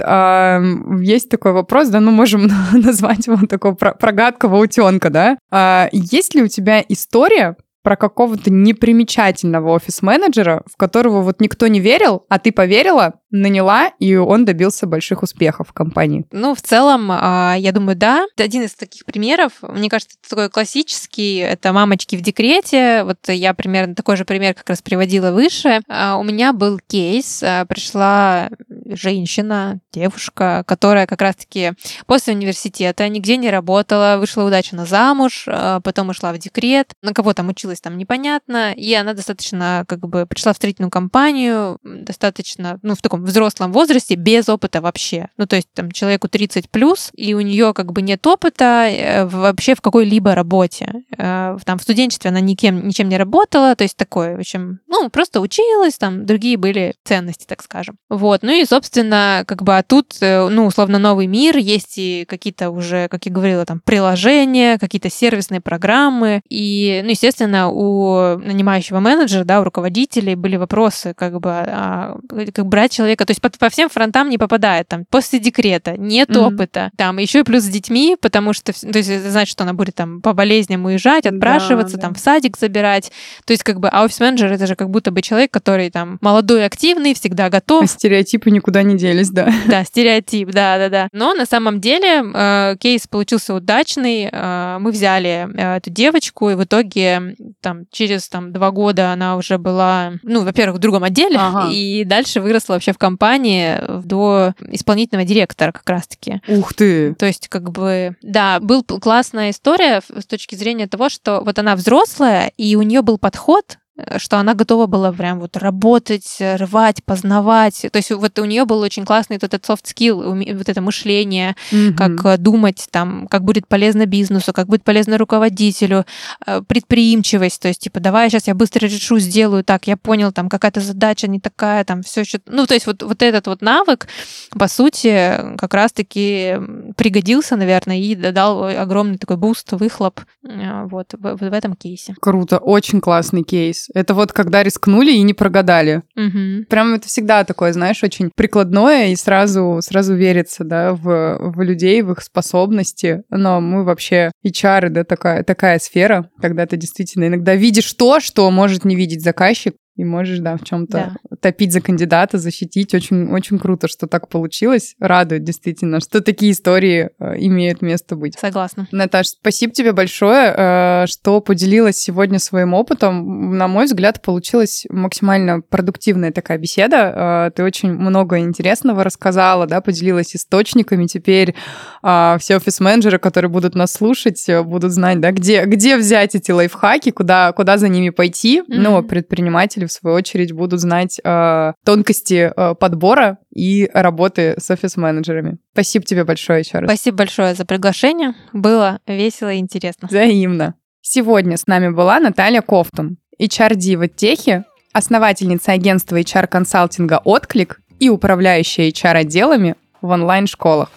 есть 1.00 1.28
такой 1.30 1.52
вопрос, 1.52 1.88
да, 1.88 2.00
ну, 2.00 2.10
можем 2.10 2.48
назвать 2.72 3.26
его 3.26 3.46
такого 3.64 3.94
прогадкового 3.94 4.62
утенка, 4.62 5.10
да. 5.10 5.38
А 5.50 5.88
есть 5.92 6.34
ли 6.34 6.42
у 6.42 6.48
тебя 6.48 6.84
история, 6.88 7.56
про 7.84 7.96
какого-то 7.96 8.50
непримечательного 8.50 9.72
офис-менеджера, 9.72 10.62
в 10.64 10.78
которого 10.78 11.20
вот 11.20 11.42
никто 11.42 11.66
не 11.66 11.80
верил, 11.80 12.24
а 12.30 12.38
ты 12.38 12.50
поверила, 12.50 13.20
наняла, 13.30 13.90
и 13.98 14.16
он 14.16 14.46
добился 14.46 14.86
больших 14.86 15.22
успехов 15.22 15.68
в 15.68 15.72
компании. 15.74 16.24
Ну, 16.32 16.54
в 16.54 16.62
целом, 16.62 17.10
а, 17.10 17.54
я 17.58 17.72
думаю, 17.72 17.94
да. 17.94 18.24
Один 18.38 18.62
из 18.62 18.74
таких 18.74 19.04
примеров, 19.04 19.52
мне 19.60 19.90
кажется, 19.90 20.16
такой 20.26 20.48
классический, 20.48 21.36
это 21.36 21.74
мамочки 21.74 22.16
в 22.16 22.22
декрете. 22.22 23.04
Вот 23.04 23.18
я 23.28 23.52
примерно 23.52 23.94
такой 23.94 24.16
же 24.16 24.24
пример 24.24 24.54
как 24.54 24.70
раз 24.70 24.80
приводила 24.80 25.30
выше. 25.30 25.82
А, 25.86 26.16
у 26.16 26.22
меня 26.22 26.54
был 26.54 26.80
кейс, 26.88 27.42
а, 27.42 27.66
пришла 27.66 28.48
женщина, 28.86 29.80
девушка, 29.92 30.64
которая 30.66 31.06
как 31.06 31.22
раз-таки 31.22 31.72
после 32.06 32.34
университета 32.34 33.08
нигде 33.08 33.36
не 33.36 33.50
работала, 33.50 34.16
вышла 34.18 34.44
удачно 34.44 34.86
замуж, 34.86 35.46
потом 35.82 36.08
ушла 36.10 36.32
в 36.32 36.38
декрет, 36.38 36.92
на 37.02 37.12
кого 37.12 37.32
там 37.34 37.48
училась, 37.48 37.80
там 37.80 37.98
непонятно, 37.98 38.72
и 38.72 38.92
она 38.94 39.14
достаточно 39.14 39.84
как 39.88 40.00
бы 40.00 40.26
пришла 40.26 40.52
в 40.52 40.56
строительную 40.56 40.90
компанию, 40.90 41.78
достаточно, 41.82 42.78
ну, 42.82 42.94
в 42.94 43.02
таком 43.02 43.24
взрослом 43.24 43.72
возрасте 43.72 44.14
без 44.14 44.48
опыта 44.48 44.80
вообще. 44.80 45.28
Ну, 45.36 45.46
то 45.46 45.56
есть 45.56 45.68
там 45.74 45.90
человеку 45.90 46.28
30 46.28 46.70
плюс, 46.70 47.10
и 47.14 47.34
у 47.34 47.40
нее 47.40 47.74
как 47.74 47.92
бы 47.92 48.02
нет 48.02 48.26
опыта 48.26 48.86
э, 48.88 49.24
вообще 49.26 49.74
в 49.74 49.80
какой-либо 49.80 50.34
работе. 50.34 51.04
Э, 51.16 51.56
там 51.64 51.78
в 51.78 51.82
студенчестве 51.82 52.30
она 52.30 52.40
никем, 52.40 52.86
ничем 52.86 53.08
не 53.08 53.16
работала, 53.16 53.74
то 53.76 53.84
есть 53.84 53.96
такое, 53.96 54.36
в 54.36 54.40
общем, 54.40 54.80
ну, 54.86 55.10
просто 55.10 55.40
училась, 55.40 55.98
там 55.98 56.26
другие 56.26 56.56
были 56.56 56.94
ценности, 57.04 57.46
так 57.46 57.62
скажем. 57.62 57.96
Вот, 58.08 58.42
ну 58.42 58.52
и, 58.52 58.64
собственно, 58.74 59.44
как 59.46 59.62
бы 59.62 59.76
а 59.76 59.84
тут, 59.84 60.16
э, 60.20 60.48
ну, 60.48 60.66
условно, 60.66 60.98
новый 60.98 61.28
мир, 61.28 61.56
есть 61.56 61.94
и 61.96 62.24
какие-то 62.28 62.70
уже, 62.70 63.06
как 63.06 63.24
я 63.26 63.32
говорила, 63.32 63.64
там, 63.64 63.80
приложения, 63.84 64.78
какие-то 64.78 65.10
сервисные 65.10 65.60
программы, 65.60 66.42
и, 66.48 67.00
ну, 67.04 67.10
естественно, 67.10 67.68
у 67.68 68.36
нанимающего 68.38 68.98
менеджера, 68.98 69.44
да, 69.44 69.60
у 69.60 69.64
руководителей 69.64 70.34
были 70.34 70.56
вопросы, 70.56 71.14
как 71.16 71.38
бы, 71.38 71.50
а, 71.50 72.16
как 72.52 72.66
брать 72.66 72.90
человека 72.90 73.24
то 73.24 73.30
есть 73.30 73.40
по, 73.40 73.48
по 73.48 73.68
всем 73.68 73.88
фронтам 73.88 74.28
не 74.28 74.38
попадает, 74.38 74.88
там, 74.88 75.04
после 75.08 75.38
декрета, 75.38 75.96
нет 75.96 76.30
mm-hmm. 76.30 76.54
опыта, 76.54 76.90
там, 76.96 77.18
еще 77.18 77.40
и 77.40 77.42
плюс 77.44 77.62
с 77.62 77.68
детьми, 77.68 78.16
потому 78.20 78.52
что, 78.54 78.72
то 78.72 78.98
есть 78.98 79.08
это 79.08 79.30
значит, 79.30 79.52
что 79.52 79.62
она 79.62 79.72
будет 79.72 79.94
там 79.94 80.20
по 80.20 80.32
болезням 80.32 80.84
уезжать, 80.84 81.26
отпрашиваться, 81.26 81.94
да, 81.96 82.02
там, 82.02 82.12
да. 82.14 82.18
в 82.18 82.20
садик 82.20 82.58
забирать, 82.58 83.12
то 83.44 83.52
есть 83.52 83.62
как 83.62 83.78
бы, 83.78 83.88
а 83.88 84.02
офис-менеджер 84.02 84.50
это 84.50 84.66
же 84.66 84.74
как 84.74 84.90
будто 84.90 85.12
бы 85.12 85.22
человек, 85.22 85.52
который 85.52 85.90
там 85.90 86.18
молодой, 86.20 86.66
активный, 86.66 87.14
всегда 87.14 87.50
готов. 87.50 87.84
А 87.84 87.86
стереотипы 87.86 88.50
никуда 88.64 88.82
не 88.82 88.96
делись, 88.96 89.28
да. 89.30 89.52
Да, 89.68 89.84
стереотип, 89.84 90.50
да-да-да. 90.50 91.08
Но 91.12 91.34
на 91.34 91.44
самом 91.44 91.80
деле 91.80 92.24
э, 92.32 92.76
кейс 92.80 93.06
получился 93.06 93.54
удачный, 93.54 94.28
э, 94.32 94.78
мы 94.80 94.90
взяли 94.90 95.48
э, 95.54 95.76
эту 95.76 95.90
девочку, 95.90 96.48
и 96.48 96.54
в 96.54 96.64
итоге 96.64 97.36
там 97.60 97.84
через 97.90 98.28
там 98.28 98.52
два 98.52 98.70
года 98.70 99.12
она 99.12 99.36
уже 99.36 99.58
была, 99.58 100.14
ну, 100.22 100.44
во-первых, 100.44 100.78
в 100.78 100.80
другом 100.80 101.04
отделе, 101.04 101.36
ага. 101.38 101.68
и 101.72 102.04
дальше 102.04 102.40
выросла 102.40 102.74
вообще 102.74 102.92
в 102.92 102.98
компании 102.98 103.78
до 104.02 104.54
исполнительного 104.70 105.28
директора 105.28 105.72
как 105.72 105.88
раз-таки. 105.88 106.40
Ух 106.48 106.72
ты! 106.72 107.14
То 107.14 107.26
есть 107.26 107.48
как 107.48 107.70
бы, 107.70 108.16
да, 108.22 108.60
был 108.60 108.82
классная 108.82 109.50
история 109.50 110.00
с 110.00 110.24
точки 110.24 110.54
зрения 110.54 110.86
того, 110.86 111.10
что 111.10 111.42
вот 111.44 111.58
она 111.58 111.76
взрослая, 111.76 112.50
и 112.56 112.76
у 112.76 112.82
нее 112.82 113.02
был 113.02 113.18
подход 113.18 113.76
что 114.18 114.38
она 114.38 114.54
готова 114.54 114.86
была 114.86 115.12
прям 115.12 115.40
вот 115.40 115.56
работать, 115.56 116.36
рвать, 116.40 117.04
познавать. 117.04 117.86
То 117.92 117.96
есть 117.96 118.10
вот 118.10 118.38
у 118.38 118.44
нее 118.44 118.64
был 118.64 118.80
очень 118.80 119.04
классный 119.04 119.36
вот 119.36 119.44
этот 119.44 119.64
soft 119.64 119.84
skill, 119.84 120.56
вот 120.56 120.68
это 120.68 120.80
мышление, 120.80 121.54
mm-hmm. 121.70 121.94
как 121.94 122.24
э, 122.24 122.36
думать 122.38 122.88
там, 122.90 123.28
как 123.28 123.44
будет 123.44 123.68
полезно 123.68 124.06
бизнесу, 124.06 124.52
как 124.52 124.66
будет 124.66 124.82
полезно 124.82 125.16
руководителю, 125.16 126.06
э, 126.44 126.62
предприимчивость, 126.66 127.62
то 127.62 127.68
есть 127.68 127.82
типа 127.82 128.00
давай 128.00 128.30
сейчас 128.30 128.48
я 128.48 128.54
быстро 128.54 128.86
решу, 128.86 129.18
сделаю 129.18 129.62
так, 129.62 129.86
я 129.86 129.96
понял, 129.96 130.32
там 130.32 130.48
какая-то 130.48 130.80
задача 130.80 131.28
не 131.28 131.38
такая, 131.38 131.84
там 131.84 132.02
все 132.02 132.22
еще... 132.22 132.40
Ну, 132.46 132.66
то 132.66 132.74
есть 132.74 132.86
вот, 132.86 133.02
вот 133.02 133.22
этот 133.22 133.46
вот 133.46 133.62
навык, 133.62 134.08
по 134.50 134.66
сути, 134.66 135.56
как 135.56 135.72
раз-таки 135.72 136.58
пригодился, 136.96 137.56
наверное, 137.56 137.98
и 137.98 138.14
дал 138.14 138.64
огромный 138.64 139.18
такой 139.18 139.36
boost, 139.36 139.72
выхлоп 139.72 140.20
вот 140.42 141.14
в, 141.14 141.36
в 141.36 141.52
этом 141.52 141.74
кейсе. 141.74 142.14
Круто, 142.20 142.58
очень 142.58 143.00
классный 143.00 143.44
кейс. 143.44 143.83
Это 143.92 144.14
вот 144.14 144.32
когда 144.32 144.62
рискнули 144.62 145.12
и 145.12 145.22
не 145.22 145.34
прогадали. 145.34 146.02
Угу. 146.16 146.66
Прям 146.68 146.94
это 146.94 147.08
всегда 147.08 147.44
такое, 147.44 147.72
знаешь, 147.72 148.02
очень 148.02 148.30
прикладное 148.34 149.08
и 149.08 149.16
сразу, 149.16 149.80
сразу 149.82 150.14
верится, 150.14 150.64
да, 150.64 150.94
в, 150.94 151.38
в 151.38 151.60
людей, 151.62 152.02
в 152.02 152.12
их 152.12 152.20
способности. 152.22 153.22
Но 153.30 153.60
мы 153.60 153.84
вообще 153.84 154.30
HR, 154.46 154.88
да, 154.90 155.04
такая, 155.04 155.42
такая 155.44 155.78
сфера, 155.78 156.28
когда 156.40 156.66
ты 156.66 156.76
действительно 156.76 157.26
иногда 157.26 157.54
видишь 157.54 157.92
то, 157.94 158.20
что 158.20 158.50
может 158.50 158.84
не 158.84 158.96
видеть 158.96 159.22
заказчик, 159.22 159.74
и 159.96 160.04
можешь, 160.04 160.40
да, 160.40 160.56
в 160.56 160.64
чем-то 160.64 161.14
да. 161.30 161.36
топить 161.36 161.72
за 161.72 161.80
кандидата, 161.80 162.38
защитить. 162.38 162.94
Очень, 162.94 163.30
очень 163.30 163.60
круто, 163.60 163.86
что 163.86 164.08
так 164.08 164.28
получилось. 164.28 164.96
Радует 164.98 165.44
действительно, 165.44 166.00
что 166.00 166.20
такие 166.20 166.50
истории 166.50 167.10
э, 167.18 167.34
имеют 167.38 167.80
место 167.80 168.16
быть. 168.16 168.36
Согласна. 168.36 168.88
Наташа, 168.90 169.30
спасибо 169.30 169.72
тебе 169.72 169.92
большое, 169.92 170.52
э, 170.56 171.04
что 171.06 171.40
поделилась 171.40 171.96
сегодня 171.96 172.40
своим 172.40 172.74
опытом. 172.74 173.56
На 173.56 173.68
мой 173.68 173.84
взгляд, 173.84 174.20
получилась 174.20 174.84
максимально 174.90 175.60
продуктивная 175.60 176.32
такая 176.32 176.58
беседа. 176.58 177.46
Э, 177.46 177.50
ты 177.54 177.62
очень 177.62 177.92
много 177.92 178.40
интересного 178.40 179.04
рассказала, 179.04 179.68
да, 179.68 179.80
поделилась 179.80 180.34
источниками. 180.34 181.06
Теперь 181.06 181.54
э, 182.02 182.36
все 182.40 182.56
офис-менеджеры, 182.56 183.20
которые 183.20 183.48
будут 183.48 183.76
нас 183.76 183.92
слушать, 183.92 184.44
будут 184.64 184.90
знать, 184.90 185.20
да, 185.20 185.30
где, 185.30 185.66
где 185.66 185.96
взять 185.96 186.34
эти 186.34 186.50
лайфхаки, 186.50 187.12
куда, 187.12 187.52
куда 187.52 187.78
за 187.78 187.88
ними 187.88 188.10
пойти. 188.10 188.58
Mm-hmm. 188.60 188.64
Ну, 188.68 189.02
предприниматели 189.04 189.83
в 189.86 189.92
свою 189.92 190.16
очередь, 190.16 190.52
будут 190.52 190.80
знать 190.80 191.20
э, 191.22 191.72
тонкости 191.84 192.52
э, 192.54 192.74
подбора 192.74 193.38
и 193.54 193.90
работы 193.92 194.54
с 194.58 194.70
офис-менеджерами. 194.70 195.58
Спасибо 195.72 196.04
тебе 196.04 196.24
большое 196.24 196.60
еще 196.60 196.78
раз. 196.78 196.88
Спасибо 196.90 197.18
большое 197.18 197.54
за 197.54 197.64
приглашение. 197.64 198.34
Было 198.52 199.00
весело 199.06 199.52
и 199.52 199.58
интересно. 199.58 200.08
Взаимно. 200.08 200.74
Сегодня 201.00 201.56
с 201.56 201.66
нами 201.66 201.90
была 201.90 202.18
Наталья 202.18 202.62
Кофтун, 202.62 203.18
HR-дива 203.38 204.08
Техи, 204.08 204.64
основательница 204.92 205.72
агентства 205.72 206.18
HR-консалтинга 206.18 207.20
«Отклик» 207.24 207.80
и 208.00 208.08
управляющая 208.08 208.88
HR-отделами 208.88 209.74
в 210.00 210.08
онлайн-школах. 210.08 210.90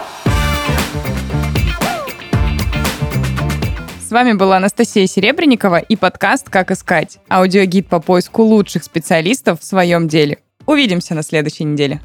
С 4.07 4.11
вами 4.11 4.31
была 4.31 4.55
Анастасия 4.55 5.05
Серебренникова 5.05 5.79
и 5.79 5.97
подкаст 5.97 6.49
«Как 6.49 6.71
искать»– 6.71 7.19
аудиогид 7.27 7.89
по 7.89 7.99
поиску 7.99 8.43
лучших 8.43 8.85
специалистов 8.85 9.59
в 9.59 9.65
своем 9.65 10.07
деле. 10.07 10.37
Увидимся 10.65 11.13
на 11.13 11.23
следующей 11.23 11.65
неделе. 11.65 11.99